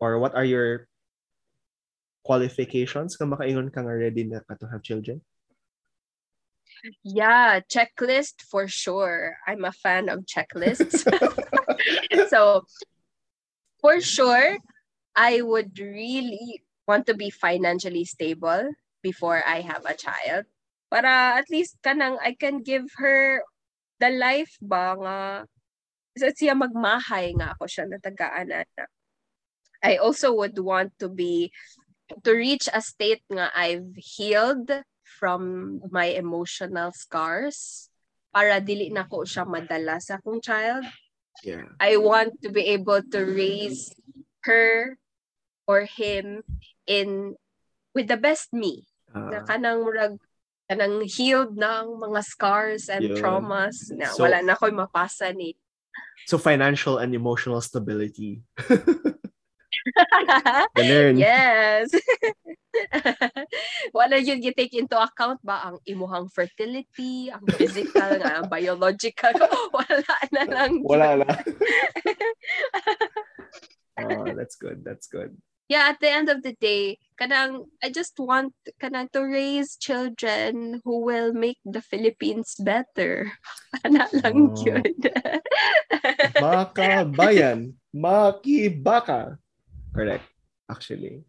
Or 0.00 0.18
what 0.18 0.34
are 0.34 0.44
your 0.44 0.88
qualifications 2.22 3.16
kung 3.16 3.30
makaingon 3.30 3.72
ka 3.72 3.82
nga 3.82 3.94
ready 3.94 4.24
na 4.24 4.42
ka 4.46 4.54
to 4.58 4.66
have 4.70 4.82
children? 4.82 5.22
Yeah, 7.06 7.60
checklist 7.70 8.42
for 8.50 8.66
sure. 8.66 9.38
I'm 9.46 9.64
a 9.64 9.70
fan 9.70 10.08
of 10.08 10.26
checklists. 10.26 11.06
so, 12.30 12.66
for 13.78 14.00
sure, 14.00 14.58
I 15.14 15.42
would 15.42 15.78
really 15.78 16.62
want 16.86 17.06
to 17.06 17.14
be 17.14 17.30
financially 17.30 18.04
stable 18.04 18.74
before 19.02 19.42
I 19.46 19.60
have 19.62 19.86
a 19.86 19.94
child. 19.94 20.46
Para 20.90 21.38
at 21.38 21.46
least 21.50 21.78
kanang 21.82 22.18
I 22.18 22.34
can 22.34 22.62
give 22.62 22.86
her 22.98 23.42
the 24.02 24.10
life 24.10 24.58
ba 24.60 24.98
nga 24.98 25.18
siya 26.16 26.54
magmahay 26.54 27.32
nga 27.36 27.56
ako 27.56 27.64
siya 27.68 27.88
natagaanan 27.88 28.68
na. 28.76 28.84
I 29.82 29.98
also 29.98 30.30
would 30.36 30.58
want 30.62 30.94
to 31.02 31.10
be 31.10 31.50
to 32.22 32.30
reach 32.30 32.68
a 32.70 32.78
state 32.84 33.24
nga 33.32 33.50
I've 33.50 33.96
healed 33.96 34.70
from 35.02 35.80
my 35.90 36.12
emotional 36.12 36.92
scars 36.94 37.88
para 38.32 38.60
dili 38.62 38.92
na 38.92 39.04
ko 39.08 39.24
siya 39.26 39.44
madala 39.44 39.98
sa 39.98 40.16
akong 40.20 40.40
child. 40.40 40.86
Yeah. 41.42 41.66
I 41.80 41.96
want 41.96 42.38
to 42.44 42.52
be 42.52 42.68
able 42.76 43.00
to 43.12 43.20
raise 43.24 43.90
her 44.44 44.96
or 45.66 45.88
him 45.88 46.44
in 46.86 47.34
with 47.96 48.08
the 48.08 48.20
best 48.20 48.52
me. 48.52 48.84
na 49.12 49.40
Uh, 49.40 49.44
kanang 49.44 49.84
murag 49.84 50.16
kanang 50.72 51.04
healed 51.04 51.52
ng 51.52 52.00
mga 52.00 52.20
scars 52.24 52.88
and 52.88 53.04
Yun. 53.04 53.16
traumas 53.20 53.92
na 53.92 54.08
So- 54.08 54.24
wala 54.24 54.40
na 54.40 54.56
ko'y 54.56 54.72
mapasa 54.72 55.28
ni. 55.36 55.52
So 56.26 56.38
financial 56.38 56.98
and 56.98 57.14
emotional 57.14 57.60
stability. 57.60 58.42
Ganun. 60.78 61.18
yes. 61.18 61.90
wala 63.96 64.16
yun 64.16 64.40
you 64.40 64.54
take 64.54 64.72
into 64.72 64.96
account 64.96 65.40
ba 65.44 65.60
ang 65.72 65.76
imuhang 65.84 66.30
fertility, 66.30 67.28
ang 67.28 67.44
physical, 67.58 68.16
nga, 68.16 68.32
ang 68.40 68.48
biological. 68.48 69.34
wala 69.74 70.16
na 70.32 70.42
lang. 70.46 70.72
Wala 70.86 71.08
na. 71.24 71.30
oh, 74.00 74.32
that's 74.32 74.56
good. 74.56 74.80
That's 74.86 75.08
good. 75.10 75.36
Yeah, 75.68 75.88
at 75.90 76.00
the 76.00 76.10
end 76.10 76.28
of 76.28 76.42
the 76.42 76.54
day, 76.58 76.98
kanang 77.20 77.66
I 77.82 77.90
just 77.90 78.18
want 78.18 78.54
kanang 78.82 79.10
to 79.12 79.22
raise 79.22 79.76
children 79.76 80.80
who 80.84 81.06
will 81.06 81.32
make 81.32 81.58
the 81.64 81.82
Philippines 81.82 82.56
better. 82.58 83.30
Ana 83.84 84.08
lang 84.10 84.52
Oh. 84.52 84.64
yun. 84.64 84.82
Baka 86.42 87.06
bayan. 87.06 87.74
Makibaka. 87.94 89.38
Correct. 89.92 90.24
Actually. 90.72 91.20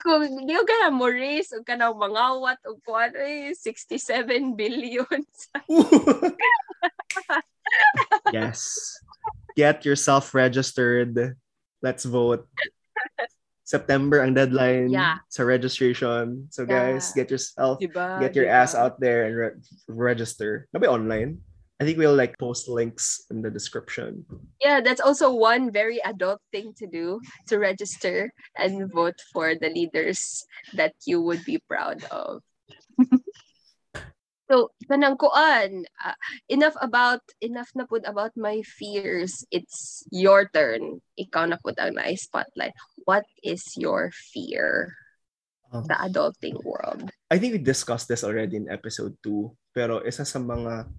Kung 0.00 0.24
di 0.48 0.56
ko 0.56 0.64
ka 0.64 0.88
mo 0.88 1.04
raise 1.12 1.52
o 1.52 1.60
kanang 1.60 2.00
mangawat 2.00 2.56
o 2.64 2.80
kuan 2.80 3.12
ay 3.12 3.52
67 3.52 4.56
billion. 4.56 5.20
yes. 8.32 8.96
Get 9.52 9.84
yourself 9.84 10.32
registered. 10.32 11.36
Let's 11.84 12.08
vote. 12.08 12.48
September 13.70 14.18
ang 14.18 14.34
deadline 14.34 14.90
Yeah. 14.90 15.22
sa 15.30 15.46
registration. 15.46 16.50
So 16.50 16.66
guys, 16.66 17.14
get 17.14 17.30
yourself, 17.30 17.78
diba? 17.78 18.18
get 18.18 18.34
your 18.34 18.50
Diba? 18.50 18.58
ass 18.66 18.74
out 18.74 18.98
there 18.98 19.30
and 19.30 19.34
re- 19.38 19.56
register. 19.86 20.66
Maybe 20.74 20.90
online. 20.90 21.38
I 21.78 21.86
think 21.86 21.96
we'll 21.96 22.18
like 22.18 22.36
post 22.36 22.68
links 22.68 23.24
in 23.30 23.40
the 23.40 23.48
description. 23.48 24.26
Yeah, 24.60 24.82
that's 24.82 25.00
also 25.00 25.32
one 25.32 25.70
very 25.72 25.96
adult 26.04 26.42
thing 26.52 26.74
to 26.76 26.84
do 26.90 27.22
to 27.48 27.56
register 27.56 28.28
and 28.58 28.90
vote 28.92 29.16
for 29.32 29.54
the 29.56 29.70
leaders 29.72 30.44
that 30.76 30.92
you 31.08 31.22
would 31.22 31.40
be 31.46 31.62
proud 31.70 32.02
of. 32.10 32.42
so, 34.50 34.74
kanang 34.90 35.14
kuan, 35.14 35.86
ah, 36.02 36.18
enough 36.50 36.74
about 36.82 37.22
enough 37.38 37.70
na 37.78 37.86
pud 37.86 38.02
about 38.02 38.34
my 38.34 38.58
fears. 38.66 39.46
It's 39.54 40.02
your 40.10 40.50
turn. 40.50 40.98
Ikaw 41.14 41.54
na 41.54 41.58
pud 41.62 41.78
ang 41.78 41.94
na 41.94 42.10
spotlight. 42.18 42.74
What 43.06 43.30
is 43.46 43.62
your 43.78 44.10
fear 44.10 44.98
Um, 45.70 45.86
sa 45.86 46.02
adulting 46.02 46.58
world? 46.66 47.14
I 47.30 47.38
think 47.38 47.54
we 47.54 47.62
discussed 47.62 48.10
this 48.10 48.26
already 48.26 48.58
in 48.58 48.66
episode 48.66 49.14
2. 49.22 49.54
Pero 49.70 50.02
isa 50.02 50.26
sa 50.26 50.42
mga 50.42 50.90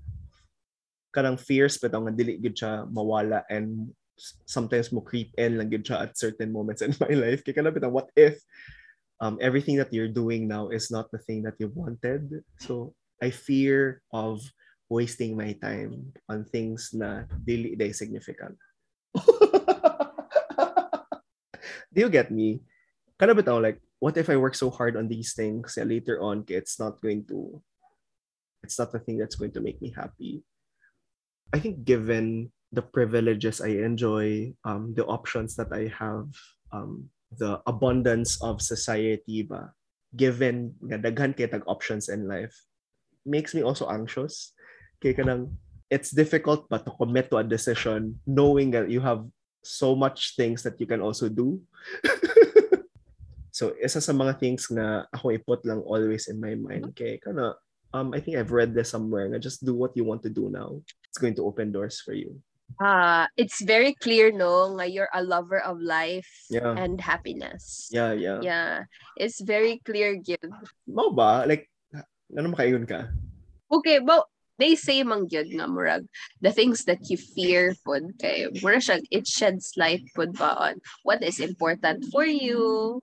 kanang 1.12 1.36
fears 1.36 1.76
pero 1.76 2.00
nga 2.08 2.16
dili 2.16 2.40
gid 2.40 2.56
siya 2.56 2.88
mawala 2.88 3.44
and 3.52 3.92
sometimes 4.48 4.96
mo 4.96 5.04
creep 5.04 5.36
in 5.36 5.60
lang 5.60 5.68
gid 5.68 5.84
siya 5.84 6.08
at 6.08 6.16
certain 6.16 6.56
moments 6.56 6.80
in 6.80 6.96
my 7.04 7.12
life. 7.12 7.44
Kaya 7.44 7.60
kanang 7.60 7.76
bitang, 7.76 7.92
what 7.92 8.08
if 8.16 8.40
um, 9.20 9.36
everything 9.44 9.76
that 9.76 9.92
you're 9.92 10.08
doing 10.08 10.48
now 10.48 10.72
is 10.72 10.88
not 10.88 11.12
the 11.12 11.20
thing 11.20 11.44
that 11.44 11.60
you 11.60 11.68
wanted? 11.76 12.40
So 12.64 12.96
I 13.22 13.30
fear 13.30 14.02
of 14.12 14.42
wasting 14.90 15.38
my 15.38 15.54
time 15.62 16.12
on 16.28 16.44
things 16.44 16.92
na 16.92 17.24
dili 17.32 17.78
day 17.78 17.94
significant. 17.94 18.58
Do 21.94 21.98
you 22.02 22.10
get 22.10 22.34
me? 22.34 22.66
Kana 23.16 23.38
bitaw 23.38 23.62
like 23.62 23.80
what 24.02 24.18
if 24.18 24.28
I 24.28 24.36
work 24.36 24.58
so 24.58 24.74
hard 24.74 24.98
on 24.98 25.08
these 25.08 25.38
things 25.38 25.78
and 25.78 25.88
later 25.88 26.20
on 26.20 26.44
it's 26.50 26.82
not 26.82 27.00
going 27.00 27.24
to 27.30 27.62
it's 28.66 28.78
not 28.82 28.92
the 28.92 29.00
thing 29.00 29.18
that's 29.18 29.38
going 29.38 29.54
to 29.54 29.62
make 29.62 29.82
me 29.82 29.94
happy. 29.96 30.44
I 31.54 31.60
think 31.60 31.84
given 31.84 32.52
the 32.72 32.82
privileges 32.82 33.60
I 33.60 33.84
enjoy, 33.84 34.54
um, 34.64 34.94
the 34.96 35.06
options 35.06 35.56
that 35.60 35.74
I 35.74 35.92
have, 35.92 36.32
um, 36.72 37.10
the 37.36 37.60
abundance 37.68 38.42
of 38.42 38.62
society 38.62 39.44
ba, 39.44 39.74
given 40.16 40.76
nga 40.88 40.98
daghan 41.00 41.36
kay 41.36 41.48
tag 41.48 41.68
options 41.68 42.08
in 42.08 42.28
life, 42.28 42.56
makes 43.26 43.54
me 43.54 43.62
also 43.62 43.88
anxious. 43.90 44.54
Kaya 45.02 45.14
kanang, 45.18 45.54
it's 45.90 46.12
difficult 46.12 46.70
but 46.70 46.86
to 46.86 46.92
commit 46.96 47.30
to 47.32 47.38
a 47.38 47.46
decision 47.46 48.20
knowing 48.26 48.72
that 48.72 48.90
you 48.90 49.02
have 49.02 49.26
so 49.62 49.94
much 49.96 50.36
things 50.38 50.64
that 50.64 50.80
you 50.80 50.88
can 50.88 51.02
also 51.02 51.30
do. 51.30 51.62
so, 53.52 53.74
isa 53.82 54.02
sa 54.02 54.14
mga 54.14 54.40
things 54.40 54.72
na 54.72 55.06
ako 55.14 55.36
iput 55.36 55.62
lang 55.66 55.82
always 55.86 56.28
in 56.28 56.40
my 56.40 56.56
mind. 56.56 56.96
Kaya 56.96 57.18
kana, 57.20 57.54
um, 57.94 58.14
I 58.14 58.20
think 58.20 58.38
I've 58.38 58.52
read 58.56 58.74
this 58.74 58.90
somewhere 58.90 59.28
na 59.30 59.38
just 59.38 59.66
do 59.66 59.76
what 59.76 59.96
you 59.96 60.04
want 60.04 60.24
to 60.24 60.32
do 60.32 60.50
now. 60.50 60.80
It's 61.10 61.20
going 61.20 61.36
to 61.36 61.46
open 61.46 61.72
doors 61.72 62.00
for 62.02 62.14
you. 62.14 62.40
Ah, 62.80 63.28
it's 63.36 63.60
very 63.60 63.92
clear 64.00 64.32
no 64.32 64.72
nga 64.80 64.88
you're 64.88 65.12
a 65.12 65.20
lover 65.20 65.60
of 65.60 65.84
life 65.84 66.30
Yeah. 66.48 66.72
and 66.72 67.04
happiness. 67.04 67.92
Yeah, 67.92 68.16
yeah. 68.16 68.40
Yeah, 68.40 68.74
it's 69.20 69.44
very 69.44 69.84
clear 69.84 70.16
give. 70.16 70.40
Mo 70.88 71.12
ba? 71.12 71.44
Like, 71.44 71.68
ano 72.38 72.54
makaingon 72.54 72.88
ka? 72.88 73.12
Okay, 73.72 74.00
but 74.00 74.28
they 74.60 74.76
say 74.76 75.02
man 75.02 75.26
gyud 75.26 75.50
nga 75.58 75.66
murag 75.66 76.06
the 76.38 76.54
things 76.54 76.86
that 76.86 77.02
you 77.10 77.18
fear 77.18 77.74
pud 77.82 78.14
kay 78.22 78.46
mura 78.62 78.78
siya 78.78 79.02
it 79.10 79.26
sheds 79.26 79.74
light 79.74 80.06
pud 80.14 80.38
ba 80.38 80.54
on 80.70 80.78
what 81.02 81.18
is 81.26 81.42
important 81.42 82.06
for 82.14 82.22
you 82.22 83.02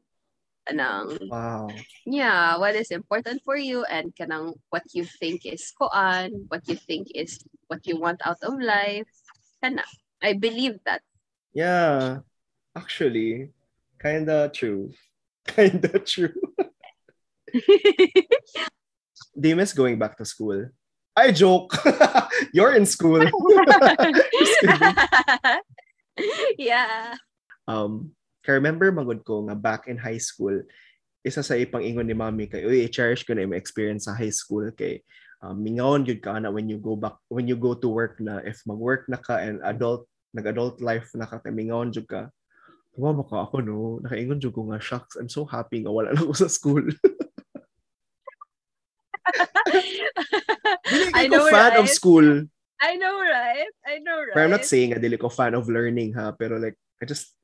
kanang 0.71 1.19
Wow. 1.27 1.67
yeah 2.07 2.55
what 2.63 2.79
is 2.79 2.95
important 2.95 3.43
for 3.43 3.59
you 3.59 3.83
and 3.91 4.15
kanang 4.15 4.55
what 4.71 4.87
you 4.95 5.03
think 5.19 5.43
is 5.43 5.75
koan 5.75 6.47
what 6.47 6.63
you 6.71 6.79
think 6.79 7.11
is 7.11 7.43
what 7.67 7.83
you 7.91 7.99
want 7.99 8.23
out 8.23 8.39
of 8.47 8.55
life 8.63 9.11
kana 9.59 9.83
I 10.23 10.39
believe 10.39 10.79
that 10.87 11.03
Yeah. 11.57 12.23
Actually, 12.77 13.51
kinda 13.99 14.47
true. 14.55 14.95
Kinda 15.49 15.99
true. 16.07 16.39
Do 19.39 19.49
you 19.49 19.55
miss 19.55 19.73
going 19.73 19.99
back 19.99 20.19
to 20.19 20.27
school? 20.27 20.67
I 21.15 21.31
joke. 21.31 21.79
You're 22.55 22.75
in 22.75 22.87
school. 22.87 23.23
Yeah 26.59 27.15
um, 27.69 28.17
kaya 28.41 28.57
remember 28.57 28.89
magod 28.89 29.21
ko 29.29 29.45
nga 29.45 29.55
back 29.55 29.87
in 29.87 30.01
high 30.01 30.19
school, 30.19 30.57
isa 31.21 31.45
sa 31.45 31.55
ipang 31.55 31.85
ingon 31.85 32.09
ni 32.09 32.17
mami 32.17 32.49
kay, 32.49 32.65
uy, 32.65 32.89
i-cherish 32.89 33.29
ko 33.29 33.37
na 33.37 33.45
yung 33.45 33.53
experience 33.53 34.09
sa 34.09 34.17
high 34.17 34.33
school 34.33 34.73
kay 34.73 35.05
um, 35.45 35.61
mingawon 35.61 36.09
yun 36.09 36.19
ka 36.19 36.41
na 36.41 36.49
when 36.49 36.65
you 36.67 36.81
go 36.81 36.97
back, 36.97 37.21
when 37.29 37.45
you 37.45 37.55
go 37.55 37.77
to 37.77 37.93
work 37.93 38.17
na, 38.19 38.41
if 38.49 38.65
mag-work 38.65 39.05
na 39.13 39.21
ka 39.21 39.37
and 39.37 39.61
adult 39.69 40.09
nag-adult 40.33 40.81
life 40.81 41.13
na 41.13 41.29
ka, 41.29 41.45
kamingaon 41.45 41.93
jud 41.93 42.09
ka, 42.09 42.33
Tumawa 42.99 43.23
ka 43.23 43.47
ako, 43.47 43.63
no? 43.63 44.03
Nakaingon 44.03 44.43
jud 44.43 44.51
ko 44.57 44.67
nga, 44.73 44.83
shucks, 44.83 45.15
I'm 45.15 45.31
so 45.31 45.47
happy 45.47 45.85
nga 45.85 45.93
wala 45.93 46.11
na 46.17 46.25
ako 46.25 46.35
sa 46.35 46.51
school. 46.51 46.83
Dili 50.89 51.11
I 51.15 51.29
ko 51.29 51.49
fan 51.49 51.77
of 51.77 51.87
right? 51.87 51.95
school. 51.95 52.29
I 52.79 52.95
know, 52.95 53.19
right? 53.19 53.73
I 53.83 53.99
know, 53.99 54.19
right? 54.23 54.35
But 54.35 54.43
I'm 54.47 54.55
not 54.55 54.65
saying 54.65 54.95
nga 54.95 55.03
dili 55.03 55.19
ko 55.19 55.29
fan 55.29 55.55
of 55.59 55.67
learning 55.67 56.15
ha, 56.15 56.31
pero 56.33 56.57
like 56.63 56.79
I 57.03 57.07
just 57.07 57.35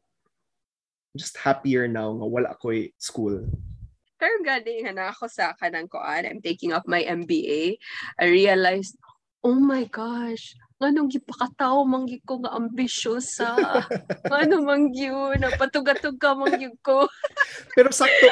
I'm 1.15 1.19
just 1.19 1.39
happier 1.39 1.87
now 1.91 2.15
nga 2.15 2.27
wala 2.27 2.55
ko 2.59 2.75
school. 2.99 3.43
Pero 4.19 4.37
gani 4.47 4.87
nga 4.87 4.95
na 4.95 5.05
ako 5.11 5.27
sa 5.27 5.53
kanang 5.59 5.91
koan, 5.91 6.27
I'm 6.27 6.41
taking 6.41 6.71
up 6.71 6.87
my 6.87 7.03
MBA. 7.03 7.77
I 8.19 8.27
realized, 8.31 8.95
oh 9.43 9.59
my 9.59 9.85
gosh, 9.91 10.55
nganong 10.79 11.11
gipakataw 11.11 11.83
manggi 11.87 12.19
ko 12.23 12.43
nga 12.43 12.55
ambisyosa. 12.55 13.55
ano 14.43 14.57
mangyo, 14.63 15.35
napatugatog 15.39 16.19
ka 16.19 16.35
mangyo 16.35 16.75
ko. 16.83 17.07
Pero 17.75 17.91
sakto, 17.95 18.27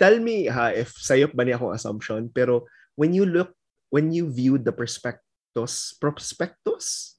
tell 0.00 0.20
me 0.20 0.48
ha 0.48 0.72
if 0.72 0.92
sayop 0.96 1.32
ba 1.36 1.44
niya 1.44 1.60
akong 1.60 1.76
assumption, 1.76 2.28
pero 2.32 2.68
when 2.96 3.12
you 3.14 3.24
look, 3.28 3.54
when 3.92 4.10
you 4.10 4.26
view 4.32 4.58
the 4.58 4.72
prospectus, 4.72 5.94
prospectus? 6.00 7.14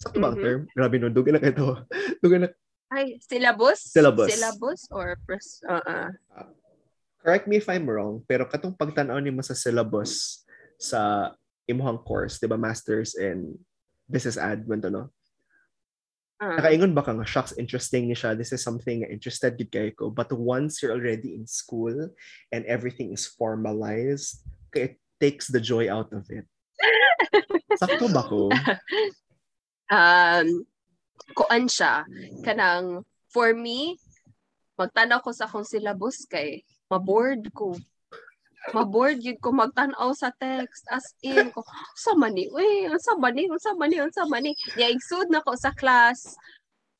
Sakto 0.00 0.16
ba 0.16 0.32
ang 0.32 0.40
Mhm. 0.40 0.42
term? 0.42 0.60
Grabe 0.72 0.96
no, 0.96 1.12
dugan 1.12 1.36
na 1.36 1.42
kayo. 1.44 1.84
Dugan 2.24 2.48
na. 2.48 2.50
Ay, 2.90 3.20
syllabus? 3.22 3.86
Syllabus. 3.92 4.32
Syllabus 4.32 4.80
or 4.90 5.14
pres... 5.28 5.62
Uh-uh. 5.62 6.10
Correct 7.20 7.44
me 7.46 7.60
if 7.60 7.68
I'm 7.68 7.84
wrong, 7.84 8.24
pero 8.24 8.48
katong 8.48 8.74
pagtanaw 8.74 9.20
ni 9.20 9.28
mo 9.28 9.44
sa 9.44 9.52
syllabus 9.52 10.42
sa 10.80 11.30
imuhang 11.68 12.00
course, 12.02 12.40
di 12.40 12.48
ba, 12.48 12.56
Masters 12.56 13.14
in 13.14 13.54
Business 14.08 14.40
Admin, 14.40 14.80
no? 14.88 15.12
Uh, 16.40 16.56
Nakaingon 16.56 16.96
ba 16.96 17.04
ka 17.04 17.12
nga, 17.12 17.28
shocks, 17.28 17.52
interesting 17.60 18.08
ni 18.08 18.16
siya, 18.16 18.32
this 18.32 18.50
is 18.56 18.64
something 18.64 19.04
interested 19.04 19.54
gid 19.60 19.68
kayo 19.68 19.92
ko. 19.92 20.08
But 20.08 20.32
once 20.32 20.80
you're 20.80 20.96
already 20.96 21.36
in 21.36 21.44
school 21.44 21.92
and 22.48 22.62
everything 22.64 23.12
is 23.12 23.28
formalized, 23.28 24.40
it 24.76 25.00
takes 25.20 25.48
the 25.48 25.60
joy 25.60 25.90
out 25.92 26.12
of 26.12 26.26
it. 26.30 26.46
Sakto 27.76 28.08
ba 28.10 28.22
ko? 28.24 28.48
um, 29.96 30.48
kuan 31.36 31.64
siya, 31.68 32.04
kanang, 32.42 33.04
for 33.30 33.54
me, 33.54 34.00
magtanaw 34.80 35.20
ko 35.20 35.30
sa 35.30 35.46
akong 35.46 35.66
syllabus 35.66 36.24
kay, 36.26 36.64
maboard 36.90 37.52
ko. 37.52 37.76
Maboard 38.76 39.24
yun 39.24 39.40
ko 39.40 39.56
magtanaw 39.56 40.12
sa 40.12 40.28
text 40.36 40.84
as 40.92 41.16
in 41.24 41.48
ko 41.48 41.64
sa 41.96 42.12
mani 42.12 42.44
uy 42.52 42.92
unsa 42.92 43.16
mani 43.16 43.48
unsa 43.48 43.72
mani 43.72 44.04
unsa 44.04 44.28
mani 44.28 44.52
ya 44.76 44.84
igsud 44.92 45.32
na 45.32 45.40
ko 45.40 45.56
sa 45.56 45.72
class 45.72 46.36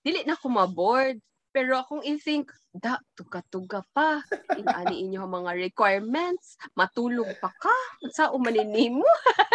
dili 0.01 0.25
na 0.25 0.41
ko 0.41 0.49
maboard 0.49 1.21
pero 1.51 1.83
akong 1.83 2.03
i-think 2.07 2.55
da 2.71 3.03
tuga-tuga 3.19 3.83
pa. 3.91 4.23
Inani 4.55 5.03
inyo 5.11 5.27
ang 5.27 5.43
mga 5.43 5.53
requirements. 5.59 6.55
Matulog 6.79 7.27
pa 7.43 7.51
ka. 7.51 7.77
Sa 8.15 8.31
umaninimo 8.31 9.03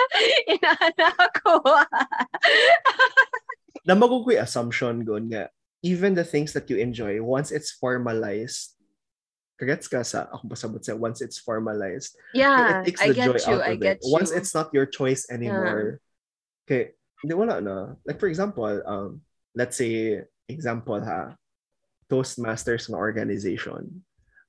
inaana 0.52 1.16
ko 1.40 1.64
Namago 3.88 4.26
ko 4.28 4.36
assumption 4.36 5.06
gon 5.08 5.32
nga, 5.32 5.48
even 5.86 6.18
the 6.18 6.26
things 6.26 6.52
that 6.58 6.68
you 6.68 6.82
enjoy, 6.82 7.22
once 7.22 7.54
it's 7.54 7.70
formalized, 7.72 8.74
kagets 9.62 9.86
ka 9.88 10.02
sa, 10.02 10.26
ako 10.34 10.50
pasabot 10.50 10.82
sa, 10.82 10.98
once 10.98 11.22
it's 11.22 11.38
formalized, 11.38 12.18
yeah 12.34 12.82
it 12.82 12.90
takes 12.90 13.02
I 13.06 13.14
the 13.14 13.16
get 13.16 13.26
joy 13.30 13.40
you 13.46 13.56
out 13.56 13.64
I 13.64 13.74
of 13.78 13.80
get 13.80 13.98
it. 13.98 14.04
you. 14.04 14.12
Once 14.12 14.34
it's 14.34 14.58
not 14.58 14.74
your 14.74 14.90
choice 14.90 15.30
anymore, 15.30 16.02
okay, 16.66 16.98
hindi 17.22 17.38
wala 17.38 17.62
na. 17.62 17.94
Like 18.04 18.18
for 18.18 18.26
example, 18.26 18.66
um, 18.84 19.22
let's 19.54 19.78
say, 19.78 20.26
example 20.50 20.98
ha, 21.00 21.38
Toastmasters 22.10 22.90
na 22.90 22.98
organization. 22.98 24.04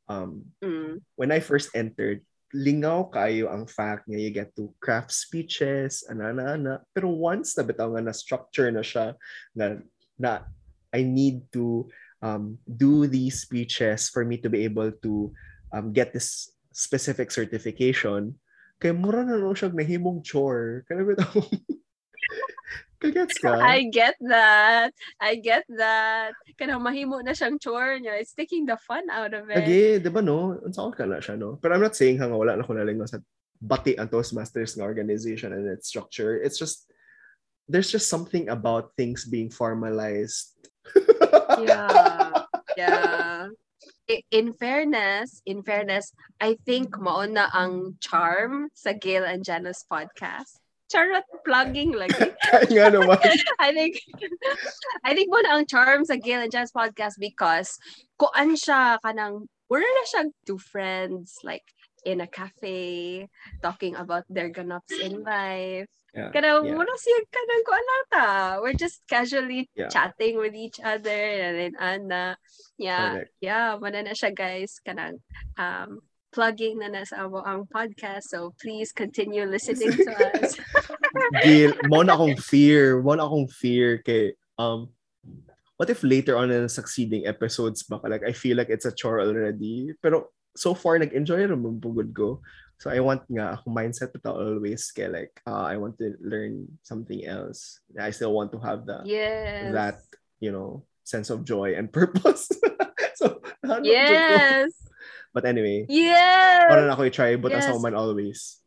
Um, 0.07 0.55
Mm. 0.63 1.03
when 1.19 1.31
I 1.35 1.41
first 1.43 1.75
entered, 1.75 2.23
lingaw 2.55 3.11
kayo 3.11 3.51
ang 3.51 3.67
fact 3.67 4.07
nga 4.07 4.17
you 4.17 4.31
get 4.31 4.55
to 4.55 4.71
craft 4.79 5.11
speeches, 5.11 6.07
ana-ana. 6.07 6.81
Pero 6.95 7.11
once 7.11 7.59
na 7.59 7.67
bitaw 7.67 7.91
nga 7.91 8.07
na-structure 8.07 8.71
na 8.71 8.87
siya, 8.87 9.19
na, 9.51 9.83
na 10.15 10.47
I 10.95 11.03
need 11.03 11.43
to 11.53 11.91
um, 12.23 12.57
do 12.65 13.11
these 13.11 13.43
speeches 13.43 14.09
for 14.09 14.25
me 14.25 14.39
to 14.41 14.49
be 14.49 14.63
able 14.65 14.95
to 15.03 15.35
um, 15.75 15.91
get 15.93 16.15
this 16.15 16.55
specific 16.71 17.35
certification, 17.35 18.39
kay 18.79 18.95
mura 18.95 19.27
na 19.27 19.37
lang 19.37 19.57
siya 19.59 19.75
nahimong 19.75 20.23
chore. 20.23 20.87
Kaya 20.87 21.03
bitaw, 21.03 21.35
kagets 23.07 23.39
ka? 23.39 23.55
I 23.63 23.87
get 23.87 24.19
that. 24.27 24.91
I 25.23 25.39
get 25.39 25.63
that. 25.71 26.35
Kanang 26.59 26.83
mahimo 26.83 27.23
na 27.23 27.31
siyang 27.31 27.63
chore 27.63 28.03
niya. 28.03 28.19
It's 28.19 28.35
taking 28.35 28.67
the 28.67 28.77
fun 28.77 29.07
out 29.11 29.31
of 29.31 29.47
it. 29.47 29.63
Lagi, 29.63 30.03
di 30.03 30.11
ba 30.11 30.19
no? 30.19 30.59
Unsa 30.59 30.91
ka 30.91 31.07
na 31.07 31.23
siya, 31.23 31.39
no? 31.39 31.55
Pero 31.63 31.79
I'm 31.79 31.85
not 31.87 31.95
saying 31.95 32.19
nga 32.19 32.27
wala 32.27 32.59
na 32.59 32.67
ko 32.67 32.75
naling 32.75 32.99
sa 33.07 33.23
bati 33.63 33.95
ang 33.95 34.11
Toastmasters 34.11 34.75
nga 34.75 34.85
organization 34.85 35.55
and 35.55 35.71
its 35.71 35.89
structure. 35.89 36.37
It's 36.37 36.59
just, 36.59 36.91
there's 37.71 37.89
just 37.89 38.11
something 38.11 38.51
about 38.51 38.93
things 38.99 39.25
being 39.25 39.49
formalized. 39.49 40.53
Yeah. 41.63 42.43
Yeah. 42.77 43.49
In 44.31 44.53
fairness, 44.53 45.41
in 45.49 45.65
fairness, 45.65 46.13
I 46.39 46.61
think 46.69 46.93
mauna 47.01 47.49
ang 47.57 47.97
charm 48.05 48.69
sa 48.77 48.93
Gail 48.93 49.25
and 49.25 49.41
Jana's 49.41 49.81
podcast. 49.89 50.61
Charot 50.87 51.27
plugging 51.43 51.93
lagi. 51.99 52.31
Kaya 52.47 52.63
nga 52.71 52.87
naman. 52.95 53.19
I 53.63 53.75
think 53.75 53.99
I 55.03 55.15
think 55.19 55.29
mo 55.35 55.43
na 55.43 55.59
ang 55.59 55.67
charm 55.67 56.07
sa 56.07 56.15
Gail 56.15 56.47
and 56.47 56.53
Jazz 56.55 56.71
podcast 56.71 57.19
because 57.19 57.75
kuan 58.15 58.55
siya 58.55 59.03
kanang 59.03 59.51
wala 59.67 59.83
na 59.83 60.05
siya 60.07 60.23
two 60.47 60.63
friends 60.63 61.43
like 61.43 61.67
in 62.07 62.23
a 62.23 62.31
cafe 62.31 63.27
talking 63.67 63.99
about 63.99 64.23
their 64.31 64.47
ganaps 64.47 64.95
in 64.95 65.27
life. 65.27 65.91
Yeah, 66.15 66.31
Kanang 66.33 66.65
yeah. 66.65 66.79
wala 66.79 66.95
siya 66.97 67.19
kanang 67.29 67.63
kuan 67.67 67.83
lang 67.85 68.05
ta. 68.09 68.29
We're 68.63 68.79
just 68.79 69.03
casually 69.11 69.67
Yeah. 69.75 69.91
chatting 69.91 70.39
with 70.39 70.55
each 70.55 70.79
other 70.81 71.11
and 71.13 71.55
then 71.61 71.75
ana. 71.77 72.39
Yeah. 72.79 73.27
Correct. 73.27 73.33
Yeah, 73.43 73.75
mana 73.83 74.07
na 74.07 74.15
siya 74.15 74.31
guys 74.33 74.79
kanang 74.87 75.19
um 75.59 75.99
plugging 76.37 76.77
na 76.85 76.93
na 76.93 77.01
sa 77.09 77.25
amo 77.25 77.41
ang 77.41 77.65
podcast. 77.65 78.29
So 78.29 78.53
please 78.61 78.93
continue 78.93 79.49
listening 79.49 79.97
to 79.97 80.13
us. 80.37 80.61
Gil, 81.41 81.73
mo 81.89 82.05
na 82.05 82.13
akong 82.13 82.37
fear. 82.37 83.01
Mo 83.01 83.17
na 83.17 83.25
akong 83.25 83.49
fear 83.49 84.05
kay, 84.05 84.37
um, 84.61 84.93
what 85.81 85.89
if 85.89 86.05
later 86.05 86.37
on 86.37 86.53
in 86.53 86.69
the 86.69 86.69
succeeding 86.69 87.25
episodes 87.25 87.89
baka 87.89 88.13
like 88.13 88.21
I 88.29 88.37
feel 88.37 88.61
like 88.61 88.69
it's 88.69 88.85
a 88.85 88.93
chore 88.93 89.25
already. 89.25 89.97
Pero 90.05 90.29
so 90.53 90.77
far 90.77 91.01
nag-enjoy 91.01 91.49
naman 91.49 91.81
pugod 91.81 92.13
ko. 92.13 92.45
So 92.77 92.93
I 92.93 93.01
want 93.01 93.25
nga 93.33 93.57
akong 93.57 93.73
mindset 93.73 94.13
ito 94.13 94.29
always 94.29 94.93
kay 94.93 95.09
like 95.09 95.41
uh, 95.49 95.65
I 95.65 95.81
want 95.81 95.97
to 96.05 96.21
learn 96.21 96.69
something 96.85 97.25
else. 97.25 97.81
I 97.97 98.13
still 98.13 98.37
want 98.37 98.53
to 98.53 98.61
have 98.61 98.85
the 98.85 99.01
yes. 99.09 99.73
that 99.73 100.05
you 100.45 100.53
know 100.53 100.85
sense 101.01 101.33
of 101.33 101.49
joy 101.49 101.73
and 101.81 101.89
purpose. 101.97 102.53
so 103.17 103.41
ko. 103.65 103.81
Yes. 103.81 104.86
But 105.37 105.45
anyway, 105.45 105.85
Yes. 105.93 106.73
wala 106.73 106.89
na 106.89 106.97
ako 106.97 107.13
i-try 107.13 107.37
but 107.37 107.53
as 107.53 107.69
Yes. 107.69 107.71
a 107.71 107.77
woman 107.77 107.93
always. 107.93 108.65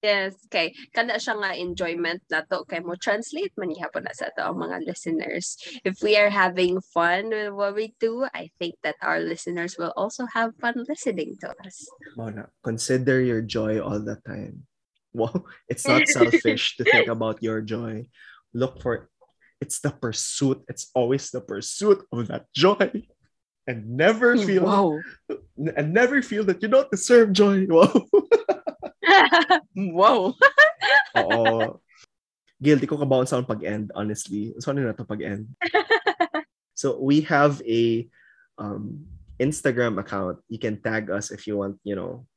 Yes. 0.00 0.38
Okay. 0.46 0.72
Kana 0.96 1.18
siya 1.20 1.36
nga 1.36 1.52
enjoyment 1.58 2.22
na 2.30 2.40
to. 2.46 2.64
Kay 2.70 2.80
mo 2.80 2.94
translate 2.96 3.50
man 3.58 3.74
gihapon 3.74 4.06
na 4.06 4.14
sa 4.16 4.30
to 4.32 4.46
ang 4.46 4.56
mga 4.62 4.86
listeners. 4.88 5.58
If 5.84 6.00
we 6.00 6.14
are 6.16 6.30
having 6.32 6.78
fun 6.94 7.28
with 7.34 7.52
what 7.52 7.74
we 7.76 7.92
do, 7.98 8.24
I 8.32 8.48
think 8.62 8.78
that 8.86 8.96
our 9.04 9.18
listeners 9.20 9.74
will 9.76 9.92
also 9.98 10.24
have 10.32 10.56
fun 10.56 10.86
listening 10.88 11.36
to 11.44 11.52
us. 11.66 11.84
Mona, 12.16 12.48
consider 12.64 13.20
your 13.20 13.42
joy 13.42 13.82
all 13.82 13.98
the 14.00 14.22
time. 14.22 14.64
Wow, 15.10 15.42
it's 15.66 15.90
not 15.90 16.06
selfish 16.14 16.78
to 16.78 16.86
think 16.86 17.10
about 17.10 17.42
your 17.42 17.58
joy. 17.66 18.06
Look 18.54 18.78
for 18.78 19.10
it's 19.58 19.82
the 19.82 19.90
pursuit. 19.90 20.62
It's 20.70 20.86
always 20.94 21.34
the 21.34 21.42
pursuit 21.42 22.06
of 22.14 22.30
that 22.30 22.46
joy. 22.54 23.10
And 23.70 23.94
never 23.94 24.34
feel 24.48 24.66
Wow. 24.66 24.98
and 25.78 25.94
never 25.94 26.18
feel 26.26 26.42
that 26.50 26.58
you 26.58 26.66
don't 26.66 26.90
deserve 26.90 27.30
joy. 27.30 27.70
Wow. 27.70 27.94
wow. 29.70 30.34
Oo. 31.14 31.80
Guilty 32.60 32.86
ko 32.86 32.98
sa 32.98 33.38
akong 33.38 33.48
pag-end, 33.48 33.90
honestly. 33.94 34.52
So 34.58 34.70
ano 34.70 34.84
na 34.84 34.94
to 34.94 35.06
pag-end? 35.06 35.48
so 36.74 36.98
we 37.00 37.22
have 37.24 37.62
a 37.64 38.06
um, 38.58 39.06
Instagram 39.40 39.98
account. 39.98 40.38
You 40.52 40.60
can 40.60 40.78
tag 40.82 41.08
us 41.10 41.30
if 41.30 41.46
you 41.48 41.56
want, 41.56 41.80
you 41.82 41.96
know, 41.96 42.28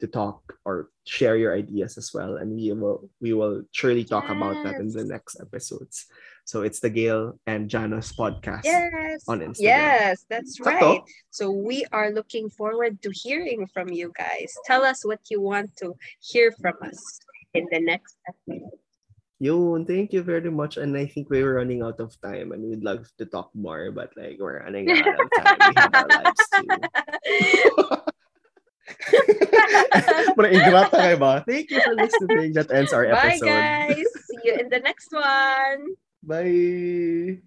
to 0.00 0.06
talk 0.06 0.42
or 0.64 0.90
share 1.06 1.36
your 1.36 1.54
ideas 1.54 1.96
as 1.98 2.10
well. 2.12 2.36
And 2.36 2.54
we 2.54 2.72
will 2.72 3.08
we 3.22 3.32
will 3.32 3.62
surely 3.70 4.04
talk 4.04 4.28
about 4.28 4.58
that 4.64 4.82
in 4.82 4.90
the 4.90 5.04
next 5.04 5.38
episodes. 5.40 6.06
So 6.48 6.64
it's 6.64 6.80
the 6.80 6.88
Gail 6.88 7.36
and 7.44 7.68
Jana's 7.68 8.08
podcast 8.16 8.64
Yes. 8.64 9.20
on 9.28 9.44
Instagram. 9.44 9.68
Yes, 9.68 10.24
that's 10.32 10.56
right. 10.64 11.04
So 11.28 11.52
we 11.52 11.84
are 11.92 12.08
looking 12.08 12.48
forward 12.48 13.04
to 13.04 13.12
hearing 13.12 13.68
from 13.68 13.92
you 13.92 14.08
guys. 14.16 14.48
Tell 14.64 14.80
us 14.80 15.04
what 15.04 15.20
you 15.28 15.44
want 15.44 15.76
to 15.84 15.92
hear 16.24 16.48
from 16.56 16.72
us 16.80 17.20
in 17.52 17.68
the 17.68 17.84
next 17.84 18.16
episode. 18.24 18.80
Yun, 19.44 19.84
thank 19.84 20.16
you 20.16 20.24
very 20.24 20.48
much. 20.48 20.80
And 20.80 20.96
I 20.96 21.04
think 21.04 21.28
we're 21.28 21.60
running 21.60 21.84
out 21.84 22.00
of 22.00 22.16
time 22.24 22.56
and 22.56 22.64
we'd 22.64 22.80
love 22.80 23.04
to 23.20 23.28
talk 23.28 23.52
more, 23.52 23.92
but 23.92 24.16
like 24.16 24.40
we're 24.40 24.64
running 24.64 24.88
out 24.88 25.04
of 25.04 25.28
time. 25.44 25.60
We 25.68 25.72
have 25.76 25.92
our 25.92 26.08
lives 26.08 26.44
too. 26.48 26.64
Ingrata 30.48 30.96
kayo 30.96 31.20
ba? 31.20 31.44
Thank 31.44 31.68
you 31.68 31.84
for 31.84 31.92
listening. 31.92 32.56
That 32.56 32.72
ends 32.72 32.96
our 32.96 33.04
episode. 33.04 33.44
Bye 33.44 33.92
guys. 33.92 34.08
See 34.32 34.48
you 34.48 34.56
in 34.64 34.72
the 34.72 34.80
next 34.80 35.12
one. 35.12 36.07
Bye. 36.28 37.40